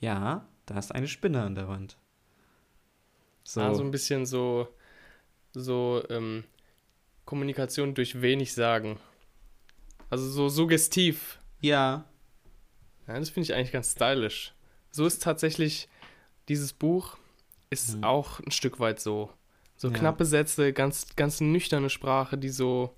ja, 0.00 0.46
da 0.66 0.78
ist 0.78 0.94
eine 0.94 1.08
Spinne 1.08 1.42
an 1.42 1.54
der 1.54 1.68
Wand. 1.68 1.96
So. 3.42 3.60
Ah, 3.60 3.74
so 3.74 3.82
ein 3.82 3.90
bisschen 3.90 4.26
so, 4.26 4.68
so 5.52 6.02
ähm, 6.10 6.44
Kommunikation 7.24 7.94
durch 7.94 8.20
wenig 8.20 8.52
sagen. 8.52 8.98
Also 10.10 10.28
so 10.28 10.48
suggestiv. 10.48 11.38
Ja. 11.60 12.04
Ja, 13.06 13.18
das 13.18 13.30
finde 13.30 13.44
ich 13.44 13.54
eigentlich 13.54 13.72
ganz 13.72 13.92
stylisch. 13.92 14.54
So 14.90 15.06
ist 15.06 15.22
tatsächlich 15.22 15.88
dieses 16.48 16.72
Buch 16.72 17.18
ist 17.70 17.96
mhm. 17.96 18.04
auch 18.04 18.40
ein 18.40 18.50
Stück 18.50 18.80
weit 18.80 19.00
so. 19.00 19.30
So 19.76 19.88
ja. 19.88 19.94
knapp 19.98 20.18
besetzte, 20.18 20.72
ganz, 20.72 21.14
ganz 21.14 21.40
nüchterne 21.40 21.90
Sprache, 21.90 22.36
die 22.38 22.48
so, 22.48 22.94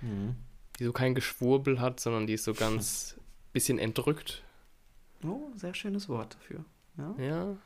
mhm. 0.00 0.36
die 0.78 0.84
so 0.84 0.92
kein 0.92 1.14
Geschwurbel 1.14 1.80
hat, 1.80 2.00
sondern 2.00 2.26
die 2.26 2.34
ist 2.34 2.44
so 2.44 2.54
ganz 2.54 3.16
bisschen 3.52 3.78
entrückt. 3.78 4.42
Oh, 5.24 5.50
sehr 5.54 5.74
schönes 5.74 6.08
Wort 6.08 6.34
dafür. 6.34 6.64
Ja. 6.98 7.14
Ja, 7.18 7.56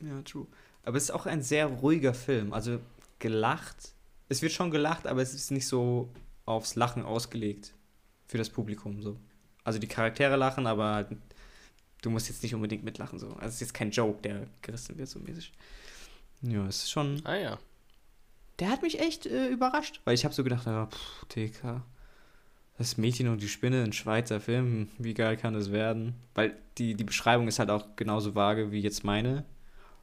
ja 0.00 0.22
true. 0.22 0.46
Aber 0.84 0.96
es 0.96 1.04
ist 1.04 1.10
auch 1.10 1.26
ein 1.26 1.42
sehr 1.42 1.66
ruhiger 1.66 2.14
Film. 2.14 2.52
Also 2.52 2.80
gelacht. 3.18 3.92
Es 4.28 4.42
wird 4.42 4.52
schon 4.52 4.70
gelacht, 4.70 5.06
aber 5.06 5.22
es 5.22 5.34
ist 5.34 5.50
nicht 5.50 5.66
so 5.66 6.08
aufs 6.48 6.74
Lachen 6.74 7.04
ausgelegt 7.04 7.74
für 8.26 8.38
das 8.38 8.50
Publikum. 8.50 9.02
So. 9.02 9.16
Also 9.64 9.78
die 9.78 9.86
Charaktere 9.86 10.36
lachen, 10.36 10.66
aber 10.66 10.94
halt, 10.94 11.08
du 12.02 12.10
musst 12.10 12.28
jetzt 12.28 12.42
nicht 12.42 12.54
unbedingt 12.54 12.84
mitlachen. 12.84 13.18
So. 13.18 13.28
Also 13.34 13.46
es 13.48 13.54
ist 13.54 13.60
jetzt 13.60 13.74
kein 13.74 13.90
Joke, 13.90 14.20
der 14.22 14.46
gerissen 14.62 14.96
wird, 14.96 15.08
so 15.08 15.20
mäßig. 15.20 15.52
Ja, 16.42 16.66
es 16.66 16.84
ist 16.84 16.90
schon. 16.90 17.20
Ah 17.24 17.36
ja. 17.36 17.58
Der 18.58 18.70
hat 18.70 18.82
mich 18.82 18.98
echt 18.98 19.26
äh, 19.26 19.48
überrascht, 19.48 20.00
weil 20.04 20.14
ich 20.14 20.24
habe 20.24 20.34
so 20.34 20.42
gedacht, 20.42 20.66
ja, 20.66 20.86
pff, 20.86 21.26
TK. 21.28 21.82
Das 22.76 22.96
Mädchen 22.96 23.28
und 23.28 23.42
die 23.42 23.48
Spinne, 23.48 23.82
ein 23.82 23.92
Schweizer 23.92 24.40
Film, 24.40 24.88
wie 24.98 25.14
geil 25.14 25.36
kann 25.36 25.52
das 25.52 25.72
werden? 25.72 26.14
Weil 26.34 26.56
die, 26.78 26.94
die 26.94 27.04
Beschreibung 27.04 27.48
ist 27.48 27.58
halt 27.58 27.70
auch 27.70 27.96
genauso 27.96 28.36
vage 28.36 28.70
wie 28.70 28.80
jetzt 28.80 29.02
meine. 29.02 29.44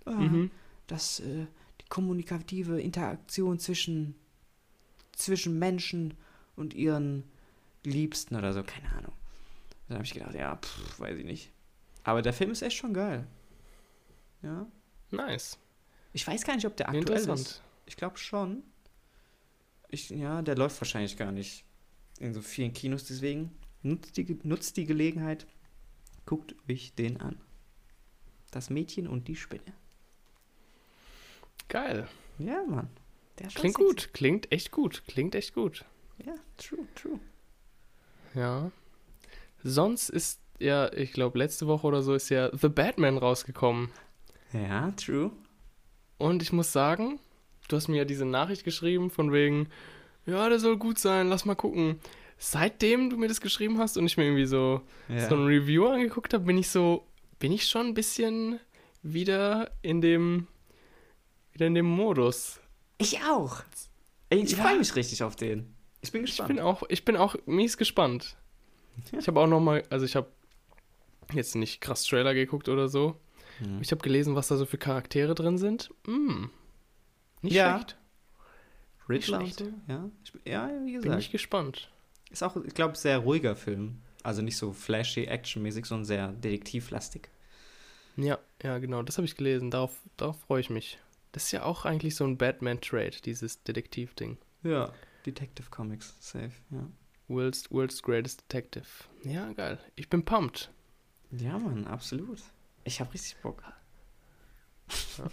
Ah, 0.03 0.11
mhm. 0.11 0.51
Das, 0.87 1.21
äh, 1.21 1.47
die 1.81 1.85
kommunikative 1.87 2.81
Interaktion 2.81 3.59
zwischen, 3.59 4.15
zwischen 5.13 5.57
Menschen 5.57 6.15
und 6.55 6.73
ihren 6.73 7.23
Liebsten 7.83 8.35
oder 8.35 8.53
so, 8.53 8.63
keine 8.63 8.91
Ahnung. 8.91 9.13
Dann 9.87 9.97
habe 9.97 10.05
ich 10.05 10.13
gedacht, 10.13 10.33
ja, 10.33 10.55
pff, 10.55 10.99
weiß 10.99 11.17
ich 11.17 11.25
nicht. 11.25 11.51
Aber 12.03 12.21
der 12.21 12.33
Film 12.33 12.51
ist 12.51 12.61
echt 12.61 12.77
schon 12.77 12.93
geil. 12.93 13.27
Ja. 14.41 14.65
Nice. 15.11 15.57
Ich 16.13 16.25
weiß 16.25 16.43
gar 16.43 16.55
nicht, 16.55 16.65
ob 16.65 16.77
der 16.77 16.89
aktuell 16.89 17.29
ist. 17.29 17.63
Ich 17.85 17.97
glaube 17.97 18.17
schon. 18.17 18.63
Ich, 19.89 20.09
ja, 20.09 20.41
der 20.41 20.55
läuft 20.55 20.79
wahrscheinlich 20.81 21.17
gar 21.17 21.31
nicht 21.31 21.65
in 22.19 22.33
so 22.33 22.41
vielen 22.41 22.73
Kinos, 22.73 23.05
deswegen 23.05 23.51
nutzt 23.81 24.17
die, 24.17 24.39
nutzt 24.43 24.77
die 24.77 24.85
Gelegenheit, 24.85 25.45
guckt 26.25 26.55
euch 26.69 26.93
den 26.95 27.19
an. 27.21 27.39
Das 28.51 28.69
Mädchen 28.69 29.07
und 29.07 29.27
die 29.27 29.35
Spinne. 29.35 29.73
Geil. 31.67 32.07
Ja, 32.39 32.63
Mann. 32.67 32.89
Klingt 33.53 33.75
gut, 33.75 34.13
klingt 34.13 34.51
echt 34.51 34.71
gut, 34.71 35.03
klingt 35.07 35.35
echt 35.35 35.53
gut. 35.53 35.85
Ja, 36.23 36.35
true, 36.57 36.87
true. 36.95 37.19
Ja. 38.33 38.71
Sonst 39.63 40.09
ist 40.09 40.39
ja, 40.59 40.91
ich 40.93 41.11
glaube, 41.11 41.37
letzte 41.37 41.67
Woche 41.67 41.87
oder 41.87 42.01
so 42.01 42.13
ist 42.13 42.29
ja 42.29 42.49
The 42.55 42.69
Batman 42.69 43.17
rausgekommen. 43.17 43.89
Ja, 44.53 44.91
true. 44.91 45.31
Und 46.17 46.41
ich 46.41 46.53
muss 46.53 46.71
sagen, 46.71 47.19
du 47.67 47.75
hast 47.75 47.87
mir 47.87 47.97
ja 47.97 48.05
diese 48.05 48.25
Nachricht 48.25 48.63
geschrieben 48.63 49.09
von 49.09 49.33
wegen, 49.33 49.67
ja, 50.25 50.47
der 50.49 50.59
soll 50.59 50.77
gut 50.77 50.97
sein, 50.97 51.27
lass 51.27 51.45
mal 51.45 51.55
gucken. 51.55 51.99
Seitdem 52.37 53.09
du 53.09 53.17
mir 53.17 53.27
das 53.27 53.41
geschrieben 53.41 53.79
hast 53.79 53.97
und 53.97 54.05
ich 54.05 54.17
mir 54.17 54.25
irgendwie 54.25 54.45
so, 54.45 54.81
ja. 55.07 55.27
so 55.29 55.35
ein 55.35 55.45
Review 55.45 55.87
angeguckt 55.87 56.33
habe, 56.33 56.45
bin 56.45 56.57
ich 56.57 56.69
so, 56.69 57.07
bin 57.39 57.51
ich 57.51 57.67
schon 57.67 57.87
ein 57.87 57.93
bisschen 57.93 58.59
wieder 59.03 59.71
in 59.81 60.01
dem, 60.01 60.47
wieder 61.51 61.67
in 61.67 61.75
dem 61.75 61.85
Modus. 61.85 62.59
Ich 62.97 63.21
auch. 63.23 63.61
Ich 64.29 64.51
ja. 64.51 64.63
freue 64.63 64.77
mich 64.77 64.95
richtig 64.95 65.23
auf 65.23 65.35
den. 65.35 65.74
Ich 66.07 66.11
bin 66.11 66.21
gespannt. 66.23 66.49
Ich 66.49 66.55
bin 66.55 66.63
auch, 66.63 66.83
ich 66.89 67.05
bin 67.05 67.17
auch 67.17 67.35
mies 67.45 67.77
gespannt. 67.77 68.37
Ja. 69.11 69.19
Ich 69.19 69.27
habe 69.27 69.39
auch 69.39 69.47
noch 69.47 69.59
mal, 69.59 69.83
also 69.89 70.05
ich 70.05 70.15
habe 70.15 70.27
jetzt 71.33 71.55
nicht 71.55 71.81
krass 71.81 72.05
Trailer 72.05 72.33
geguckt 72.33 72.69
oder 72.69 72.87
so. 72.87 73.15
Mhm. 73.59 73.81
Ich 73.81 73.91
habe 73.91 74.01
gelesen, 74.01 74.35
was 74.35 74.47
da 74.47 74.57
so 74.57 74.65
für 74.65 74.77
Charaktere 74.77 75.35
drin 75.35 75.57
sind. 75.57 75.91
Mm, 76.05 76.45
nicht 77.41 77.55
ja. 77.55 77.77
schlecht. 77.77 77.97
Riddler 79.07 79.39
nicht 79.39 79.59
schlecht. 79.59 79.73
ja. 79.87 80.09
Ich, 80.23 80.51
ja, 80.51 80.71
wie 80.83 80.93
gesagt. 80.93 81.09
Bin 81.09 81.19
ich 81.19 81.31
gespannt. 81.31 81.91
Ist 82.31 82.43
auch, 82.43 82.55
ich 82.57 82.73
glaube, 82.73 82.97
sehr 82.97 83.19
ruhiger 83.19 83.55
Film. 83.55 84.01
Also 84.23 84.41
nicht 84.41 84.57
so 84.57 84.73
flashy, 84.73 85.25
actionmäßig, 85.25 85.85
sondern 85.85 86.05
sehr 86.05 86.27
detektivlastig. 86.29 87.29
Ja, 88.17 88.39
ja, 88.63 88.79
genau, 88.79 89.03
das 89.03 89.17
habe 89.17 89.25
ich 89.25 89.35
gelesen. 89.35 89.69
Darauf, 89.69 89.99
darauf 90.17 90.39
freue 90.41 90.61
ich 90.61 90.69
mich. 90.69 90.97
Das 91.31 91.45
ist 91.45 91.51
ja 91.51 91.63
auch 91.63 91.85
eigentlich 91.85 92.15
so 92.15 92.23
ein 92.23 92.37
Batman-Trade, 92.37 93.17
dieses 93.23 93.61
Detektiv-Ding. 93.63 94.37
Ja, 94.63 94.91
Detective 95.25 95.69
Comics, 95.69 96.15
safe, 96.19 96.51
ja. 96.71 96.87
World's, 97.27 97.71
World's 97.71 98.01
Greatest 98.01 98.41
Detective. 98.41 98.85
Ja, 99.23 99.51
geil. 99.53 99.79
Ich 99.95 100.09
bin 100.09 100.23
pumped. 100.23 100.69
Ja, 101.31 101.57
Mann, 101.57 101.87
absolut. 101.87 102.39
Ich 102.83 102.99
habe 102.99 103.13
richtig 103.13 103.37
Bock. 103.41 103.63
Ja. 105.17 105.25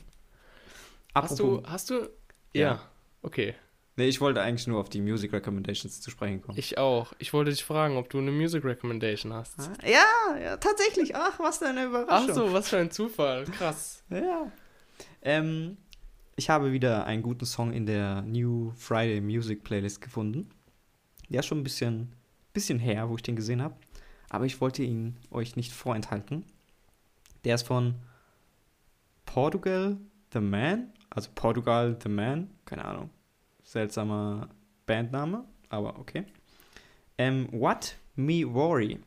hast 1.23 1.39
du, 1.39 1.63
hast 1.65 1.91
du, 1.91 2.09
ja. 2.55 2.75
ja, 2.75 2.91
okay. 3.21 3.55
Nee, 3.97 4.09
ich 4.09 4.23
wollte 4.23 4.41
eigentlich 4.41 4.67
nur 4.67 4.81
auf 4.81 4.89
die 4.89 5.03
Music 5.03 5.35
Recommendations 5.35 6.01
zu 6.01 6.11
sprechen 6.11 6.41
kommen. 6.41 6.57
Ich 6.57 6.79
auch. 6.79 7.13
Ich 7.19 7.35
wollte 7.35 7.51
dich 7.51 7.63
fragen, 7.63 7.99
ob 7.99 8.09
du 8.09 8.19
eine 8.19 8.31
Music 8.31 8.65
Recommendation 8.65 9.35
hast. 9.35 9.61
Ah, 9.61 9.87
ja, 9.87 10.39
ja, 10.43 10.57
tatsächlich. 10.57 11.15
Ach, 11.15 11.39
was 11.39 11.59
für 11.59 11.67
eine 11.67 11.85
Überraschung. 11.85 12.31
Ach 12.31 12.35
so, 12.35 12.53
was 12.55 12.71
für 12.71 12.79
ein 12.79 12.91
Zufall. 12.91 13.45
Krass. 13.45 14.03
ja. 14.11 14.51
Ähm, 15.21 15.77
ich 16.37 16.51
habe 16.51 16.73
wieder 16.73 17.05
einen 17.07 17.23
guten 17.23 17.47
Song 17.47 17.73
in 17.73 17.87
der 17.87 18.23
New 18.23 18.73
Friday 18.77 19.21
Music 19.21 19.65
Playlist 19.65 20.01
gefunden. 20.01 20.49
Der 21.29 21.41
ist 21.41 21.47
schon 21.47 21.59
ein 21.59 21.65
bisschen, 21.65 22.13
bisschen 22.53 22.79
her, 22.79 23.09
wo 23.09 23.17
ich 23.17 23.23
den 23.23 23.37
gesehen 23.37 23.63
habe. 23.63 23.77
Aber 24.29 24.47
ich 24.47 24.61
wollte 24.61 24.83
ihn 24.83 25.17
euch 25.31 25.57
nicht 25.57 25.73
vorenthalten. 25.73 26.45
Der 27.45 27.55
ist 27.55 27.67
von 27.67 27.95
Portugal 29.27 29.99
The 30.33 30.41
Man. 30.41 30.93
Also 31.11 31.31
Portugal 31.35 31.99
The 32.03 32.09
Man. 32.09 32.51
Keine 32.65 32.85
Ahnung. 32.85 33.11
Seltsamer 33.63 34.49
Bandname, 34.87 35.45
aber 35.69 35.99
okay. 35.99 36.25
Ähm, 37.19 37.49
What 37.53 37.97
Me 38.17 38.43
Worry. 38.53 39.01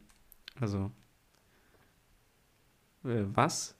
Also, 0.59 0.91
äh, 3.03 3.23
was 3.33 3.75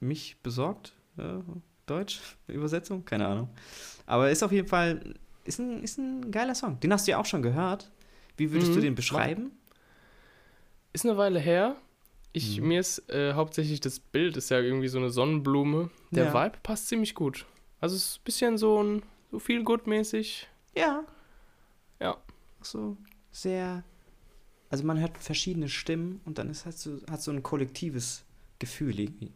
mich 0.00 0.40
besorgt? 0.42 0.94
Äh, 1.18 1.38
Deutsch? 1.86 2.20
Übersetzung? 2.48 3.04
Keine 3.04 3.26
Ahnung. 3.26 3.48
Aber 4.06 4.30
ist 4.30 4.42
auf 4.42 4.52
jeden 4.52 4.68
Fall, 4.68 5.14
ist 5.44 5.58
ein, 5.58 5.82
ist 5.82 5.98
ein 5.98 6.30
geiler 6.30 6.54
Song. 6.54 6.78
Den 6.80 6.92
hast 6.92 7.06
du 7.06 7.12
ja 7.12 7.18
auch 7.18 7.26
schon 7.26 7.42
gehört. 7.42 7.90
Wie 8.36 8.52
würdest 8.52 8.70
mhm. 8.72 8.74
du 8.74 8.80
den 8.82 8.94
beschreiben? 8.94 9.52
Ist 10.92 11.04
eine 11.04 11.16
Weile 11.16 11.38
her. 11.38 11.76
Ich, 12.32 12.60
mhm. 12.60 12.68
Mir 12.68 12.80
ist 12.80 13.08
äh, 13.10 13.32
hauptsächlich 13.32 13.80
das 13.80 13.98
Bild, 13.98 14.36
ist 14.36 14.50
ja 14.50 14.60
irgendwie 14.60 14.88
so 14.88 14.98
eine 14.98 15.10
Sonnenblume. 15.10 15.90
Der 16.10 16.26
ja. 16.26 16.34
Vibe 16.34 16.58
passt 16.62 16.88
ziemlich 16.88 17.14
gut. 17.14 17.46
Also 17.80 17.96
es 17.96 18.08
ist 18.08 18.20
ein 18.20 18.24
bisschen 18.24 18.58
so 18.58 18.82
ein, 18.82 19.02
so 19.30 19.38
viel 19.38 19.62
gut 19.64 19.86
mäßig. 19.86 20.48
Ja. 20.76 21.04
Ja. 22.00 22.16
So 22.62 22.96
sehr, 23.30 23.84
also 24.70 24.84
man 24.84 24.98
hört 25.00 25.16
verschiedene 25.18 25.68
Stimmen 25.68 26.20
und 26.24 26.38
dann 26.38 26.50
ist 26.50 26.64
halt 26.64 26.76
so, 26.76 27.00
hat 27.10 27.22
so 27.22 27.30
ein 27.30 27.42
kollektives 27.42 28.24
Gefühl 28.58 28.98
irgendwie. 28.98 29.32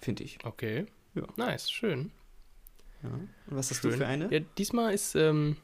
Finde 0.00 0.24
ich. 0.24 0.38
Okay. 0.44 0.86
Ja. 1.14 1.22
Nice, 1.36 1.70
schön. 1.70 2.10
Ja. 3.02 3.10
Und 3.10 3.30
was 3.46 3.70
hast 3.70 3.82
schön. 3.82 3.92
du 3.92 3.96
für 3.96 4.06
eine? 4.06 4.32
Ja, 4.32 4.40
diesmal 4.56 4.92
ist 4.94 5.14
ähm, 5.14 5.56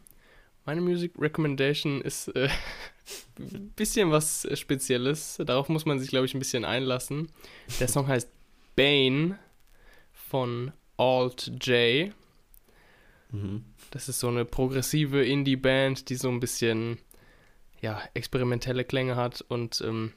meine 0.66 0.80
Music 0.80 1.12
Recommendation 1.18 2.00
ist 2.00 2.28
äh, 2.28 2.48
ein 3.38 3.70
bisschen 3.76 4.10
was 4.10 4.46
Spezielles. 4.54 5.40
Darauf 5.44 5.68
muss 5.68 5.86
man 5.86 6.00
sich, 6.00 6.08
glaube 6.10 6.26
ich, 6.26 6.34
ein 6.34 6.40
bisschen 6.40 6.64
einlassen. 6.64 7.30
Der 7.78 7.88
Song 7.88 8.08
heißt 8.08 8.28
Bane 8.74 9.38
von 10.12 10.72
Alt 10.96 11.52
J. 11.62 12.12
Mhm. 13.30 13.64
Das 13.92 14.08
ist 14.08 14.18
so 14.18 14.28
eine 14.28 14.44
progressive 14.44 15.24
Indie-Band, 15.24 16.08
die 16.08 16.16
so 16.16 16.28
ein 16.28 16.40
bisschen 16.40 16.98
ja, 17.80 18.02
experimentelle 18.14 18.84
Klänge 18.84 19.14
hat. 19.14 19.42
Und 19.48 19.80
ähm, 19.82 20.12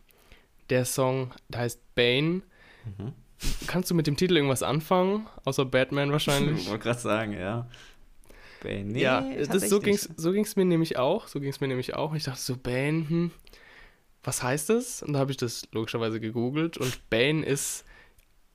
der 0.71 0.85
Song 0.85 1.31
heißt 1.53 1.79
Bane. 1.93 2.41
Mhm. 2.85 3.13
Kannst 3.67 3.89
du 3.89 3.95
mit 3.95 4.07
dem 4.07 4.17
Titel 4.17 4.35
irgendwas 4.35 4.63
anfangen? 4.63 5.27
Außer 5.45 5.65
Batman 5.65 6.11
wahrscheinlich? 6.11 6.61
Ich 6.61 6.69
wollte 6.69 6.83
gerade 6.83 6.99
sagen, 6.99 7.33
ja. 7.33 7.67
Bane. 8.61 8.85
Nee, 8.85 9.01
ja, 9.01 9.21
das, 9.45 9.69
so 9.69 9.79
ging 9.79 9.95
es 9.95 10.09
so 10.17 10.31
ging's 10.31 10.55
mir 10.55 10.65
nämlich 10.65 10.97
auch. 10.97 11.27
So 11.27 11.39
ging 11.39 11.49
es 11.49 11.61
mir 11.61 11.67
nämlich 11.67 11.93
auch. 11.93 12.13
Ich 12.13 12.25
dachte 12.25 12.41
so, 12.41 12.57
Bane, 12.57 13.07
hm, 13.07 13.31
was 14.23 14.43
heißt 14.43 14.69
das? 14.69 15.01
Und 15.03 15.13
da 15.13 15.19
habe 15.19 15.31
ich 15.31 15.37
das 15.37 15.67
logischerweise 15.71 16.19
gegoogelt. 16.19 16.77
Und 16.77 17.09
Bane 17.09 17.45
ist 17.45 17.85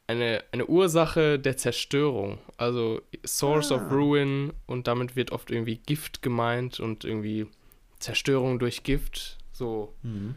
eine, 0.06 0.44
eine 0.52 0.66
Ursache 0.66 1.38
der 1.38 1.56
Zerstörung. 1.56 2.38
Also 2.56 3.00
Source 3.24 3.72
ah. 3.72 3.76
of 3.76 3.90
Ruin. 3.90 4.52
Und 4.66 4.86
damit 4.86 5.16
wird 5.16 5.32
oft 5.32 5.50
irgendwie 5.50 5.76
Gift 5.76 6.22
gemeint 6.22 6.80
und 6.80 7.04
irgendwie 7.04 7.46
Zerstörung 7.98 8.58
durch 8.58 8.82
Gift. 8.82 9.38
So. 9.52 9.94
Mhm. 10.02 10.34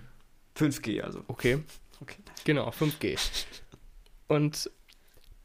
5G 0.56 1.02
also. 1.02 1.24
Okay. 1.28 1.60
Okay. 2.00 2.20
Genau, 2.45 2.70
5G. 2.70 3.20
Und 4.28 4.69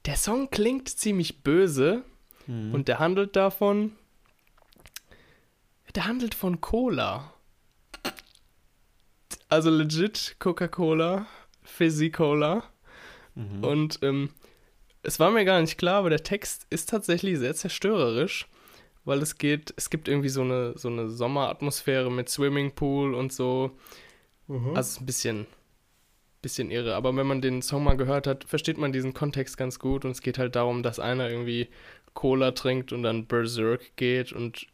der 0.04 0.16
Song 0.16 0.50
klingt 0.50 0.88
ziemlich 0.88 1.42
böse 1.42 2.02
mhm. 2.46 2.74
und 2.74 2.88
der 2.88 2.98
handelt 2.98 3.36
davon, 3.36 3.92
der 5.94 6.06
handelt 6.06 6.34
von 6.34 6.60
Cola. 6.60 7.32
Also 9.48 9.70
legit 9.70 10.36
Coca-Cola, 10.38 11.26
Fizzy 11.62 12.10
Cola. 12.10 12.64
Mhm. 13.34 13.64
Und 13.64 13.98
ähm, 14.02 14.30
es 15.02 15.20
war 15.20 15.30
mir 15.30 15.44
gar 15.44 15.60
nicht 15.60 15.78
klar, 15.78 15.96
aber 15.96 16.10
der 16.10 16.22
Text 16.22 16.66
ist 16.70 16.88
tatsächlich 16.88 17.38
sehr 17.38 17.54
zerstörerisch, 17.54 18.48
weil 19.04 19.20
es 19.20 19.36
geht, 19.36 19.74
es 19.76 19.90
gibt 19.90 20.08
irgendwie 20.08 20.28
so 20.28 20.42
eine, 20.42 20.76
so 20.78 20.88
eine 20.88 21.10
Sommeratmosphäre 21.10 22.10
mit 22.10 22.28
Swimmingpool 22.28 23.14
und 23.14 23.32
so. 23.32 23.72
Mhm. 24.46 24.74
Also 24.74 25.00
ein 25.00 25.06
bisschen, 25.06 25.46
bisschen 26.43 26.70
irre. 26.70 26.95
Aber 26.95 27.14
wenn 27.16 27.26
man 27.26 27.40
den 27.40 27.62
Song 27.62 27.84
mal 27.84 27.97
gehört 27.97 28.26
hat, 28.26 28.45
versteht 28.45 28.78
man 28.78 28.93
diesen 28.93 29.14
Kontext 29.14 29.57
ganz 29.57 29.78
gut 29.78 30.05
und 30.05 30.11
es 30.11 30.20
geht 30.20 30.38
halt 30.38 30.57
darum, 30.57 30.82
dass 30.82 30.99
einer 30.99 31.30
irgendwie 31.30 31.68
Cola 32.14 32.51
trinkt 32.51 32.93
und 32.93 33.03
dann 33.03 33.26
Berserk 33.26 33.97
geht 33.97 34.32
und 34.32 34.66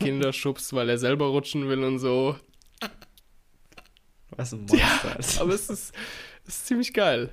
Kinder 0.00 0.32
schubst, 0.32 0.72
weil 0.72 0.88
er 0.88 0.98
selber 0.98 1.26
rutschen 1.26 1.68
will 1.68 1.84
und 1.84 1.98
so. 1.98 2.36
Was 4.30 4.52
ein 4.52 4.60
Monster. 4.60 4.78
Ja, 4.78 5.42
aber 5.42 5.52
es 5.54 5.68
ist, 5.68 5.94
es 6.46 6.56
ist 6.56 6.66
ziemlich 6.66 6.92
geil. 6.92 7.30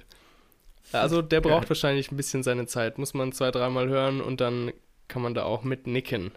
Also 0.91 1.21
der 1.21 1.41
braucht 1.41 1.61
Geil. 1.61 1.69
wahrscheinlich 1.69 2.11
ein 2.11 2.17
bisschen 2.17 2.43
seine 2.43 2.65
Zeit. 2.65 2.97
Muss 2.97 3.13
man 3.13 3.31
zwei, 3.31 3.51
dreimal 3.51 3.87
hören 3.87 4.21
und 4.21 4.41
dann 4.41 4.73
kann 5.07 5.21
man 5.21 5.33
da 5.33 5.43
auch 5.43 5.63
mit 5.63 5.87
nicken. 5.87 6.31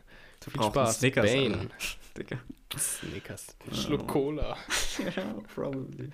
Du 0.44 0.50
Viel 0.50 0.62
Spaß. 0.62 0.98
Snickers, 0.98 1.32
Bane. 1.32 1.70
Snickers. 2.78 3.56
Schluck. 3.72 4.06
Cola. 4.08 4.56
ja, 5.16 5.34
probably. 5.54 6.10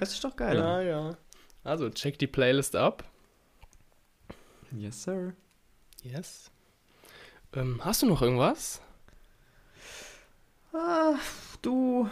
Das 0.00 0.12
ist 0.14 0.24
doch 0.24 0.34
geil. 0.34 0.56
Ja, 0.56 0.80
ja. 0.80 1.16
Also 1.62 1.90
check 1.90 2.18
die 2.18 2.26
Playlist 2.26 2.74
ab. 2.74 3.04
Yes, 4.72 5.02
sir. 5.02 5.34
Yes. 6.02 6.50
Ähm, 7.52 7.84
hast 7.84 8.00
du 8.00 8.06
noch 8.06 8.22
irgendwas? 8.22 8.80
Ah, 10.72 11.16
du. 11.60 12.08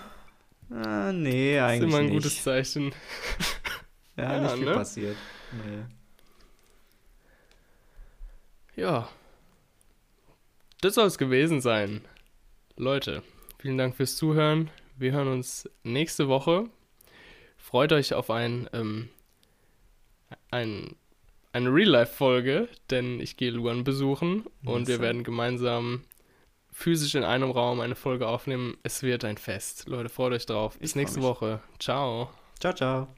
Ah, 0.70 1.12
nee, 1.12 1.58
eigentlich. 1.58 1.80
Das 1.80 1.88
ist 1.88 1.94
immer 1.94 1.98
ein 1.98 2.04
nicht. 2.06 2.14
gutes 2.14 2.42
Zeichen. 2.42 2.92
Ja, 4.16 4.32
ja 4.34 4.40
nicht 4.42 4.54
viel 4.56 4.64
ne? 4.66 4.74
passiert. 4.74 5.16
Nee. 5.64 5.84
Ja. 8.82 9.08
Das 10.82 10.94
soll 10.94 11.06
es 11.06 11.16
gewesen 11.16 11.62
sein. 11.62 12.02
Leute, 12.76 13.22
vielen 13.58 13.78
Dank 13.78 13.96
fürs 13.96 14.16
Zuhören. 14.16 14.70
Wir 14.96 15.12
hören 15.12 15.28
uns 15.28 15.70
nächste 15.84 16.28
Woche. 16.28 16.68
Freut 17.68 17.92
euch 17.92 18.14
auf 18.14 18.30
ein, 18.30 18.66
ähm, 18.72 19.10
ein, 20.50 20.96
eine 21.52 21.68
Real-Life-Folge, 21.68 22.66
denn 22.88 23.20
ich 23.20 23.36
gehe 23.36 23.50
Luan 23.50 23.84
besuchen 23.84 24.46
und 24.64 24.88
wir 24.88 25.00
werden 25.00 25.22
gemeinsam 25.22 26.00
physisch 26.72 27.14
in 27.14 27.24
einem 27.24 27.50
Raum 27.50 27.80
eine 27.80 27.94
Folge 27.94 28.26
aufnehmen. 28.26 28.78
Es 28.84 29.02
wird 29.02 29.22
ein 29.26 29.36
Fest. 29.36 29.86
Leute, 29.86 30.08
freut 30.08 30.32
euch 30.32 30.46
drauf. 30.46 30.78
Bis 30.78 30.96
nächste 30.96 31.20
Woche. 31.20 31.60
Ciao. 31.78 32.30
Ciao, 32.58 32.72
ciao. 32.72 33.08